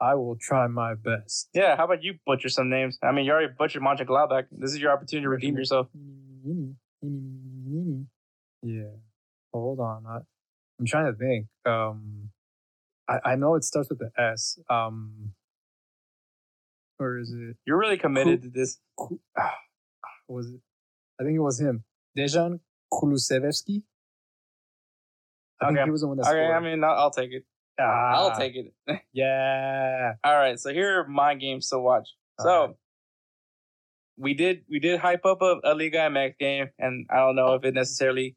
[0.00, 1.48] I will try my best.
[1.54, 2.98] Yeah, how about you butcher some names?
[3.02, 4.46] I mean, you already butchered Mönchengladbach.
[4.50, 5.86] This is your opportunity to redeem yourself.
[8.62, 8.90] Yeah.
[9.52, 10.04] Hold on.
[10.06, 10.18] I,
[10.78, 11.46] I'm trying to think.
[11.64, 12.30] Um,
[13.08, 14.58] I, I know it starts with the S.
[14.70, 15.32] Um,
[16.98, 17.56] or is it?
[17.66, 18.78] You're really committed to this.
[18.96, 19.54] Ku- ah,
[20.28, 20.60] Was it?
[21.20, 21.84] I think it was him.
[22.16, 22.60] Dejan
[22.92, 23.82] Kulusevski.
[25.60, 25.84] I think Okay.
[25.84, 26.54] he was the one that Okay, scored.
[26.56, 27.44] I mean, I'll, I'll take it.
[27.78, 28.72] Ah, I'll take it.
[29.12, 30.12] Yeah.
[30.22, 32.08] All right, so here are my games to watch.
[32.40, 32.74] So right.
[34.16, 37.54] we did we did hype up a, a Liga MX game, and I don't know
[37.54, 38.36] if it necessarily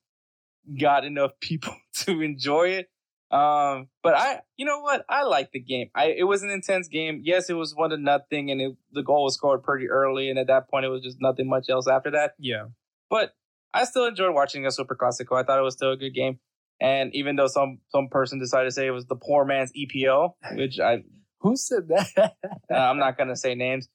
[0.79, 1.75] got enough people
[2.05, 2.89] to enjoy it.
[3.29, 5.89] Um, but I, you know what, I like the game.
[5.93, 7.21] I it was an intense game.
[7.23, 10.39] Yes, it was one to nothing, and it, the goal was scored pretty early, and
[10.39, 12.33] at that point, it was just nothing much else after that.
[12.39, 12.67] Yeah.
[13.09, 13.33] But
[13.73, 15.37] I still enjoyed watching a Super Classico.
[15.37, 16.39] I thought it was still a good game.
[16.79, 20.33] And even though some some person decided to say it was the poor man's EPL,
[20.53, 21.03] which I
[21.41, 22.35] Who said that?
[22.71, 23.87] uh, I'm not gonna say names,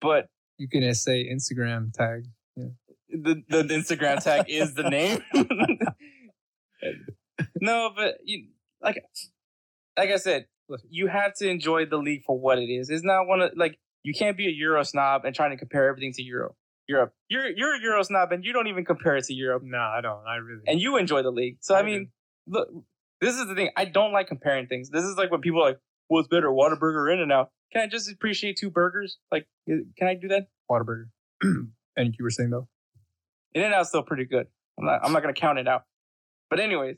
[0.00, 0.28] but
[0.58, 2.26] you can say Instagram tag.
[2.56, 5.22] the the Instagram tag is the name.
[7.60, 8.48] no, but you,
[8.84, 9.04] like
[9.96, 10.46] like I said,
[10.88, 12.90] you have to enjoy the league for what it is.
[12.90, 15.88] It's not one of like you can't be a Euro snob and trying to compare
[15.88, 16.54] everything to Euro.
[16.86, 17.14] Europe.
[17.28, 19.62] You're you're a Euro snob and you don't even compare it to Europe.
[19.64, 20.26] No, I don't.
[20.26, 20.62] I really.
[20.66, 21.56] And you enjoy the league.
[21.60, 22.10] So I, I mean,
[22.46, 22.68] look,
[23.20, 23.70] this is the thing.
[23.76, 24.90] I don't like comparing things.
[24.90, 25.78] This is like when people are like,
[26.08, 27.50] "What's better, Whataburger or In and Out?
[27.72, 29.18] Can I just appreciate two burgers?
[29.32, 30.48] Like, can I do that?
[30.70, 31.06] Waterburger.
[31.42, 32.68] and you were saying though?
[33.54, 34.46] In and out's still pretty good.
[34.78, 35.00] I'm not.
[35.02, 35.84] I'm not gonna count it out.
[36.50, 36.96] But anyways,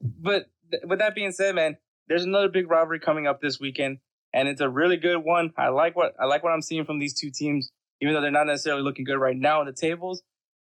[0.00, 1.76] but th- with that being said, man,
[2.08, 3.98] there's another big rivalry coming up this weekend.
[4.34, 5.52] and it's a really good one.
[5.56, 7.70] I like what I like what I'm seeing from these two teams,
[8.00, 10.22] even though they're not necessarily looking good right now in the tables.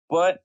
[0.09, 0.43] But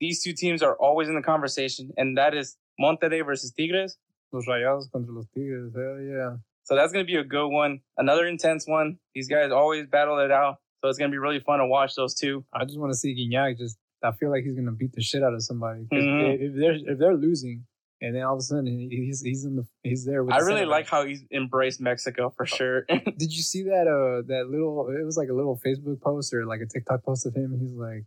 [0.00, 3.96] these two teams are always in the conversation, and that is Monterrey versus Tigres.
[4.32, 5.72] Los Rayados contra los Tigres.
[5.74, 6.36] Hell yeah.
[6.64, 7.80] So that's going to be a good one.
[7.96, 8.98] Another intense one.
[9.14, 10.56] These guys always battle it out.
[10.82, 12.44] So it's going to be really fun to watch those two.
[12.52, 13.76] I just want to see Gignac just.
[14.02, 15.86] I feel like he's gonna beat the shit out of somebody.
[15.90, 16.36] Mhm.
[16.38, 17.64] If they're if they're losing,
[18.00, 20.22] and then all of a sudden he's he's in the he's there.
[20.24, 22.82] With I the really like how he's embraced Mexico for sure.
[22.88, 23.86] Did you see that?
[23.86, 24.88] Uh, that little.
[24.88, 27.56] It was like a little Facebook post or like a TikTok post of him.
[27.60, 28.04] He's like,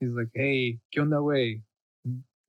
[0.00, 1.62] he's like, hey, ¿qué onda, way?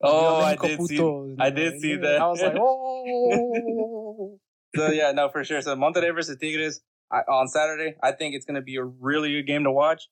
[0.04, 1.36] oh, I did see.
[1.40, 2.22] I did see that.
[2.22, 4.40] I was like, oh.
[4.76, 5.62] So yeah, no, for sure.
[5.62, 6.82] So Monterrey versus Tigres
[7.12, 7.96] I, on Saturday.
[8.02, 10.10] I think it's going to be a really good game to watch.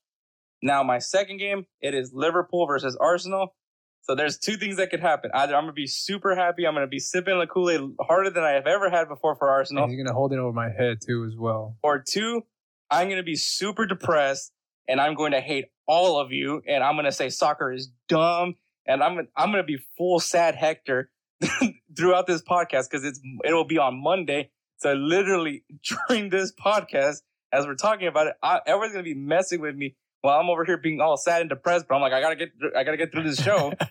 [0.62, 3.56] Now, my second game, it is Liverpool versus Arsenal.
[4.02, 5.30] So there's two things that could happen.
[5.32, 7.80] Either I'm going to be super happy, I'm going to be sipping the Kool Aid
[8.00, 10.52] harder than I have ever had before for Arsenal, And he's gonna hold it over
[10.52, 11.76] my head too as well.
[11.82, 12.42] or two,
[12.90, 14.52] I'm going to be super depressed
[14.88, 17.90] and I'm going to hate all of you, and I'm going to say soccer is
[18.08, 18.56] dumb,
[18.86, 21.10] and I'm I'm going to be full sad Hector
[21.96, 24.50] throughout this podcast because it's it'll be on Monday.
[24.78, 25.64] So literally
[26.08, 27.22] during this podcast,
[27.52, 30.64] as we're talking about it, I, everyone's gonna be messing with me while I'm over
[30.64, 31.86] here being all sad and depressed.
[31.88, 33.72] But I'm like, I gotta get, through, I gotta get through this show.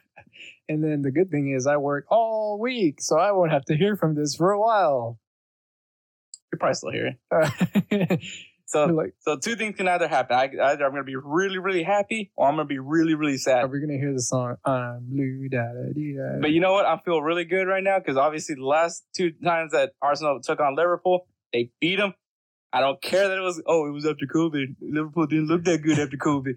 [0.67, 3.75] And then the good thing is I work all week, so I won't have to
[3.75, 5.19] hear from this for a while.
[6.51, 7.17] You're probably still here.
[8.71, 10.37] So, like, so two things can either happen.
[10.37, 13.57] I, either I'm gonna be really, really happy, or I'm gonna be really, really sad.
[13.57, 13.71] are sad.
[13.71, 15.49] we gonna hear the song "I'm Blue"?
[15.49, 16.39] Da, da, dee, da.
[16.39, 16.85] But you know what?
[16.85, 20.61] I feel really good right now because obviously the last two times that Arsenal took
[20.61, 22.13] on Liverpool, they beat them.
[22.73, 24.75] I don't care that it was oh it was after COVID.
[24.81, 26.53] Liverpool didn't look that good after COVID,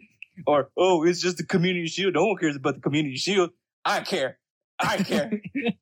[0.46, 2.14] or oh it's just the Community Shield.
[2.14, 3.50] No one cares about the Community Shield.
[3.84, 4.38] I care.
[4.78, 5.40] I care.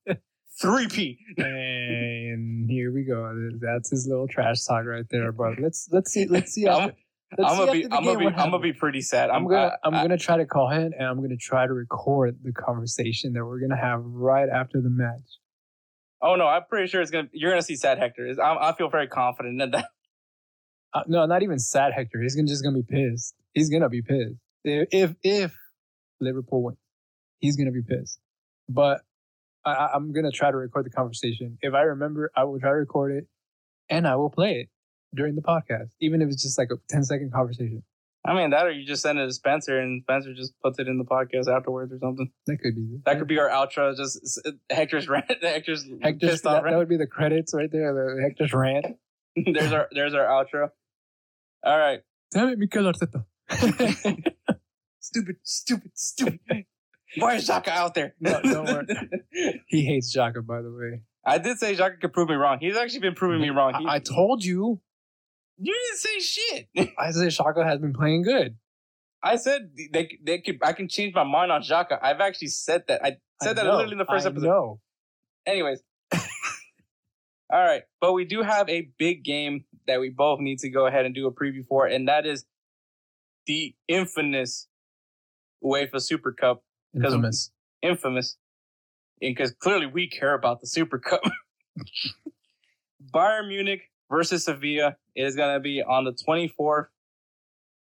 [0.60, 1.18] Three P.
[1.38, 3.50] and here we go.
[3.60, 5.32] That's his little trash talk right there.
[5.32, 6.66] But let's let's see let's see.
[6.68, 6.96] I'm, After,
[7.38, 9.30] let's I'm gonna be I'm gonna be I'm gonna be pretty sad.
[9.30, 12.38] I'm gonna I- I'm gonna try to call him and I'm gonna try to record
[12.42, 15.38] the conversation that we're gonna have right after the match.
[16.20, 17.28] Oh no, I'm pretty sure it's gonna.
[17.32, 18.34] You're gonna see sad Hector.
[18.40, 19.88] I, I feel very confident in that.
[20.94, 22.20] Uh, no, not even sad Hector.
[22.20, 23.34] He's gonna just gonna be pissed.
[23.54, 25.54] He's gonna be pissed if if, if
[26.20, 26.78] Liverpool wins.
[27.38, 28.18] He's gonna be pissed.
[28.68, 29.02] But
[29.64, 31.58] I, I'm gonna try to record the conversation.
[31.62, 33.26] If I remember, I will try to record it,
[33.88, 34.68] and I will play it
[35.14, 37.82] during the podcast, even if it's just like a 10 second conversation.
[38.24, 40.86] I mean that, or you just send it to Spencer, and Spencer just puts it
[40.86, 42.30] in the podcast afterwards or something.
[42.46, 43.00] That could be.
[43.04, 43.96] That could be our outro.
[43.96, 44.40] Just
[44.70, 45.42] Hector's rant.
[45.42, 47.92] Hector's Hector's, pissed off that, that would be the credits right there.
[47.92, 48.96] The Hector's rant.
[49.52, 50.68] there's our there's our outro.
[51.64, 52.00] All right.
[52.32, 53.24] Damn it, Mikel Arteta.
[55.00, 56.64] Stupid, stupid, stupid.
[57.18, 58.14] Why is Xhaka out there?
[58.20, 58.86] No, don't worry.
[59.66, 61.02] he hates Xhaka, by the way.
[61.26, 62.58] I did say Xhaka could prove me wrong.
[62.60, 63.74] He's actually been proving me wrong.
[63.74, 64.80] He, I, I told you.
[65.58, 66.68] you didn't say shit.
[66.98, 68.56] I said Xhaka has been playing good.
[69.22, 70.58] I said they they could.
[70.62, 71.98] I can change my mind on Xhaka.
[72.00, 73.04] I've actually said that.
[73.04, 74.46] I said I that know, literally in the first I episode.
[74.46, 74.80] know.
[75.46, 75.82] Anyways.
[76.14, 76.20] All
[77.62, 77.82] right.
[78.00, 81.14] But we do have a big game that we both need to go ahead and
[81.14, 82.44] do a preview for, and that is
[83.46, 84.68] the infamous
[85.64, 86.62] UEFA Super Cup.
[86.94, 87.50] Infamous.
[87.82, 88.36] Infamous.
[89.20, 91.20] Because clearly we care about the Super Cup.
[93.14, 96.86] Bayern Munich versus Sevilla is going to be on the 24th,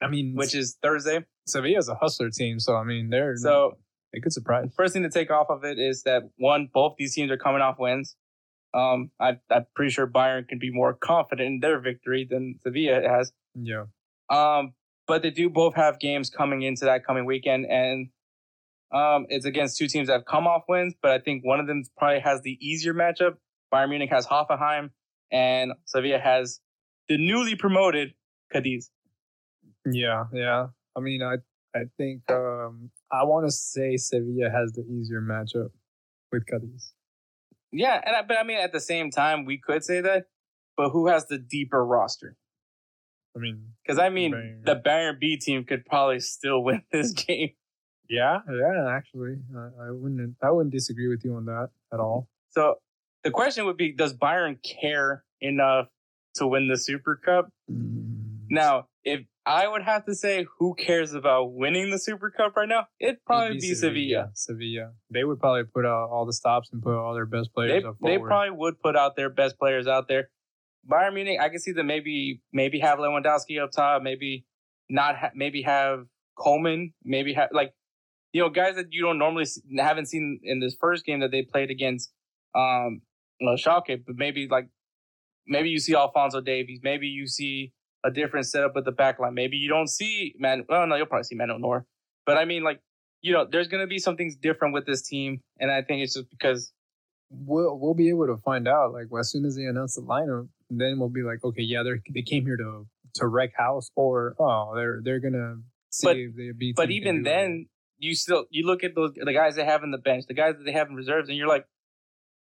[0.02, 1.24] I mean, which is Thursday.
[1.46, 3.78] Sevilla's a hustler team, so I mean, they're So
[4.12, 4.70] they could surprise.
[4.76, 7.62] first thing to take off of it is that one, both these teams are coming
[7.62, 8.16] off wins.
[8.74, 13.08] Um, I, I'm pretty sure Bayern can be more confident in their victory than Sevilla
[13.08, 13.32] has.
[13.54, 13.84] Yeah.
[14.30, 14.74] Um,
[15.06, 18.08] but they do both have games coming into that coming weekend, and
[18.92, 20.94] um, it's against two teams that have come off wins.
[21.00, 23.36] But I think one of them probably has the easier matchup.
[23.72, 24.90] Bayern Munich has Hoffenheim,
[25.32, 26.60] and Sevilla has
[27.08, 28.12] the newly promoted
[28.52, 28.90] Cadiz.
[29.90, 30.66] Yeah, yeah.
[30.96, 31.36] I mean, I
[31.74, 35.70] I think um I want to say Sevilla has the easier matchup
[36.30, 36.92] with Cadiz.
[37.72, 40.24] Yeah, and I, but I mean at the same time we could say that,
[40.76, 42.36] but who has the deeper roster?
[43.36, 44.64] I mean, Because I mean Bayern.
[44.64, 47.50] the Bayern B team could probably still win this game.
[48.08, 48.88] yeah, yeah.
[48.90, 52.28] Actually, I, I wouldn't I wouldn't disagree with you on that at all.
[52.50, 52.76] So
[53.24, 55.88] the question would be: Does Bayern care enough
[56.36, 57.50] to win the Super Cup?
[58.50, 62.68] Now, if I would have to say who cares about winning the Super Cup right
[62.68, 64.30] now, it'd probably It'd be, Sevilla.
[64.34, 64.92] Sevilla.
[65.10, 67.84] They would probably put out all the stops and put all their best They, players
[67.84, 70.30] up they probably would put out their best players out there.
[70.88, 74.44] Bayern Munich, I can see them maybe maybe have Lewandowski up top, maybe
[74.88, 76.06] not, ha- maybe have
[76.38, 77.72] Coleman, maybe have like
[78.32, 81.30] you know guys that you don't normally see, haven't seen in this first game that
[81.30, 82.12] they played against
[82.54, 83.02] um
[83.40, 84.68] well, Schalke, but maybe like
[85.46, 87.72] maybe you see Alphonso Davies, maybe you see
[88.04, 89.34] a different setup with the back line.
[89.34, 90.64] Maybe you don't see man.
[90.68, 91.86] Well, no, you'll probably see Manuel Neuer.
[92.26, 92.80] But I mean, like,
[93.22, 96.02] you know, there's going to be some things different with this team, and I think
[96.02, 96.72] it's just because
[97.30, 98.92] we'll we'll be able to find out.
[98.92, 102.00] Like as soon as they announce the lineup, then we'll be like, okay, yeah, they
[102.12, 105.56] they came here to to wreck house, or oh, they're they're gonna
[105.90, 106.76] see But- if they beat.
[106.76, 107.66] But even then,
[107.98, 110.54] you still you look at those the guys they have in the bench, the guys
[110.56, 111.66] that they have in reserves, and you're like,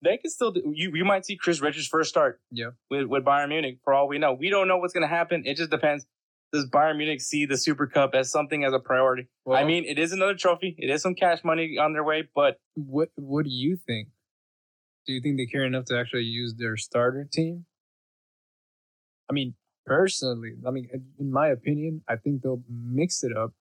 [0.01, 0.61] they can still do.
[0.73, 2.39] You you might see Chris Richards first start.
[2.51, 2.71] Yeah.
[2.89, 5.43] With with Bayern Munich, for all we know, we don't know what's going to happen.
[5.45, 6.05] It just depends.
[6.53, 9.27] Does Bayern Munich see the Super Cup as something as a priority?
[9.51, 10.75] I mean, it is another trophy.
[10.77, 14.09] It is some cash money on their way, but what what do you think?
[15.05, 17.65] Do you think they care enough to actually use their starter team?
[19.29, 19.55] I mean,
[19.85, 20.87] personally, I mean,
[21.19, 23.51] in my opinion, I think they'll mix it up.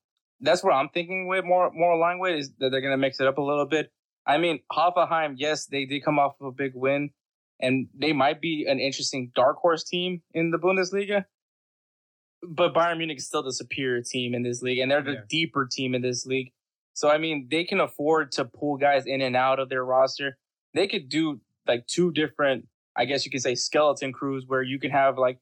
[0.40, 3.20] that's what I'm thinking with more more aligned with is that they're going to mix
[3.20, 3.90] it up a little bit.
[4.26, 7.10] I mean, Hoffenheim, yes, they did come off of a big win,
[7.60, 11.24] and they might be an interesting dark horse team in the Bundesliga.
[12.42, 15.20] But Bayern Munich is still the superior team in this league, and they're the Yeah.
[15.28, 16.52] deeper team in this league.
[16.94, 20.38] So I mean, they can afford to pull guys in and out of their roster.
[20.74, 22.66] They could do like two different,
[22.96, 25.38] I guess you could say, skeleton crews where you can have like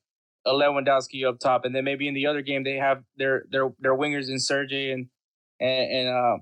[0.46, 3.70] a Lewandowski up top, and then maybe in the other game they have their their
[3.78, 5.08] their wingers in Sergey and
[5.60, 6.40] and, and um.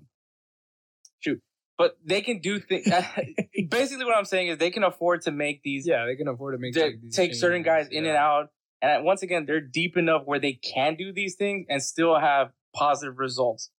[1.83, 2.87] But they can do things.
[3.69, 6.55] Basically, what I'm saying is they can afford to make these Yeah, they can afford
[6.55, 8.11] to make to take certain guys in yeah.
[8.11, 8.49] and out.
[8.81, 12.53] And once again, they're deep enough where they can do these things and still have
[12.73, 13.73] positive results.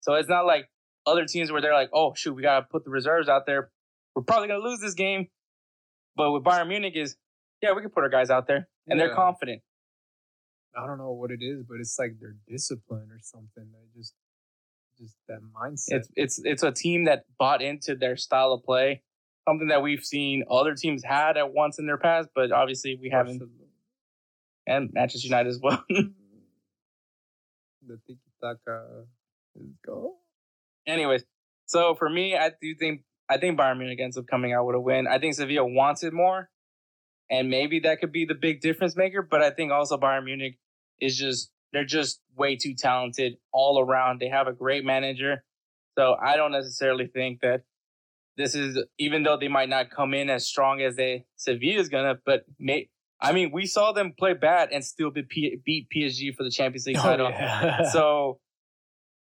[0.00, 0.70] So it's not like
[1.06, 3.70] other teams where they're like, oh shoot, we gotta put the reserves out there.
[4.14, 5.28] We're probably gonna lose this game.
[6.16, 7.14] But with Bayern Munich is,
[7.60, 8.68] yeah, we can put our guys out there.
[8.86, 9.60] And they're confident.
[10.74, 13.70] I don't know what it is, but it's like their discipline or something.
[13.70, 14.14] They just,
[15.00, 15.96] just that mindset.
[15.96, 19.02] It's it's it's a team that bought into their style of play.
[19.48, 23.10] Something that we've seen other teams had at once in their past, but obviously we
[23.10, 23.42] haven't
[24.66, 25.82] and Manchester United as well.
[25.88, 26.12] the
[28.06, 29.04] tiki taka
[29.56, 30.16] is go.
[30.86, 31.24] Anyways,
[31.66, 34.76] so for me, I do think I think Bayern Munich ends up coming out with
[34.76, 35.06] a win.
[35.06, 36.50] I think Sevilla wants it more,
[37.30, 39.22] and maybe that could be the big difference maker.
[39.22, 40.58] But I think also Bayern Munich
[41.00, 44.20] is just they're just way too talented all around.
[44.20, 45.44] They have a great manager,
[45.98, 47.62] so I don't necessarily think that
[48.36, 51.88] this is even though they might not come in as strong as they Sevilla is
[51.88, 52.88] gonna, but may.
[53.22, 56.50] I mean, we saw them play bad and still beat, P- beat PSG for the
[56.50, 57.26] Champions League oh, title.
[57.26, 57.82] Oh, yeah.
[57.92, 58.40] So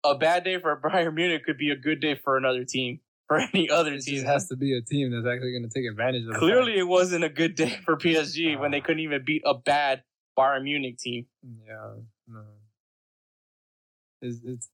[0.05, 3.39] a bad day for Bayern Munich could be a good day for another team, for
[3.41, 4.25] any other it team.
[4.25, 6.35] has to be a team that's actually going to take advantage of.
[6.35, 10.03] Clearly, it wasn't a good day for PSG when they couldn't even beat a bad
[10.39, 11.27] Bayern Munich team.
[11.67, 11.95] Yeah,
[12.31, 12.45] no.
[14.23, 14.69] It's, it's.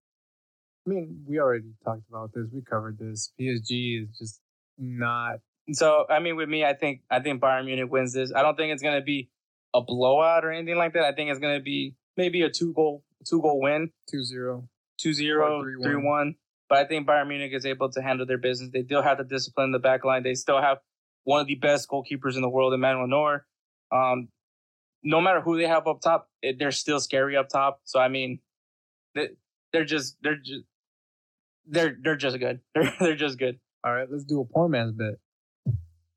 [0.87, 2.47] I mean, we already talked about this.
[2.53, 3.33] We covered this.
[3.41, 4.41] PSG is just
[4.78, 5.41] not.
[5.73, 8.33] So, I mean, with me, I think I think Bayern Munich wins this.
[8.35, 9.31] I don't think it's going to be
[9.74, 11.05] a blowout or anything like that.
[11.05, 14.69] I think it's going to be maybe a two goal two goal win, 2-0.
[15.05, 15.85] 2-0, 3-1.
[15.85, 16.35] 3-1.
[16.69, 18.70] But I think Bayern Munich is able to handle their business.
[18.73, 20.23] They still have the discipline in the back line.
[20.23, 20.78] They still have
[21.24, 23.47] one of the best goalkeepers in the world, Emmanuel Neuer.
[23.93, 24.28] Um,
[25.07, 27.81] no matter who they have up top, it, they're still scary up top.
[27.85, 28.41] So I mean,
[29.15, 29.28] they,
[29.73, 30.65] they're just they're just
[31.66, 32.61] they're they're just good.
[32.74, 33.59] They're they're just good.
[33.85, 35.15] All right, let's do a poor man's bet.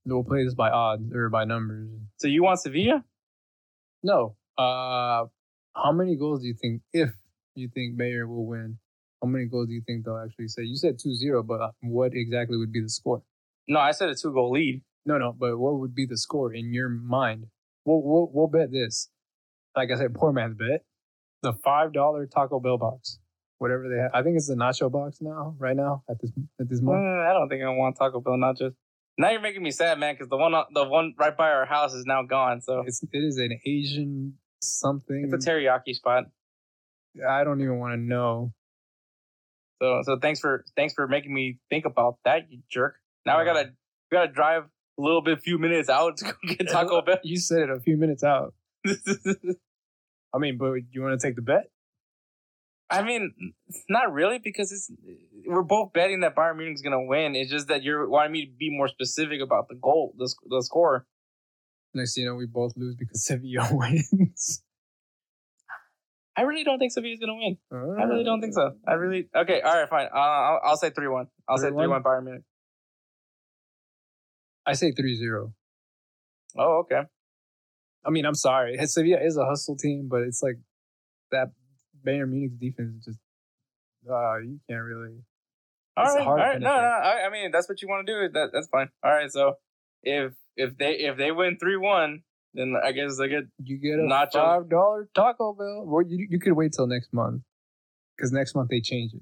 [0.06, 1.88] We'll play this by odds or by numbers.
[2.18, 3.04] So you want Sevilla?
[4.02, 4.36] No.
[4.58, 5.26] Uh,
[5.76, 7.12] how many goals do you think, if
[7.54, 8.80] you think Bayer will win,
[9.22, 10.64] how many goals do you think they'll actually say?
[10.64, 13.22] You said 2-0, but uh, what exactly would be the score?
[13.68, 14.82] No, I said a two goal lead.
[15.06, 17.48] No, no, but what would be the score in your mind?
[17.86, 19.10] We'll, we'll, we'll bet this.
[19.76, 20.84] Like I said, poor man's bet.
[21.42, 23.20] The $5 Taco Bell box.
[23.60, 24.12] Whatever they have.
[24.14, 26.32] I think it's the nacho box now, right now, at this
[26.62, 27.20] at this Uh, moment.
[27.28, 28.74] I don't think I want Taco Bell nachos.
[29.18, 31.94] Now you're making me sad, man, because the one the one right by our house
[31.94, 32.62] is now gone.
[32.62, 35.30] So It's, it is an Asian something.
[35.30, 36.26] it's a teriyaki spot.
[37.28, 38.54] I don't even want to know.
[39.82, 42.96] So so thanks for thanks for making me think about that, you jerk.
[43.26, 43.72] Now I gotta
[44.10, 44.64] gotta drive
[45.00, 47.20] a little bit, few minutes out to go get Taco Bell.
[47.24, 48.54] You said it a few minutes out.
[48.88, 51.72] I mean, but you want to take the bet?
[52.92, 53.54] I mean,
[53.88, 54.92] not really because it's
[55.46, 57.36] we're both betting that Bayern Munich's gonna win.
[57.36, 60.64] It's just that you're wanting me to be more specific about the goal, the, the
[60.64, 61.06] score.
[61.94, 64.64] Next, you know, we both lose because Sevilla wins.
[66.36, 67.58] I really don't think Sevilla's gonna win.
[67.72, 68.72] I I really don't think so.
[68.88, 69.62] I really okay.
[69.62, 70.08] All right, fine.
[70.14, 71.28] Uh, I'll, I'll say three one.
[71.48, 71.78] I'll say 3-1?
[71.78, 72.44] three one Bayern Munich.
[74.70, 75.52] I say 3-0.
[76.58, 77.02] Oh, okay.
[78.06, 78.78] I mean, I'm sorry.
[78.86, 80.58] Sevilla is a hustle team, but it's like
[81.32, 81.52] that
[82.06, 83.20] Bayern Munich's defense is just,
[84.10, 85.18] uh, you can't really.
[85.98, 86.60] All right, hard to.
[86.60, 86.76] No, no.
[86.78, 88.34] I, I mean, that's what you want to do.
[88.34, 88.88] That that's fine.
[89.04, 89.30] All right.
[89.32, 89.56] So
[90.02, 92.22] if if they if they win three one,
[92.54, 94.34] then I guess I get You get a Nacho.
[94.34, 95.84] five dollar Taco Bell.
[95.86, 97.42] Well, you you could wait till next month
[98.16, 99.22] because next month they change it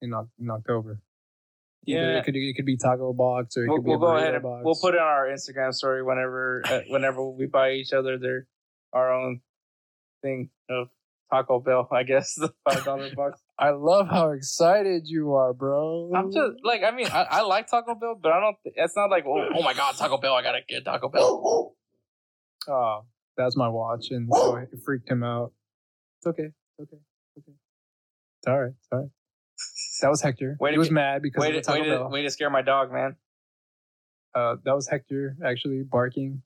[0.00, 1.00] in, in October.
[1.86, 2.18] Either yeah.
[2.18, 4.16] it could it could be Taco Box or it We'll, could be we'll a go
[4.16, 4.62] ahead and box.
[4.64, 8.46] we'll put it on our Instagram story whenever uh, whenever we buy each other their
[8.92, 9.40] our own
[10.22, 10.88] thing of
[11.32, 11.88] Taco Bell.
[11.90, 13.40] I guess the five dollar box.
[13.58, 16.12] I love how excited you are, bro.
[16.14, 18.56] I'm just like I mean I, I like Taco Bell, but I don't.
[18.64, 20.34] It's not like oh, oh my god Taco Bell.
[20.34, 21.74] I gotta get Taco Bell.
[22.68, 23.00] Oh,
[23.36, 25.52] that's my watch, and so it freaked him out.
[26.18, 26.44] It's okay.
[26.44, 27.02] It's okay.
[27.34, 27.56] It's okay.
[28.38, 28.70] It's all right.
[28.78, 29.08] It's all right.
[30.00, 30.56] That was Hector.
[30.58, 32.10] Way he was mad because Way of the Taco way, to, Bell.
[32.10, 33.16] way to scare my dog, man.
[34.34, 36.42] Uh, that was Hector actually barking.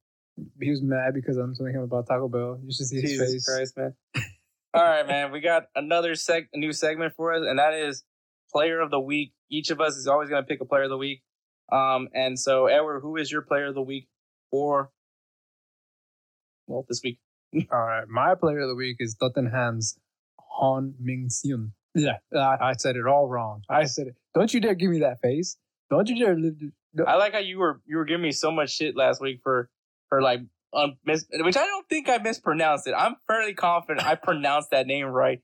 [0.60, 2.58] He was mad because I'm telling him about Taco Bell.
[2.62, 3.46] You should see his Jesus face.
[3.46, 3.94] Christ, man.
[4.74, 5.30] All right, man.
[5.32, 8.04] We got another seg- new segment for us, and that is
[8.52, 9.32] player of the week.
[9.50, 11.22] Each of us is always going to pick a player of the week.
[11.72, 14.08] Um, and so, Edward, who is your player of the week
[14.50, 14.90] for?
[16.66, 17.18] Well, this week.
[17.72, 19.96] All right, my player of the week is Tottenham's
[20.58, 21.70] Han Ming Seon.
[21.96, 23.62] Yeah, I, I said it all wrong.
[23.70, 24.16] I said it.
[24.34, 25.56] Don't you dare give me that face.
[25.88, 26.36] Don't you dare.
[26.36, 27.04] no.
[27.04, 29.70] I like how you were you were giving me so much shit last week for
[30.10, 30.40] for like
[30.74, 32.94] um, mis- which I don't think I mispronounced it.
[32.96, 35.40] I'm fairly confident I pronounced that name right.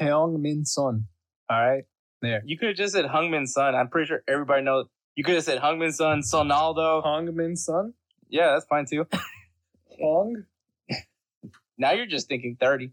[0.00, 1.06] Heung Min Son.
[1.48, 1.84] All right,
[2.20, 2.42] there.
[2.44, 3.74] You could have just said Hungmin Son.
[3.74, 4.86] I'm pretty sure everybody knows.
[5.14, 7.02] You could have said Hungmin Son, Sonaldo.
[7.02, 7.94] Hong Min Son.
[8.28, 9.06] Yeah, that's fine too.
[9.98, 10.44] Hong.
[11.78, 12.90] Now you're just thinking 30.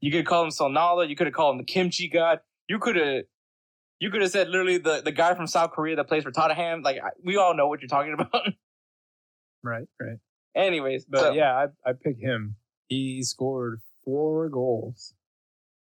[0.00, 1.08] You could call him Sonala.
[1.08, 2.40] You could have called him the kimchi god.
[2.68, 3.24] You could have,
[3.98, 6.82] you could have said literally the, the guy from South Korea that plays for Tottenham.
[6.82, 8.30] Like I- we all know what you're talking about.
[9.62, 10.16] Right, right.
[10.54, 11.52] Anyways, But so, yeah,
[11.84, 12.56] I I picked him.
[12.88, 15.12] He scored four goals.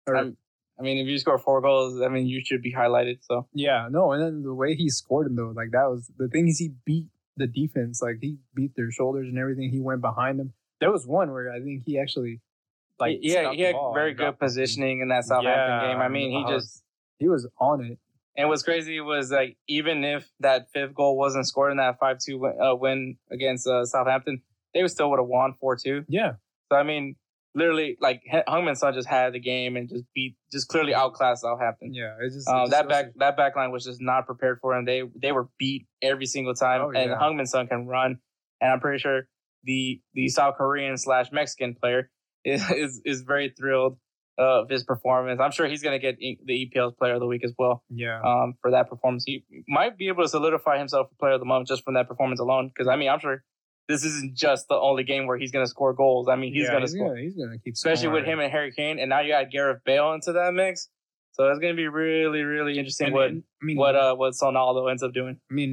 [0.08, 0.34] Or-
[0.80, 3.20] I mean, if you score four goals, I mean, you should be highlighted.
[3.22, 6.28] So Yeah, no, and then the way he scored him though, like that was the
[6.28, 7.08] thing is he beat
[7.38, 9.70] the defense, like he beat their shoulders and everything.
[9.70, 10.54] He went behind them.
[10.80, 12.42] There was one where I think he actually
[13.02, 14.40] like yeah, stopped he had very good it.
[14.40, 15.99] positioning in that Southampton Yeah, game.
[16.02, 16.84] I mean, he just
[17.18, 17.98] he was on it.
[18.38, 22.18] and what's crazy was like even if that fifth goal wasn't scored in that five
[22.19, 24.41] two win, uh, win against uh, Southampton,
[24.73, 26.06] they would still would have won four two.
[26.07, 26.34] Yeah,
[26.72, 27.15] So I mean,
[27.53, 31.41] literally, like He- Hungman Son just had the game and just beat, just clearly outclassed
[31.41, 31.94] Southampton.
[31.94, 32.15] yeah.
[32.22, 34.73] It just, it Um, just that back that back line was just not prepared for
[34.76, 34.86] him.
[34.86, 37.18] They they were beat every single time, Oh, and yeah.
[37.19, 38.19] Hungman Son can run.
[38.61, 39.28] And I'm pretty sure
[39.64, 42.10] the the South Korean slash Mexican player
[42.46, 43.98] is is, very thrilled
[44.38, 45.40] of his performance.
[45.42, 48.22] I'm sure he's gonna get E- the EPL's Player of the Week as well Yeah,
[48.22, 49.24] um, for that performance.
[49.26, 52.08] He might be able to solidify himself for Player of the Month just from that
[52.08, 52.70] performance alone.
[52.70, 53.44] Because I mean, I'm sure
[53.88, 56.28] this isn't just the only game where he's gonna score goals.
[56.30, 58.72] I mean, he's yeah, gonna score gonna he's gonna keep especially with him and Harry
[58.72, 60.90] Kane, and now you add Gareth Bale into that mix.
[61.34, 64.34] So it's gonna be really, really interesting And- what and, I mean, what uh what
[64.34, 65.40] Sonaldo ends up doing.
[65.50, 65.72] I mean,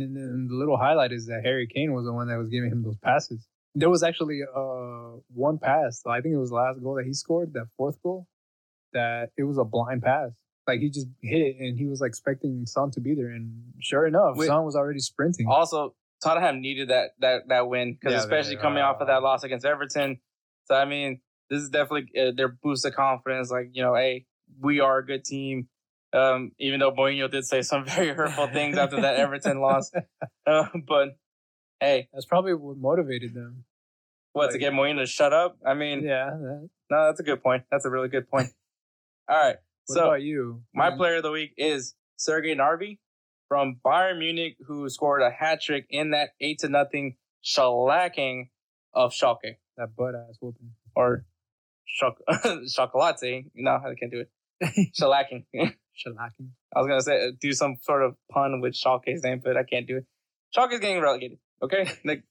[0.49, 2.99] the little highlight is that Harry Kane was the one that was giving him those
[3.03, 3.47] passes.
[3.79, 6.03] There was actually uh one pass.
[6.07, 8.27] I think it was the last goal that he scored, that fourth goal.
[8.93, 10.33] That it was a blind pass.
[10.67, 13.73] Like he just hit it, and he was like, expecting Son to be there, and
[13.81, 14.49] sure enough, Wait.
[14.49, 15.47] Son was already sprinting.
[15.49, 19.13] Also, Tottenham needed that that that win because Yeah, especially they- coming off of uh,
[19.13, 20.21] that loss against Everton.
[20.65, 23.51] So I mean, this is definitely uh, their boost of confidence.
[23.51, 24.27] Like you know, hey,
[24.61, 25.69] we are a good team.
[26.13, 29.91] Um, even though Mourinho did say some very hurtful things after that Everton loss,
[30.47, 31.17] uh, but
[31.81, 33.65] hey, That's probably what motivated them.
[34.33, 35.59] What to Like- get Mourinho to shut up?
[35.65, 36.27] I mean, Yeah.
[36.31, 37.65] That, no, that's a good point.
[37.71, 38.49] That's a really good point.
[39.29, 39.57] All right,
[39.87, 40.63] what so about you?
[40.75, 40.97] My Mhm.
[40.97, 42.99] player of the week is Sergei Gnabry
[43.49, 48.49] from Bayern Munich, who scored a hat trick in that eight to nothing shellacking
[48.95, 50.73] of Schalke that butt ass whooping.
[50.97, 51.25] or
[51.87, 52.21] choc-
[52.75, 53.47] chocolate.
[53.55, 54.31] No, I can't do it.
[54.99, 55.45] Shellacking.
[55.55, 56.51] Shellacking.
[56.75, 59.87] I was gonna say do some sort of pun with Schalke's name, but I can't
[59.87, 60.07] do it.
[60.57, 61.39] Schalke's getting relegated.
[61.63, 62.23] Okay, like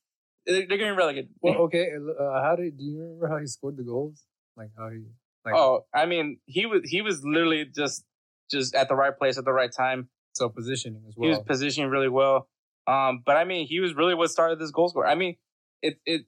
[0.48, 1.30] they're they're getting relegated.
[1.42, 1.90] Well, okay.
[1.96, 4.24] Uh, how did do you remember how he scored the goals?
[4.56, 5.04] Like how he
[5.46, 8.04] like oh, I mean, he was he was literally just
[8.50, 10.10] just at the right place at the right time.
[10.34, 11.26] so positioning as well.
[11.26, 12.48] He was positioning really well.
[12.88, 15.06] Um, but I mean, he was really what started this goal score.
[15.06, 15.36] I mean,
[15.82, 16.22] it it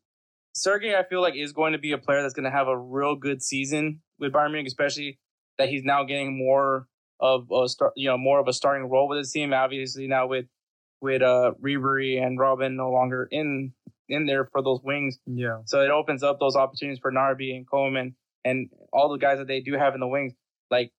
[0.53, 2.77] Sergey, I feel like is going to be a player that's going to have a
[2.77, 5.19] real good season with Bayern Munich, especially
[5.57, 6.87] that he's now getting more
[7.19, 9.53] of a start, you know, more of a starting role with his team.
[9.53, 10.45] Obviously now with
[11.01, 13.73] with uh Ribery and Robben no longer in
[14.09, 15.59] in there for those wings, yeah.
[15.65, 19.47] so it opens up those opportunities for Gnabry and Coleman and all the guys that
[19.47, 20.33] they do have in the wings.
[20.71, 20.91] Like,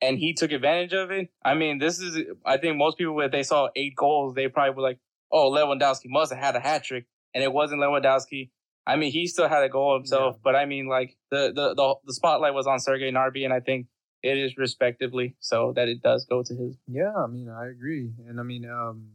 [0.00, 1.28] and he took advantage of it.
[1.44, 4.74] I mean, this is, I think most people, if they saw eight goals, they probably
[4.74, 4.98] were like,
[5.30, 7.06] oh, Lewandowski must have had a hat trick.
[7.34, 8.50] And it wasn't Lewandowski.
[8.86, 10.40] I mean, he still had a goal himself, Yeah.
[10.42, 13.60] but I mean, like, the, the, the, the spotlight was on Sergei Gnabry, and I
[13.60, 13.86] think
[14.24, 16.76] it is respectively so that it does go to his.
[16.88, 19.06] Yeah, I mean, I agree, and I mean, um,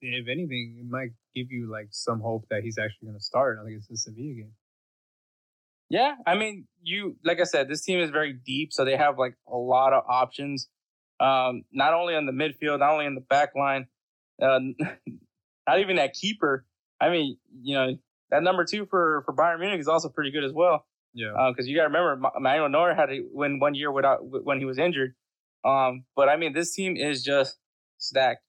[0.00, 3.58] if anything, it might give you like some hope that he's actually going to start
[3.66, 4.52] against the Sevilla game.
[5.88, 9.18] Yeah, I mean, you like I said, this team is very deep, so they have
[9.18, 10.68] like a lot of options.
[11.20, 13.86] Um, not only on the midfield, not only in the back line,
[14.40, 14.58] uh,
[15.68, 16.64] not even that keeper.
[17.00, 17.96] I mean, you know,
[18.30, 20.86] that number two for for Bayern Munich is also pretty good as well.
[21.14, 24.20] Yeah, because uh, you got to remember, Manuel Neuer had to win one year without
[24.22, 25.14] when he was injured.
[25.62, 27.58] Um, but I mean, this team is just
[27.98, 28.42] stacked.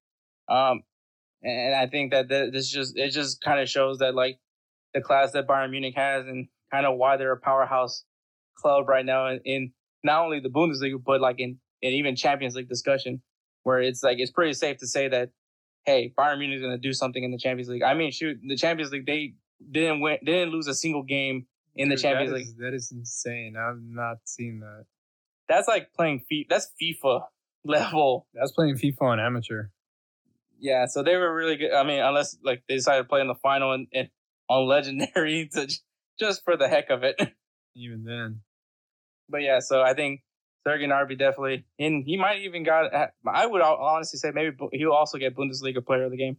[0.50, 0.84] Um,
[1.44, 4.40] and I think that this just it just kind of shows that like
[4.94, 8.04] the class that Bayern Munich has and kind of why they're a powerhouse
[8.56, 9.72] club right now in, in
[10.04, 13.22] not only the Bundesliga but like in, in even Champions League discussion,
[13.64, 15.30] where it's like it's pretty safe to say that
[15.86, 17.84] hey, Bayern Munich is going to do something in the Champions League.
[17.84, 19.34] I mean, shoot, the Champions League they
[19.72, 21.46] didn't win, they didn't lose a single game
[21.76, 22.58] in Dude, the Champions that is, League.
[22.60, 23.56] That is insane.
[23.58, 24.86] I've not seen that.
[25.50, 26.46] That's like playing FIFA.
[26.50, 27.24] That's FIFA
[27.66, 28.28] level.
[28.34, 29.68] That's playing FIFA on amateur.
[30.60, 31.74] Yeah, so they were really good.
[31.74, 34.10] I mean, unless like they decided to play in the final and, and
[34.50, 35.68] on legendary to
[36.20, 37.16] just for the heck of it.
[37.76, 38.42] Even then.
[39.30, 40.22] But yeah, so I think
[40.66, 42.94] Sergei Gnabry definitely, and he might even got.
[43.28, 46.38] I would honestly say maybe he'll also get Bundesliga Player of the Game,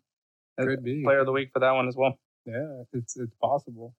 [0.59, 2.19] could be Player of the Week for that one as well.
[2.47, 3.95] Yeah, it's it's possible.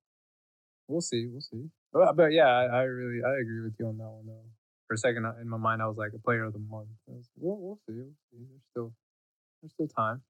[0.88, 1.70] We'll see, we'll see.
[1.92, 4.46] But, but yeah, I, I, really I agree with you on that one though.
[4.88, 6.90] For a second in my mind, I was like a Player of the Month.
[7.08, 7.96] Was, we'll, we'll see.
[7.96, 8.46] We'll see.
[8.48, 8.94] There's still
[9.66, 10.22] there's still time.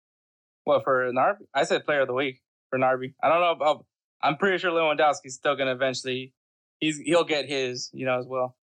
[0.66, 3.14] Well, for Gnabry, I said Player of the Week for Gnabry.
[3.22, 3.86] I don't know about.
[4.22, 6.34] I'm pretty sure Lewandowski's still going to eventually.
[6.80, 8.56] He's he'll get his, you know, as well.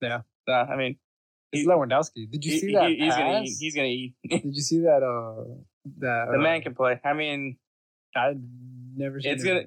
[0.00, 0.20] Yeah.
[0.48, 0.96] Uh, I mean,
[1.52, 2.30] he's Lewandowski.
[2.30, 2.90] Did you see that?
[2.90, 3.56] He, he's gonna eat.
[3.58, 4.14] He's gonna eat.
[4.28, 5.02] Did you see that?
[5.02, 5.54] Uh,
[5.98, 7.00] that the uh, man can play.
[7.04, 7.56] I mean,
[8.14, 8.34] I
[8.94, 9.18] never.
[9.22, 9.64] it's gonna.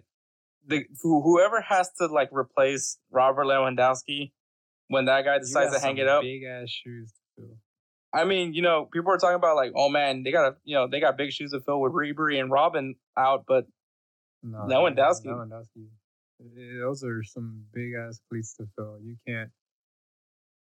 [0.65, 4.31] The whoever has to like replace Robert Lewandowski
[4.87, 6.21] when that guy decides to hang it up.
[6.21, 7.11] Big ass shoes.
[8.13, 10.75] I mean, you know, people are talking about like, oh man, they got a, you
[10.75, 13.65] know, they got big shoes to fill with Ribery and Robben out, but
[14.43, 15.25] no, Lewandowski.
[15.25, 15.87] Lewandowski.
[16.41, 18.99] Eh, those are some big ass cleats to fill.
[19.01, 19.49] You can't.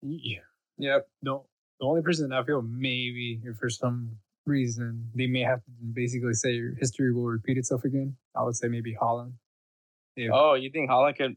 [0.03, 0.41] Yeah.
[0.79, 1.09] Yep.
[1.23, 1.47] No.
[1.81, 6.35] The only person I feel maybe if for some reason they may have to basically
[6.35, 8.16] say history will repeat itself again.
[8.35, 9.33] I would say maybe Haaland.
[10.16, 10.31] Yeah.
[10.33, 11.37] Oh, you think Haaland could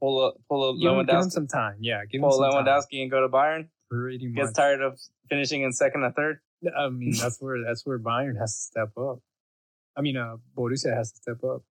[0.00, 1.06] pull a pull a Lewandowski?
[1.06, 1.76] Give him some time.
[1.80, 2.04] Yeah.
[2.10, 3.02] Give pull him Lewandowski time.
[3.02, 3.68] and go to Bayern.
[3.92, 4.36] Pretty much.
[4.36, 4.98] Gets tired of
[5.28, 6.40] finishing in second or third.
[6.76, 9.18] I mean, that's where that's where Bayern has to step up.
[9.96, 11.62] I mean, uh, Borussia has to step up.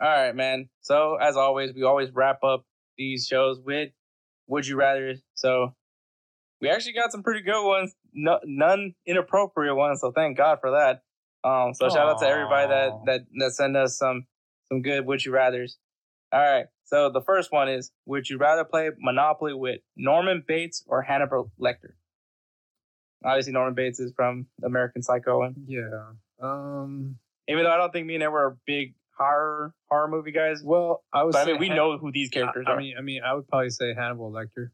[0.00, 0.70] All right, man.
[0.80, 2.64] So as always, we always wrap up
[2.96, 3.90] these shows with
[4.46, 5.74] "Would You Rather." So
[6.62, 10.00] we actually got some pretty good ones, no, none inappropriate ones.
[10.00, 11.02] So thank God for that.
[11.42, 11.92] Um, so Aww.
[11.92, 14.26] shout out to everybody that that that sent us some
[14.68, 15.76] some good "Would You Rather's."
[16.32, 16.66] All right.
[16.90, 21.52] So the first one is: Would you rather play Monopoly with Norman Bates or Hannibal
[21.60, 21.92] Lecter?
[23.24, 26.12] Obviously, Norman Bates is from American Psycho, and yeah.
[26.42, 27.16] Um,
[27.48, 30.62] even though I don't think me and Ed were big horror horror movie guys.
[30.64, 31.36] Well, I was.
[31.36, 32.76] I mean, we Han- know who these characters I, are.
[32.76, 34.70] I mean, I mean, I would probably say Hannibal Lecter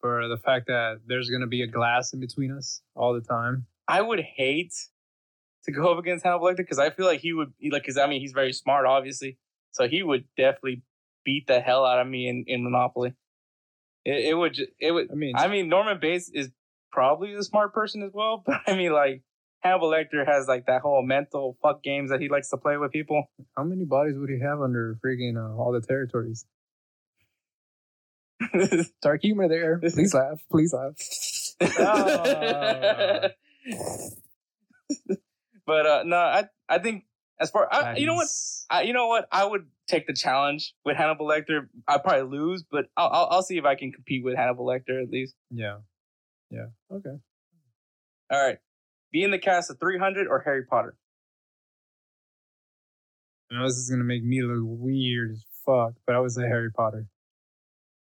[0.00, 3.22] for the fact that there's going to be a glass in between us all the
[3.22, 3.66] time.
[3.88, 4.74] I would hate
[5.64, 8.06] to go up against Hannibal Lecter because I feel like he would like because I
[8.08, 9.38] mean he's very smart, obviously,
[9.70, 10.82] so he would definitely
[11.24, 13.14] beat the hell out of me in, in Monopoly.
[14.04, 15.10] It, it would it would.
[15.10, 16.50] I mean, I mean Norman Bates is
[16.92, 19.22] probably a smart person as well, but I mean like
[19.60, 22.92] Hannibal Lecter has like that whole mental fuck games that he likes to play with
[22.92, 23.24] people.
[23.56, 26.46] How many bodies would he have under freaking uh, all the territories?
[29.02, 29.78] Dark humor there.
[29.78, 30.40] Please laugh.
[30.50, 30.94] Please laugh.
[31.80, 33.28] oh.
[35.66, 37.04] but uh, no, I I think
[37.40, 38.28] as far I, you know what
[38.70, 41.68] I, you know what I would take the challenge with Hannibal Lecter.
[41.86, 45.02] I'd probably lose, but I'll, I'll I'll see if I can compete with Hannibal Lecter
[45.02, 45.34] at least.
[45.50, 45.78] Yeah,
[46.50, 47.18] yeah, okay.
[48.30, 48.58] All right.
[49.10, 50.94] Be in the cast of 300 or Harry Potter?
[53.50, 56.32] I know this is going to make me look weird as fuck, but I would
[56.32, 57.06] say Harry Potter.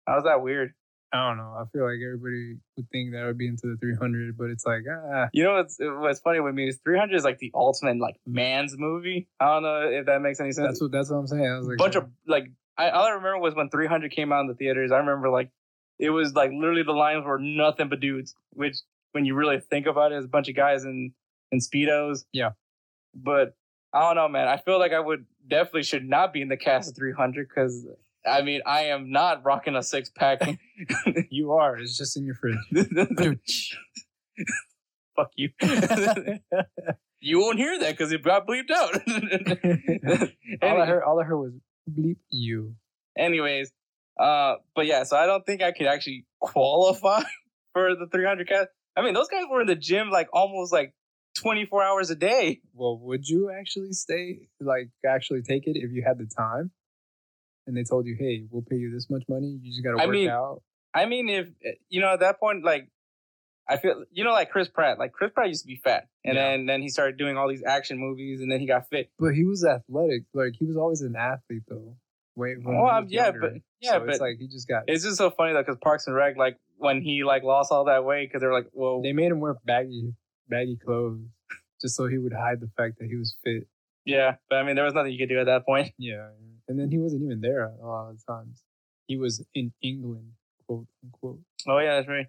[0.06, 0.74] How's that weird?
[1.12, 1.56] I don't know.
[1.58, 4.66] I feel like everybody would think that I would be into the 300, but it's
[4.66, 5.28] like, ah.
[5.32, 8.76] You know what's what's funny with me is 300 is like the ultimate like man's
[8.76, 9.28] movie.
[9.40, 10.68] I don't know if that makes any sense.
[10.68, 11.46] That's what that's what I'm saying.
[11.46, 14.32] I was like, a bunch of like I all I remember was when 300 came
[14.32, 14.92] out in the theaters.
[14.92, 15.50] I remember like
[15.98, 18.76] it was like literally the lines were nothing but dudes, which
[19.12, 21.12] when you really think about it, it's a bunch of guys in
[21.50, 22.24] in speedos.
[22.32, 22.50] Yeah.
[23.14, 23.54] But
[23.92, 24.48] I don't know, man.
[24.48, 27.86] I feel like I would definitely should not be in the cast of 300 because
[28.28, 30.40] I mean I am not rocking a six pack.
[31.30, 31.76] you are.
[31.76, 32.58] It's just in your fridge.
[35.16, 35.50] Fuck you.
[37.20, 38.94] you won't hear that because it got bleeped out.
[40.62, 41.52] all I heard, all I heard was
[41.90, 42.76] bleep you.
[43.16, 43.72] Anyways,
[44.18, 47.22] uh, but yeah, so I don't think I could actually qualify
[47.72, 48.68] for the 300 cast.
[48.96, 50.94] I mean, those guys were in the gym like almost like
[51.38, 52.60] 24 hours a day.
[52.74, 56.70] Well, would you actually stay, like, actually take it if you had the time?
[57.68, 59.58] And they told you, hey, we'll pay you this much money.
[59.62, 60.62] You just got to I work mean, out.
[60.94, 61.48] I mean, if
[61.90, 62.88] you know, at that point, like,
[63.68, 64.98] I feel, you know, like Chris Pratt.
[64.98, 66.48] Like Chris Pratt used to be fat, and Yeah.
[66.52, 69.10] then then he started doing all these action movies, and then he got fit.
[69.18, 70.22] But he was athletic.
[70.32, 71.94] Like, he was always an athlete, though.
[72.36, 74.84] Wait, Well, um, yeah, but- yeah, So it's but- like he just got.
[74.86, 77.84] It's just so funny though, because Parks and Rec, like when he like lost all
[77.84, 80.14] that weight, because they're like, well, They made him wear baggy,
[80.48, 81.20] baggy clothes
[81.82, 83.66] just so he would hide the fact that he was fit.
[84.06, 85.92] yeah, but I mean, there was nothing you could do at that point.
[85.98, 86.28] Yeah,
[86.68, 88.62] and then he wasn't even there a lot of the times.
[89.06, 90.32] He was in England,
[90.66, 91.40] quote unquote.
[91.66, 92.26] Oh yeah, that's right.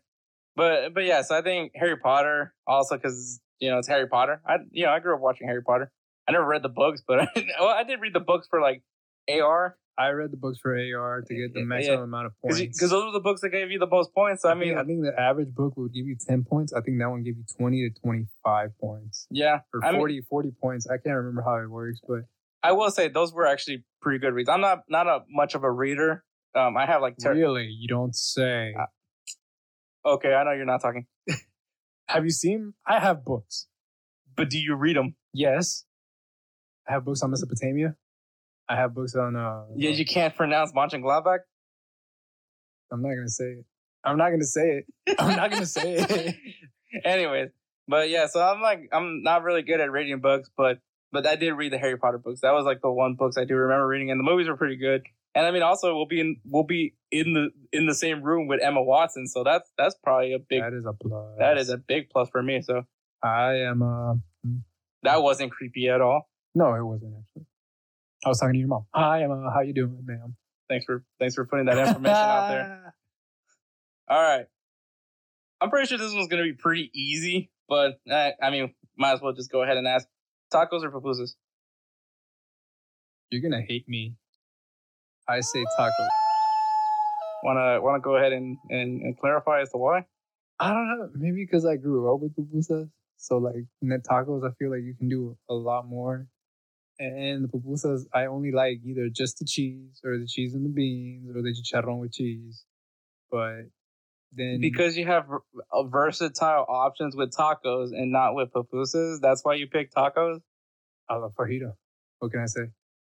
[0.56, 4.42] But but yeah, so I think Harry Potter also because you know it's Harry Potter.
[4.48, 5.92] I you know I grew up watching Harry Potter.
[6.28, 7.28] I never read the books, but I,
[7.60, 8.82] well, I did read the books for like
[9.30, 12.60] AR I read the books for AR to get the Yeah, maximum amount of points.
[12.62, 14.44] because those were the books that gave you the most points.
[14.44, 16.72] So, I mean, I uh think the average book would give you 10 points.
[16.72, 19.28] I think that one gave you 20 to 25 points.
[19.30, 20.88] yeah, Or I mean- 40, 40 points.
[20.88, 22.22] I can't remember how it works, but
[22.62, 24.50] I will say those were actually pretty good reads.
[24.50, 26.24] I'm not not a much of a reader.
[26.56, 28.74] Um, I have like ter- really, you don't say.
[28.78, 31.06] Uh, okay, I know you're not talking,
[32.08, 32.74] have you seen?
[32.88, 33.68] I have books.
[34.36, 35.16] but do you read them?
[35.34, 35.86] Yes.
[36.88, 37.96] I have books on Mesopotamia.
[38.68, 39.36] I have books on.
[39.36, 41.40] uh Yeah, you can't pronounce Mönchengladbach.
[42.92, 43.66] I'm not going to say it.
[44.04, 45.16] I'm not going to say it.
[45.20, 46.36] I'm not going to say it.
[47.06, 47.50] Anyways,
[47.88, 50.80] but yeah, so I'm like I'm not really good at reading books, but
[51.12, 52.42] but I did read the Harry Potter books.
[52.42, 54.78] That was like the one books I do remember reading, and the movies were pretty
[54.78, 55.04] good.
[55.36, 58.48] And I mean, also we'll be in we'll be in the in the same room
[58.48, 61.36] with Emma Watson, so that's that's probably a big that is a plus.
[61.38, 62.62] that is a big plus for me.
[62.62, 62.84] So
[63.24, 63.82] I am.
[63.82, 64.14] uh
[65.04, 66.30] that wasn't creepy at all.
[66.56, 67.46] No, it wasn't actually.
[68.26, 68.86] I was talking to your mom.
[68.94, 69.50] Hi, Emma.
[69.54, 70.36] How you doing, ma'am?
[70.68, 72.94] Thanks for thanks for putting that information out there.
[74.10, 74.46] All right,
[75.62, 79.22] I'm pretty sure this one's gonna be pretty easy, but uh, I mean, might as
[79.22, 80.08] well just go ahead and ask:
[80.54, 81.36] tacos or pupusas?
[83.32, 84.16] You're gonna hate me.
[85.28, 86.14] I say taco.
[87.42, 90.06] Wanna wanna go ahead and, and, and clarify as to why?
[90.60, 91.10] I don't know.
[91.16, 92.90] Maybe because I grew up with pupusas.
[93.18, 96.28] So like net tacos, I feel like you can do a lot more.
[97.00, 100.70] And the pupusas, I only like either just the cheese or the cheese and the
[100.70, 102.66] beans or the chicharron with cheese.
[103.32, 103.64] But
[104.32, 105.26] then Because you have
[105.72, 109.20] uh, versatile options with tacos and not with pupusas.
[109.22, 110.40] That's why you pick tacos.
[111.10, 111.74] I love fajita.
[112.20, 112.70] What can I say?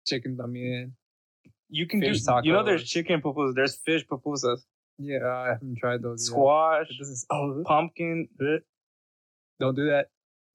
[0.06, 0.92] Chicken también.
[1.68, 2.30] You can Fish do.
[2.30, 2.44] Tacos.
[2.44, 3.54] You know, there's chicken pupusas.
[3.54, 4.60] There's fish pupusas.
[4.98, 6.26] Yeah, I haven't tried those.
[6.26, 7.24] Squash, doesn't.
[7.30, 7.64] Oh, uh.
[7.64, 8.58] pumpkin, uh.
[9.58, 10.06] don't do that.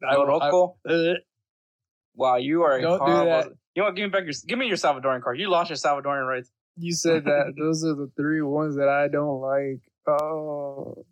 [0.03, 1.13] I- uh.
[2.15, 3.47] Wow, you are a Don't do that.
[3.73, 3.95] You know what?
[3.95, 4.33] Give me back your.
[4.47, 5.39] Give me your Salvadoran card.
[5.39, 6.49] You lost your Salvadoran rights.
[6.77, 9.81] You said that those are the three ones that I don't like.
[10.07, 11.05] Oh,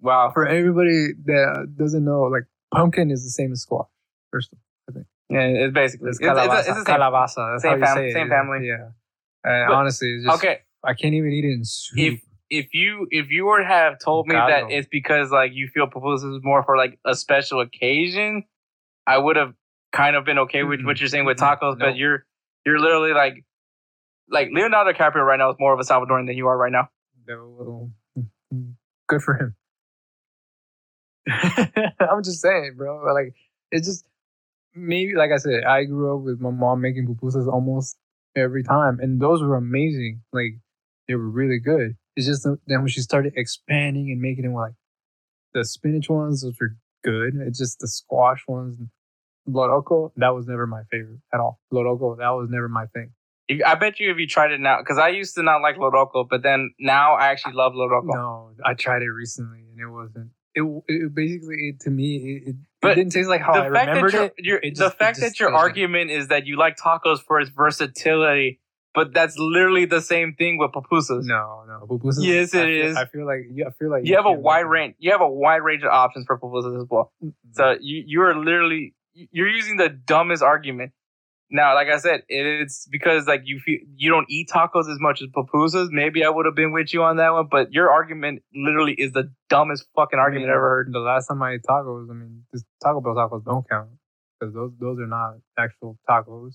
[0.00, 0.30] Wow.
[0.34, 3.86] for everybody that uh, doesn't know, like pumpkin is the same as squash.
[4.30, 4.52] First,
[4.88, 5.02] of all.
[5.30, 6.58] Yeah, it's basically it's it's, it's, calabaza.
[6.58, 6.84] it's, the same.
[6.84, 7.52] calabaza.
[7.54, 8.66] That's Same how fam- say same family.
[8.68, 8.88] Yeah.
[9.44, 11.98] And But- honestly, it's just, Okay, I can't even eat it in soup.
[11.98, 12.20] if
[12.50, 15.86] if you if you were to have told me that it's because like you feel
[15.86, 18.44] pupusas is more for like a special occasion,
[19.06, 19.54] I would have
[19.92, 20.86] kind of been okay with Mm-mm.
[20.86, 21.78] what you're saying with tacos.
[21.78, 21.86] No.
[21.86, 22.26] But you're
[22.66, 23.44] you're literally like
[24.28, 26.88] like Leonardo DiCaprio right now is more of a Salvadoran than you are right now.
[27.26, 27.54] No.
[27.58, 27.90] Little
[29.08, 29.54] good for him.
[32.00, 33.02] I'm just saying, bro.
[33.14, 33.34] Like,
[33.70, 34.04] it's just
[34.74, 37.96] maybe, like I said, I grew up with my mom making pupusas almost
[38.36, 40.22] every time, and those were amazing.
[40.32, 40.58] Like,
[41.08, 41.96] they were really good.
[42.16, 44.72] It's just then when she started expanding and making them like
[45.54, 47.34] the spinach ones, those were good.
[47.46, 48.78] It's just the squash ones.
[49.48, 51.58] Loroco, that was never my favorite at all.
[51.72, 53.12] Loroco, that was never my thing.
[53.66, 56.28] I bet you if you tried it now, because I used to not like Loroco,
[56.28, 58.14] but then now I actually love Loroco.
[58.14, 60.30] No, I tried it recently and it wasn't.
[60.54, 63.64] It, it basically it, to me it, it, But it didn't taste like how I
[63.64, 64.34] the remembered it.
[64.38, 67.40] your It the just- it fact that your argument is that you like tacos for
[67.40, 68.60] its versatility,
[68.94, 71.24] but that's literally the same thing with pupusas.
[71.24, 72.18] No, no, pupusas.
[72.24, 72.96] Yes, it I feel, is.
[72.96, 74.94] I feel like yeah, I feel like you have a wide range.
[74.98, 77.12] You have a wide range of options for pupusas as well.
[77.24, 77.32] Mm-mm.
[77.52, 80.92] So you you are literally you're using the dumbest argument.
[81.54, 85.20] Now, like I said, it's because like you feel you don't eat tacos as much
[85.20, 85.88] as pupusas.
[85.90, 89.12] Maybe I would have been with you on that one, but your argument literally is
[89.12, 90.88] the dumbest fucking argument I ever heard.
[90.90, 93.90] The last time I ate tacos, I mean, this Taco Bell tacos don't count
[94.40, 96.52] because those those are not actual tacos.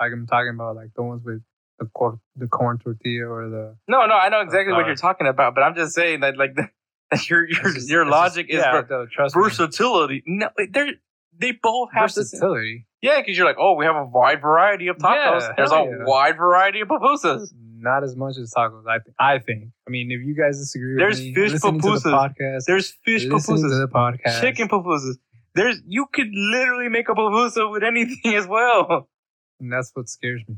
[0.00, 1.42] Like I'm talking about like the ones with
[1.78, 3.76] the corn the corn tortilla or the.
[3.88, 6.54] No, no, I know exactly what you're talking about, but I'm just saying that like
[7.10, 9.42] that your your just- your logic just- is yeah, ver- no, trust me.
[9.42, 10.22] versatility.
[10.26, 10.92] No, they're
[11.38, 12.86] they both have the versatility.
[13.02, 15.40] Yeah, because you're like, oh, we have a wide variety of tacos.
[15.40, 16.04] Yeah, There's a yeah.
[16.04, 17.48] wide variety of pupusas.
[17.78, 18.82] Not as much as tacos.
[18.86, 19.70] I th- I think.
[19.86, 22.02] I mean, if you guys disagree with There's me, fish to the pupusas.
[22.12, 25.14] podcast, There's fish pupusas, the podcast, chicken pupusas.
[25.54, 29.08] there's you could literally make a pupusa with anything as well.
[29.60, 30.56] And that's what scares me.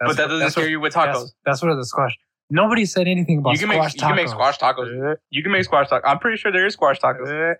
[0.00, 1.12] but that doesn't scare you with tacos.
[1.14, 2.18] That's, that's what the squash.
[2.50, 5.16] Nobody said anything about You can make squash you can make squash tacos.
[5.30, 6.02] You can make squash tacos.
[6.04, 7.52] I'm pretty sure there is squash tacos.
[7.52, 7.54] uh,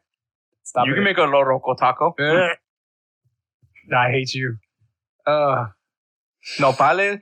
[0.65, 0.97] Stop you it.
[0.97, 2.15] can make a loroco taco.
[3.93, 4.57] I hate you.
[5.27, 5.67] Uh,
[6.59, 7.21] Nopales.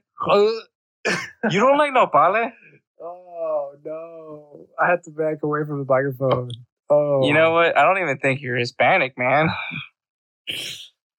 [1.50, 2.52] You don't like nopales?
[3.00, 4.66] oh no!
[4.80, 6.50] I had to back away from the microphone.
[6.88, 7.76] Oh, You know what?
[7.76, 9.48] I don't even think you're Hispanic, man.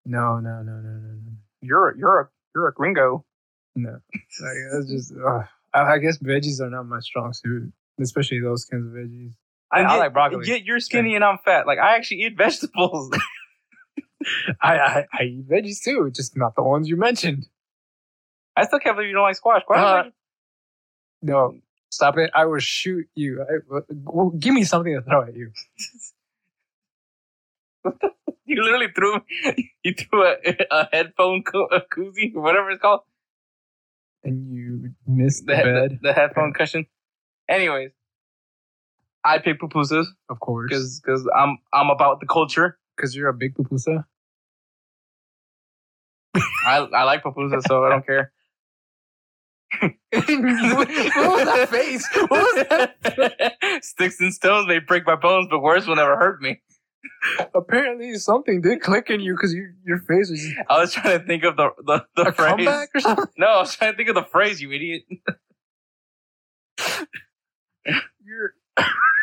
[0.06, 1.32] No, no, no, no, no, no.
[1.62, 3.26] You're you're a you're a gringo.
[3.76, 5.14] No, like, that's just.
[5.14, 5.44] Uh,
[5.74, 9.32] I, I guess veggies are not my strong suit, especially those kinds of veggies.
[9.72, 10.48] I, I like broccoli.
[10.48, 11.66] Yet you're skinny and I'm fat.
[11.66, 13.10] Like I actually eat vegetables.
[14.62, 17.48] I, I I eat veggies too, just not the ones you mentioned.
[18.56, 19.62] I still can't believe you don't like squash.
[19.74, 20.04] Uh,
[21.22, 21.58] No,
[21.90, 22.30] stop it!
[22.36, 23.42] I will shoot you.
[23.42, 25.52] I, well, give me something to throw at you.
[28.46, 29.22] you literally threw
[29.84, 30.36] you threw a,
[30.72, 33.02] a headphone co- a koozie or whatever it's called.
[34.24, 36.86] And you missed the, The, bed, the, the headphone cushion.
[37.50, 37.92] Anyways,
[39.26, 42.78] I pick pupusas of course, because because I'm I'm about the culture.
[42.96, 44.06] because you're a big pupusa.
[46.66, 48.32] I I like pupusas, so I don't care.
[49.82, 52.08] what was that face?
[52.16, 53.56] What was that?
[53.84, 56.62] Sticks and stones may break my bones, but words will never hurt me.
[57.54, 61.20] Apparently, something did click in you because you, your face was just I was trying
[61.20, 62.50] to think of the the, the a phrase.
[62.50, 63.26] comeback or something.
[63.38, 65.04] No, I was trying to think of the phrase, you idiot.
[68.24, 68.54] You're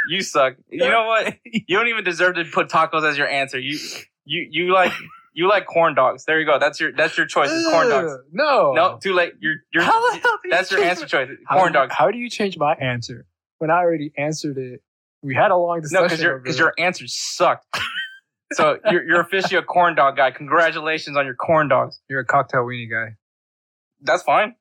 [0.09, 0.55] You suck.
[0.69, 1.37] You know what?
[1.45, 3.59] You don't even deserve to put tacos as your answer.
[3.59, 3.79] You
[4.25, 4.93] you you like
[5.32, 6.24] you like corn dogs.
[6.24, 6.59] There you go.
[6.59, 7.51] That's your that's your choice.
[7.51, 8.12] Is corn dogs.
[8.32, 9.32] No, No, too late.
[9.40, 11.28] You're you're How the hell do you that's your change answer choice.
[11.47, 11.94] How Corn do you- dogs.
[11.97, 13.27] How do you change my answer
[13.59, 14.81] when I already answered it?
[15.23, 16.02] We had a long discussion.
[16.02, 16.59] No, because your over because it.
[16.61, 17.66] your answer sucked.
[18.52, 20.31] so you're you're officially a corn dog guy.
[20.31, 22.01] Congratulations on your corn dogs.
[22.09, 23.16] you're a cocktail weenie guy.
[24.01, 24.55] That's fine.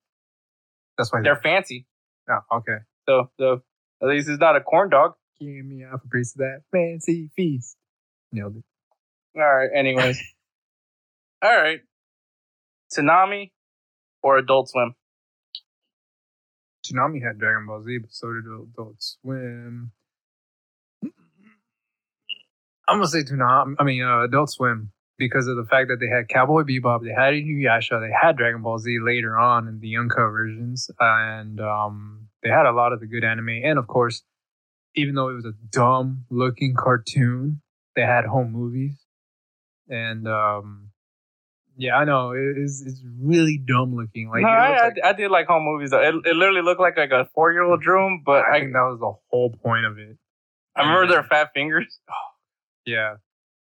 [0.97, 1.87] That's why They're fancy.
[2.29, 2.77] Oh, okay.
[3.07, 3.61] So so
[4.01, 5.13] at least it's not a corn dog.
[5.39, 7.77] Give me off a piece of that fancy feast.
[8.33, 8.63] Nailed it.
[9.39, 9.69] All right.
[9.73, 10.21] Anyways.
[11.41, 11.79] All right.
[12.95, 13.51] Toonami
[14.23, 14.95] or Adult Swim.
[16.85, 19.91] Toonami had Dragon Ball Z, but so did Adult Swim.
[22.87, 23.75] I'm gonna say Toonami.
[23.79, 27.09] I mean, uh, Adult Swim because of the fact that they had Cowboy Bebop, they
[27.09, 32.29] had Inuyasha, they had Dragon Ball Z later on in the Uncut versions, and um,
[32.41, 33.49] they had a lot of the good anime.
[33.49, 34.23] And of course,
[34.95, 37.61] even though it was a dumb looking cartoon,
[37.95, 38.97] they had home movies,
[39.87, 40.88] and um,
[41.79, 42.83] yeah, I know it is.
[42.85, 44.29] It's really dumb looking.
[44.29, 46.01] Like no, I, looks I, like- I did like home movies though.
[46.01, 48.73] It, it literally looked like like a four year old 'em, but I I, think
[48.73, 50.17] that was the whole point of it.
[50.75, 51.99] I remember their fat fingers.
[52.85, 53.15] Yeah.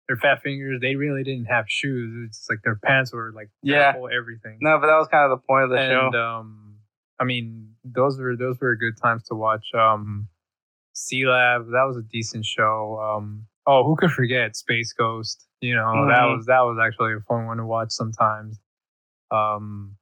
[0.07, 2.27] Their fat fingers, they really didn't have shoes.
[2.29, 3.93] It's like their pants were like Yeah.
[3.97, 4.57] everything.
[4.61, 6.05] No, but that was kind of the point of the show.
[6.05, 6.19] and show.
[6.21, 6.75] um
[7.19, 9.65] I mean, those were those were good times to watch.
[9.73, 10.29] Um
[10.95, 11.65] Sealab.
[11.71, 12.99] that was a decent show.
[13.01, 15.45] Um oh, who could forget Space Ghost?
[15.61, 16.37] You know, that Mhm.
[16.37, 18.59] was that was actually a fun one to watch sometimes.
[19.31, 19.97] Um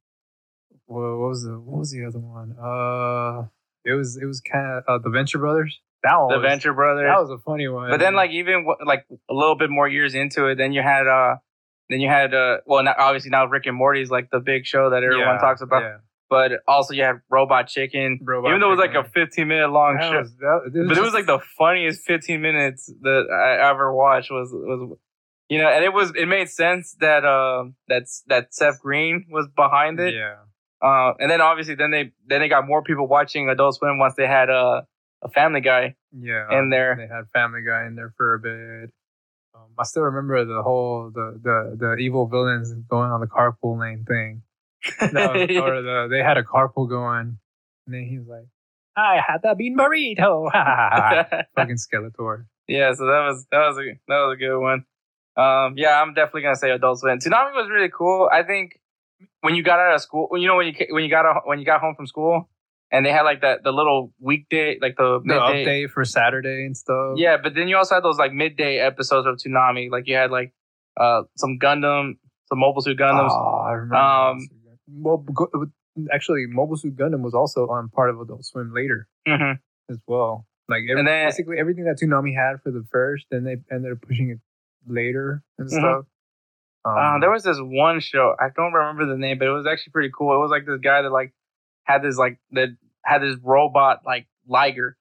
[0.86, 2.56] what, what was the what was the other one?
[2.58, 3.48] Uh
[3.84, 5.80] it was it was kind of uh, the Venture Brothers.
[6.02, 7.06] That one the was, Venture Brothers.
[7.08, 7.90] That was a funny one.
[7.90, 11.06] But then, like even like a little bit more years into it, then you had
[11.06, 11.36] uh,
[11.88, 14.90] then you had uh, well, now, obviously now Rick and Morty's like the big show
[14.90, 15.82] that everyone Yeah, talks about.
[15.82, 15.96] yeah.
[16.28, 19.68] But also you had Robot Chicken, Robot even though it was like a 15 minute
[19.70, 20.18] long show.
[20.18, 24.30] was- that- but it was like the funniest 15 minutes that I ever watched.
[24.30, 24.98] Was was
[25.48, 29.46] you know, and it was it made sense that uh that's that Seth Green was
[29.54, 30.14] behind it.
[30.14, 30.34] Yeah.
[30.82, 34.14] Uh, and then obviously then they then they got more people watching Adult Swim once
[34.16, 34.82] they had uh,
[35.22, 36.58] a Family Guy Yeah.
[36.58, 36.96] in there.
[36.96, 38.90] They had Family Guy in there for a bit.
[39.54, 43.78] Um, I still remember the whole the, the the evil villains going on the carpool
[43.80, 44.42] lane thing.
[45.00, 45.12] Was-
[45.62, 47.38] or the they had a carpool going,
[47.86, 48.46] and then he was like,
[48.96, 50.50] "I had the bean burrito."
[51.56, 52.46] Fucking Skeletor.
[52.68, 54.84] Yeah, so that was that was a that was a good one.
[55.36, 57.18] Um, yeah, I'm definitely gonna say Adult Swim.
[57.18, 58.28] Toonami was really cool.
[58.32, 58.80] I think
[59.42, 61.58] when you got out of school, you know when you when you got out, when
[61.58, 62.48] you got home from school,
[62.90, 65.64] and they had like that the little weekday like the The midday.
[65.84, 67.14] update for Saturday and stuff.
[67.16, 69.90] Yeah, but then you also had those like midday episodes of Toonami.
[69.90, 70.52] Like you had like
[70.98, 72.14] uh some Gundam,
[72.48, 73.30] some Mobile Suit Gundams.
[73.30, 73.94] Oh, I remember.
[73.96, 74.38] Um,
[74.88, 75.24] Well,
[76.12, 79.08] actually, Mobile Suit Gundam was also on part of Adult Swim later.
[79.26, 79.58] Mhm.
[79.88, 80.46] as well.
[80.68, 83.92] Like every, And then- basically everything that Toonami had for the first, then they ended
[83.92, 84.40] up pushing it
[84.84, 85.78] later and Mhm.
[85.78, 86.06] stuff.
[86.84, 89.66] Um, Uh, there was this one show I don't remember the name, but it was
[89.66, 90.34] actually pretty cool.
[90.34, 91.32] It was like this guy that like
[91.84, 92.70] had this like that
[93.04, 94.96] had this robot like Liger.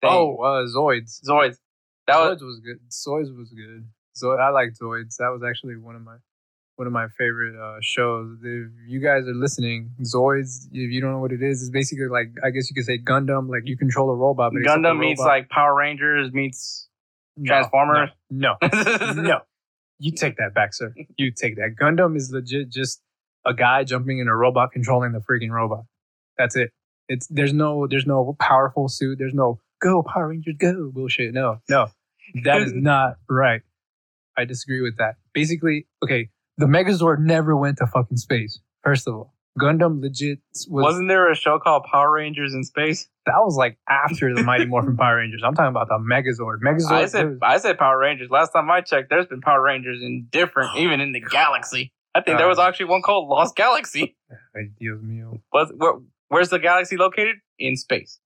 [0.00, 0.10] thing.
[0.12, 1.20] oh uh, Zoids.
[1.28, 1.58] Zoids.
[2.06, 2.80] That was Zoids was good.
[2.90, 3.88] Zoids was good.
[4.12, 5.16] So I like Zoids.
[5.16, 6.18] That was actually one of my
[6.76, 8.38] one of my favorite uh, shows.
[8.42, 12.08] If you guys are listening, Zoids, if you don't know what it is, it's basically
[12.08, 13.48] like I guess you could say Gundam.
[13.48, 14.52] Like you control a robot.
[14.52, 16.88] But Gundam meets robot- like Power Rangers meets
[17.36, 18.10] No, Transformers.
[18.30, 19.40] No, no, no.
[19.98, 20.92] You take that back, sir.
[21.16, 21.76] You take that.
[21.80, 23.00] Gundam is legit just
[23.46, 25.84] a guy jumping in a robot controlling the freaking robot.
[26.36, 26.72] That's it.
[27.08, 29.18] It's there's no there's no powerful suit.
[29.18, 31.32] There's no go Power Rangers go bullshit.
[31.32, 31.88] No, no,
[32.42, 33.62] that is not right.
[34.36, 35.14] I disagree with that.
[35.32, 38.60] Basically, okay, the Megazord never went to fucking space.
[38.82, 43.08] First of all, Gundam legit was Wasn't there a show called Power Rangers in Space?
[43.26, 45.42] that was like after the Mighty Morphin Power Rangers.
[45.44, 46.58] I'm talking about the Megazord.
[46.60, 46.92] Megazord.
[46.92, 48.28] I said was- I said Power Rangers.
[48.30, 51.92] Last time I checked, there's been Power Rangers in different, oh even in the galaxy.
[52.14, 54.16] I think there was actually one called Lost Galaxy.
[54.78, 55.40] Dios mío.
[55.50, 55.94] But where,
[56.28, 57.36] where's the galaxy located?
[57.58, 58.20] In space.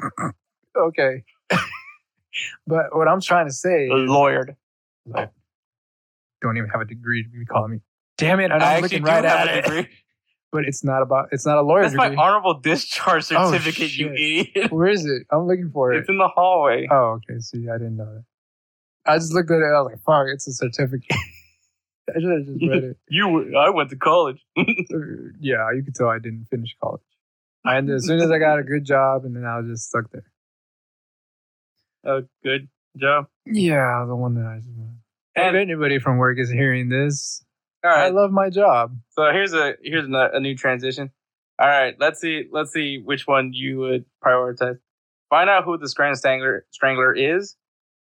[0.76, 1.24] okay.
[2.66, 4.56] but what I'm trying to say, Lawyered.
[5.06, 5.30] like,
[6.40, 7.78] don't even have a degree to be calling me.
[8.18, 8.50] Damn it!
[8.52, 9.62] I'm I actually looking do right have at a it.
[9.64, 9.88] degree.
[10.52, 11.28] But it's not about.
[11.30, 14.72] It's not a lawyer That's my honorable discharge Oh, certificate, you idiot.
[14.72, 15.22] Where is it?
[15.30, 15.98] I'm looking for it.
[16.00, 16.88] It's in the hallway.
[16.90, 17.38] Oh, okay.
[17.38, 18.24] See, I didn't know that.
[19.06, 19.64] I just looked at it.
[19.64, 21.06] I was like, "Fuck, it's a certificate."
[22.08, 22.96] I should have just read it.
[23.08, 24.44] You, I went to college.
[24.58, 24.64] Uh,
[25.38, 27.02] yeah, you could tell I didn't finish college.
[27.64, 29.88] I ended as soon as I got a good job, and then I was just
[29.88, 30.24] stuck there.
[32.04, 33.26] A good job.
[33.46, 34.60] Yeah, the one that I.
[35.36, 37.44] And- if anybody from work is hearing this,
[37.84, 38.96] All I love my job.
[39.10, 41.10] So here's a here's a, a new transition.
[41.60, 44.78] All right, let's see let's see which one you would prioritize.
[45.28, 47.56] Find out who the Scranton Strangler Strangler is,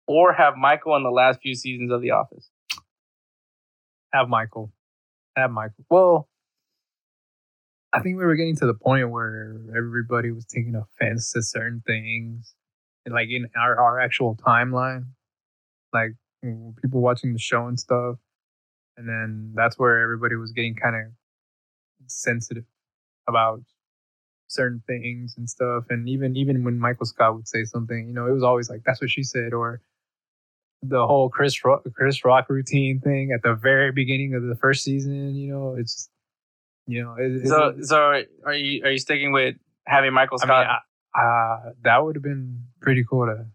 [0.07, 2.49] or have Michael in the last few seasons of The Office.
[4.13, 4.71] have Michael.
[5.35, 5.85] Have Michael.
[5.89, 6.27] Well,
[7.93, 11.81] I think we were getting to the point where everybody was taking offense to certain
[11.85, 12.53] things,
[13.05, 15.05] and like in our, our actual timeline,
[15.93, 18.17] like people watching the show and stuff.
[18.97, 21.11] And then that's where everybody was getting kind of
[22.07, 22.65] sensitive
[23.27, 23.61] about
[24.47, 25.85] certain things and stuff.
[25.89, 28.83] And even even when Michael Scott would say something, you know, it was always like,
[28.85, 29.81] "That's what she said," or
[30.81, 34.83] the whole Chris Rock, Chris Rock routine thing at the very beginning of the first
[34.83, 35.35] season.
[35.35, 36.09] You know, it's just,
[36.87, 39.55] you know, it, it's, So so are you are you sticking with
[39.85, 40.81] having Michael I mean, Scott?
[41.15, 43.45] I, uh, that would have been pretty cool to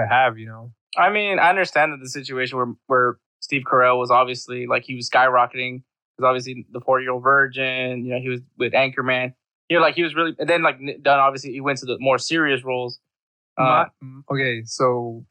[0.00, 0.38] to have.
[0.38, 4.66] You know, I mean, I understand that the situation where where Steve Carell was obviously
[4.66, 5.82] like he was skyrocketing
[6.16, 9.34] because obviously the four year old virgin, you know, he was with Anchorman.
[9.68, 11.18] You know, like he was really, and then like done.
[11.20, 12.98] Obviously, he went to the more serious roles.
[13.58, 15.24] Uh, my, okay, so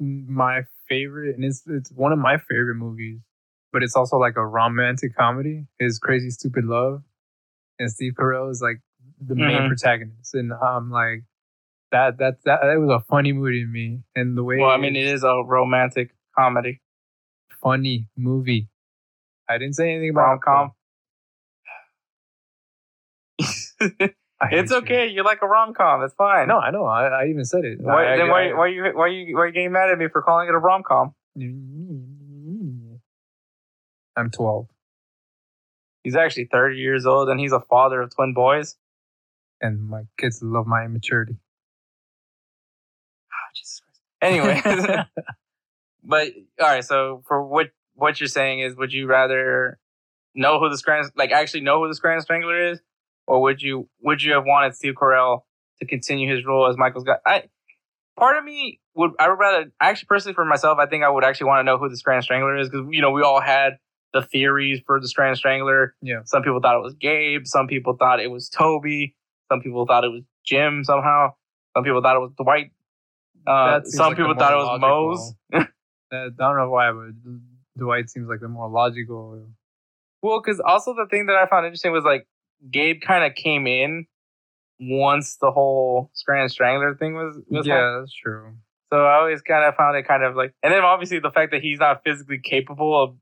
[0.00, 3.20] my favorite, and it's it's one of my favorite movies,
[3.72, 5.66] but it's also like a romantic comedy.
[5.78, 7.02] Is Crazy Stupid Love,
[7.78, 8.80] and Steve Carell is like
[9.20, 9.68] the main Mhm.
[9.68, 11.24] protagonist, and I'm like
[11.92, 14.76] that that that that was a funny movie to me, and the way well, I
[14.76, 16.80] mean, it is a romantic comedy.
[17.62, 18.68] funny movie.
[19.48, 20.72] I didn't say anything about Rom
[23.40, 24.08] com.
[24.52, 25.06] It's okay.
[25.06, 26.02] You like a rom com.
[26.02, 26.48] It's fine.
[26.48, 26.86] No, I know.
[26.86, 27.78] I, I even said it.
[27.78, 30.08] Why, I- then I- why, why you why you why you getting mad at me
[30.08, 31.14] for calling it a rom com?
[34.16, 34.66] I'm 12,
[36.04, 38.76] He's actually thirty years old and he's a father of twin boys.
[39.60, 41.36] and my kids love my immaturity.
[43.54, 44.00] Jesus Christ.
[44.22, 44.60] Anyway,
[46.04, 46.28] but
[46.60, 46.84] all right.
[46.84, 49.78] So for what what you're saying is, would you rather
[50.34, 52.80] know who the Scranton like actually know who the Scranton Strangler is,
[53.26, 55.40] or would you would you have wanted Steve Carell
[55.80, 57.16] to continue his role as Michael's guy?
[57.26, 57.44] I
[58.16, 61.24] part of me would I would rather actually personally for myself, I think I would
[61.24, 63.78] actually want to know who the Scranton Strangler is because you know we all had
[64.12, 65.94] the theories for the Scranton Strangler.
[66.02, 66.20] yeah.
[66.24, 67.46] Some people thought it was Gabe.
[67.46, 69.14] Some people thought it was Toby.
[69.50, 71.30] Some people thought it was Jim somehow.
[71.76, 72.72] Some people thought it was Dwight.
[73.46, 75.58] Uh, some like people thought it was Uh,
[76.12, 77.10] I don't know why, but
[77.78, 79.46] Dwight seems like the more logical.
[80.22, 82.26] Well, because also the thing that I found interesting was like
[82.70, 84.06] Gabe kind of came in
[84.78, 87.38] once the whole Scranton Strangler thing was.
[87.48, 88.54] was yeah, that's true.
[88.92, 91.52] So I always kind of found it kind of like, and then obviously the fact
[91.52, 93.16] that he's not physically capable of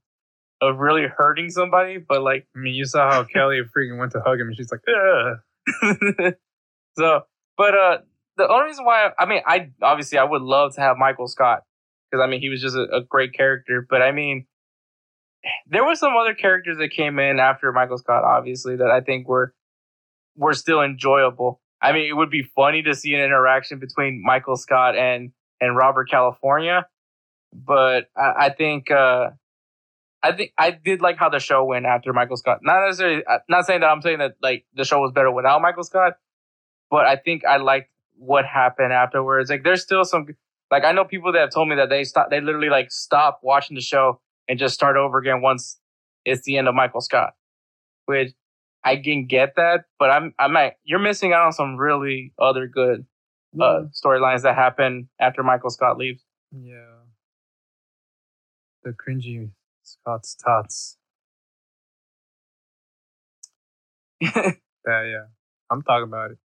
[0.61, 4.21] of really hurting somebody, but like I mean, you saw how Kelly freaking went to
[4.21, 6.33] hug him, and she's like, Ugh.
[6.97, 7.21] so,
[7.57, 7.97] but uh,
[8.39, 11.63] the only reason why I mean, I obviously I would love to have Michael Scott
[12.09, 13.85] because I mean he was just a, a great character.
[13.87, 14.47] But I mean,
[15.67, 19.27] there were some other characters that came in after Michael Scott, obviously that I think
[19.27, 19.53] were
[20.35, 21.61] were still enjoyable.
[21.81, 25.75] I mean, it would be funny to see an interaction between Michael Scott and and
[25.77, 26.87] Robert California,
[27.53, 28.91] but I, I think.
[28.91, 29.31] uh
[30.21, 32.59] I think I did like how the show went after Michael Scott.
[32.61, 35.61] Not necessarily, uh, not saying that I'm saying that like the show was better without
[35.61, 36.13] Michael Scott,
[36.91, 37.89] but I think I liked
[38.19, 39.49] what happened afterwards.
[39.49, 40.27] Like there's still some
[40.71, 43.39] Like I know people that have told me that they stop, they literally like stop
[43.43, 45.79] watching the show and just start over again once
[46.25, 47.33] it's the end of Michael Scott.
[48.05, 48.33] Which
[48.83, 52.67] I can get that, but I'm I'm like you're missing out on some really other
[52.67, 53.05] good
[53.59, 56.23] uh, storylines that happen after Michael Scott leaves.
[56.51, 56.95] Yeah.
[58.83, 59.51] The cringy
[59.83, 60.97] Scott's tots.
[64.87, 65.25] Yeah, yeah.
[65.71, 66.37] I'm talking about it.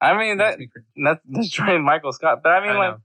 [0.00, 0.58] I mean that
[0.96, 2.98] that's destroying Michael Scott, but I mean I like know.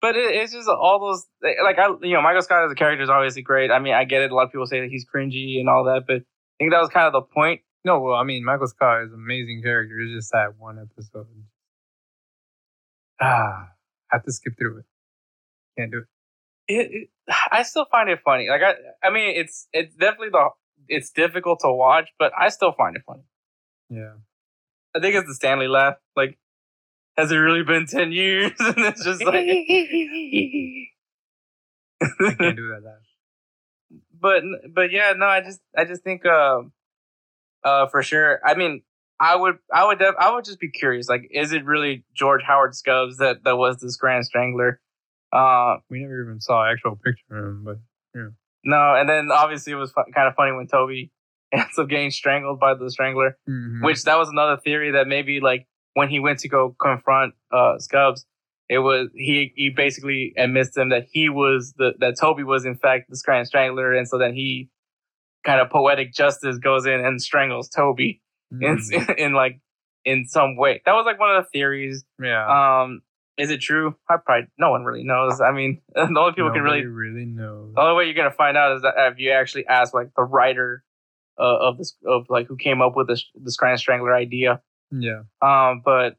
[0.00, 1.26] But it, it's just all those
[1.62, 3.70] like I you know Michael Scott as a character is obviously great.
[3.70, 4.30] I mean I get it.
[4.30, 6.80] A lot of people say that he's cringy and all that, but I think that
[6.80, 7.60] was kind of the point.
[7.84, 9.98] No, well, I mean, Michael Scott is an amazing character.
[9.98, 11.26] It's just that one episode.
[13.20, 13.70] Ah,
[14.12, 14.84] I have to skip through it.
[15.76, 16.04] Can't do it.
[16.68, 17.08] It, it,
[17.50, 18.48] I still find it funny.
[18.48, 20.50] Like I I mean it's it's definitely the
[20.88, 23.24] it's difficult to watch, but I still find it funny.
[23.88, 24.14] Yeah.
[24.94, 25.96] I think it's the Stanley laugh.
[26.16, 26.38] Like
[27.16, 28.52] has it really been ten years?
[28.58, 29.34] and it's just like.
[29.40, 30.88] I
[32.34, 32.82] can't do that.
[32.84, 32.94] laugh.
[34.20, 34.42] but
[34.74, 36.62] but yeah, no, I just I just think uh,
[37.64, 38.40] uh for sure.
[38.44, 38.82] I mean,
[39.20, 41.08] I would I would def- I would just be curious.
[41.08, 44.80] Like, is it really George Howard Scubbs that that was this Grand Strangler?
[45.32, 47.76] Uh, We never even saw an actual picture of him, but
[48.14, 48.28] yeah.
[48.64, 51.10] no, and then obviously it was fu- kind of funny when Toby
[51.52, 53.36] ends up getting strangled by the Strangler.
[53.48, 53.82] Mhm.
[53.84, 57.78] Which that was another theory that maybe like when he went to go confront uh
[57.78, 58.24] Scubs,
[58.68, 62.64] it was he he basically admits to him that he was the that Toby was
[62.64, 64.70] in fact the Grand Strangler, and so then he
[65.44, 68.22] kind of poetic justice goes in and strangles Toby
[68.52, 69.14] in, Mhm.
[69.18, 69.60] in like
[70.04, 70.80] in some way.
[70.86, 72.04] That was like one of the theories.
[72.20, 72.80] yeah.
[72.82, 73.02] Um,
[73.38, 73.96] is it true?
[74.10, 75.40] I probably no one really knows.
[75.40, 77.72] I mean, the only people can really really knows.
[77.74, 80.22] the only way you're gonna find out is that if you actually ask like the
[80.22, 80.84] writer
[81.38, 84.60] uh, of this of like who came up with this this Grand Strangler idea.
[84.90, 85.22] Yeah.
[85.40, 86.16] Um, but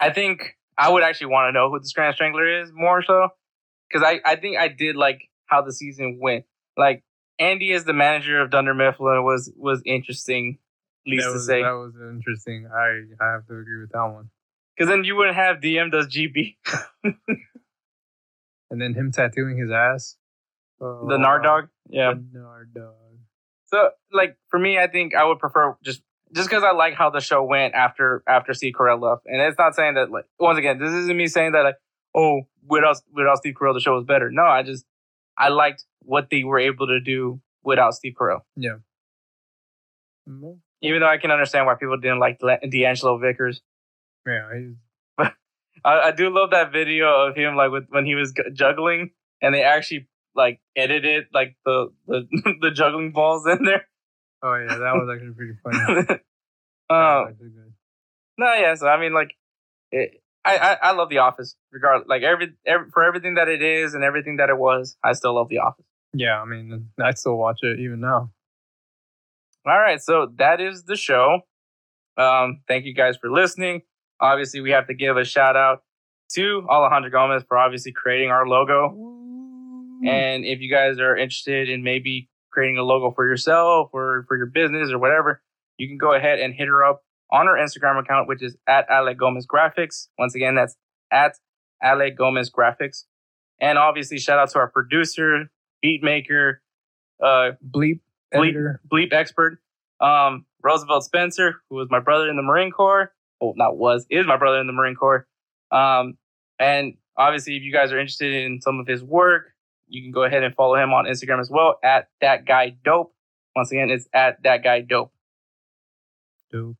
[0.00, 3.28] I think I would actually want to know who the Grand Strangler is more so
[3.88, 6.44] because I, I think I did like how the season went.
[6.76, 7.04] Like
[7.38, 10.58] Andy as the manager of Dunder Mifflin was was interesting,
[11.06, 11.62] at least that to say.
[11.62, 12.68] That was interesting.
[12.72, 14.30] I, I have to agree with that one.
[14.76, 16.56] Because then you wouldn't have DM does GB
[18.70, 20.16] And then him tattooing his ass.
[20.80, 21.68] Oh, the Nard dog.
[21.88, 22.14] Yeah.
[22.14, 22.94] The Nard dog.
[23.72, 26.02] So like for me, I think I would prefer just
[26.34, 29.58] just because I like how the show went after after Steve Carell left, and it's
[29.58, 31.76] not saying that like once again, this isn't me saying that like
[32.14, 34.30] oh without without Steve Carell the show was better.
[34.30, 34.84] No, I just
[35.38, 38.40] I liked what they were able to do without Steve Carell.
[40.28, 43.62] Mm, Even though I can understand why people didn't like D'Angelo Vickers,
[44.26, 44.74] Yeah, he's,
[45.16, 45.34] but
[45.84, 49.10] I, I do love that video of him like with when he was juggling,
[49.40, 52.26] and they actually like edited like the the,
[52.60, 53.86] the juggling balls in there.
[54.42, 56.04] oh yeah, that was actually pretty funny.
[56.88, 57.72] That um, was actually good.
[58.38, 58.74] No, yeah.
[58.74, 59.34] So I mean, like,
[59.92, 61.56] it, I, I I love The Office.
[61.72, 65.12] Regardless, like every, every for everything that it is and everything that it was, I
[65.12, 65.84] still love The Office.
[66.12, 68.30] Yeah, I mean, I still watch it even now.
[69.66, 71.40] All right, so that is the show.
[72.16, 73.82] Um, thank you guys for listening.
[74.20, 75.82] Obviously, we have to give a shout out
[76.32, 79.19] to Alejandro Gomez for obviously creating our logo.
[80.08, 84.36] And if you guys are interested in maybe creating a logo for yourself or for
[84.36, 85.42] your business or whatever,
[85.78, 88.86] you can go ahead and hit her up on her Instagram account, which is at
[88.90, 90.08] Ale Gomez Graphics.
[90.18, 90.76] Once again, that's
[91.12, 91.36] at
[91.82, 93.04] Ale Gomez Graphics.
[93.60, 95.50] And obviously, shout out to our producer,
[95.82, 96.62] beat maker,
[97.22, 98.00] uh, Bleep
[98.34, 98.80] Bleep, editor.
[98.90, 99.58] bleep expert,
[100.00, 103.12] um, Roosevelt Spencer, who was my brother in the Marine Corps.
[103.40, 105.26] Well, not was, is my brother in the Marine Corps.
[105.70, 106.16] Um,
[106.58, 109.52] and obviously, if you guys are interested in some of his work,
[109.90, 113.14] you can go ahead and follow him on Instagram as well at that guy dope.
[113.54, 115.12] Once again, it's at that guy dope.
[116.50, 116.76] Dope.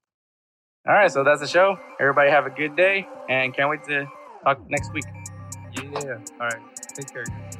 [0.87, 1.77] All right, so that's the show.
[2.01, 4.07] Everybody have a good day and can't wait to
[4.45, 5.05] talk next week.
[5.75, 6.19] Yeah.
[6.41, 6.77] All right.
[6.95, 7.60] Take care.